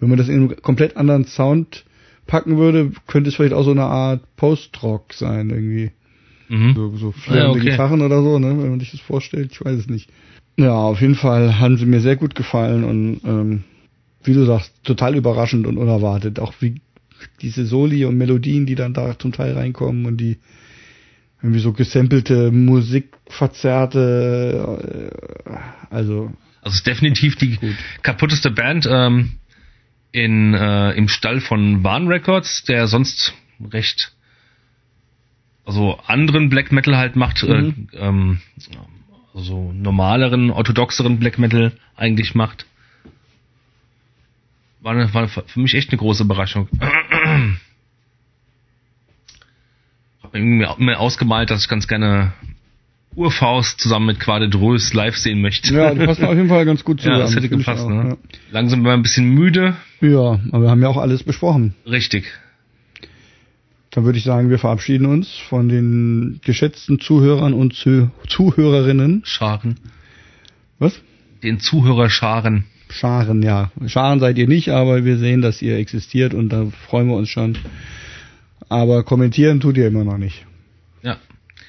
[0.00, 1.84] Wenn man das in einen komplett anderen Sound
[2.26, 5.90] packen würde, könnte es vielleicht auch so eine Art Post-Rock sein, irgendwie.
[6.48, 6.74] Mhm.
[6.74, 7.70] So, so flirrende Ja, okay.
[7.70, 10.10] Gitarren oder so, ne, wenn man sich das vorstellt, ich weiß es nicht.
[10.56, 13.64] Ja, auf jeden Fall haben sie mir sehr gut gefallen und ähm,
[14.22, 16.38] wie du sagst, total überraschend und unerwartet.
[16.38, 16.80] Auch wie
[17.40, 20.38] diese Soli und Melodien, die dann da zum Teil reinkommen und die
[21.44, 25.10] irgendwie so gesampelte Musik verzerrte,
[25.44, 25.50] äh,
[25.94, 27.76] also Also es ist definitiv die Gut.
[28.02, 29.32] kaputteste Band ähm,
[30.12, 33.34] in, äh, im Stall von Warn Records, der sonst
[33.72, 34.12] recht
[35.66, 37.88] also anderen Black Metal halt macht, Mhm.
[37.92, 38.40] äh, ähm,
[39.34, 42.64] also normaleren, orthodoxeren Black Metal eigentlich macht.
[44.80, 46.68] War, eine, war für mich echt eine große Überraschung.
[50.34, 52.32] Mir ausgemalt, dass ich ganz gerne
[53.14, 55.72] Urfaust zusammen mit Quade Drös live sehen möchte.
[55.72, 57.18] ja, die passen auf jeden Fall ganz gut zusammen.
[57.20, 58.18] Ja, das hätte gepasst, auch, ne?
[58.50, 59.76] Langsam war ein bisschen müde.
[60.00, 60.08] Ja.
[60.08, 61.74] ja, aber wir haben ja auch alles besprochen.
[61.86, 62.32] Richtig.
[63.92, 69.22] Dann würde ich sagen, wir verabschieden uns von den geschätzten Zuhörern und Zu Zuhörerinnen.
[69.24, 69.76] Scharen.
[70.80, 71.00] Was?
[71.44, 72.64] Den Zuhörerscharen.
[72.90, 73.70] Scharen, ja.
[73.86, 77.28] Scharen seid ihr nicht, aber wir sehen, dass ihr existiert und da freuen wir uns
[77.28, 77.56] schon.
[78.74, 80.44] Aber kommentieren tut ihr immer noch nicht.
[81.02, 81.18] Ja.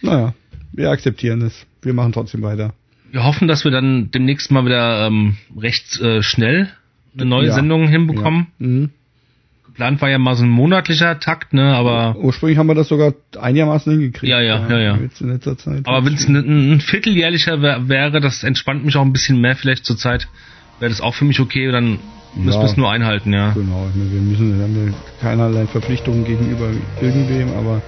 [0.02, 0.34] Naja,
[0.74, 1.68] wir akzeptieren es.
[1.84, 2.74] Wir machen trotzdem weiter.
[3.12, 6.70] Wir hoffen, dass wir dann demnächst mal wieder ähm, recht äh, schnell
[7.14, 7.54] eine neue Ja.
[7.54, 8.48] Sendung hinbekommen.
[8.58, 8.68] Ja.
[8.68, 8.90] Mhm.
[9.68, 11.76] Geplant war ja mal so ein monatlicher Takt, ne?
[11.76, 14.32] Aber Ursprünglich haben wir das sogar einigermaßen hingekriegt.
[14.32, 14.98] Ja, ja, ja, ja.
[14.98, 15.86] Jetzt in letzter Zeit.
[15.86, 19.56] aber wenn es ein, ein vierteljährlicher wär, wäre, das entspannt mich auch ein bisschen mehr
[19.56, 20.28] vielleicht zur Zeit,
[20.80, 21.72] wäre das auch für mich okay.
[21.72, 22.00] Dann
[22.36, 23.52] müssen wir es nur einhalten, ja.
[23.52, 26.68] Genau, wir müssen, wir haben keinerlei Verpflichtungen gegenüber
[27.02, 27.82] irgendwem, aber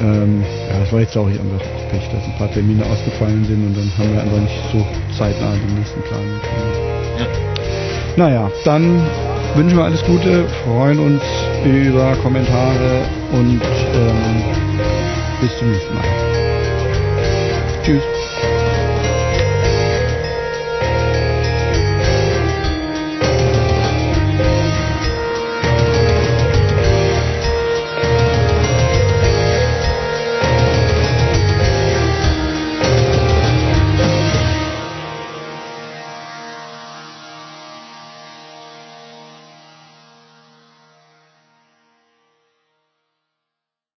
[0.00, 3.66] ähm, ja, das war jetzt auch einfach auch Pech, dass ein paar Termine ausgefallen sind
[3.66, 4.86] und dann haben wir einfach nicht so
[5.16, 6.40] zeitnah den nächsten können.
[7.18, 7.26] Ja.
[8.16, 9.00] Naja, dann
[9.54, 11.22] wünschen wir alles Gute, freuen uns
[11.64, 13.02] über Kommentare
[13.32, 13.60] und
[13.94, 14.42] ähm,
[15.40, 16.04] bis zum nächsten Mal.
[17.84, 18.15] Tschüss.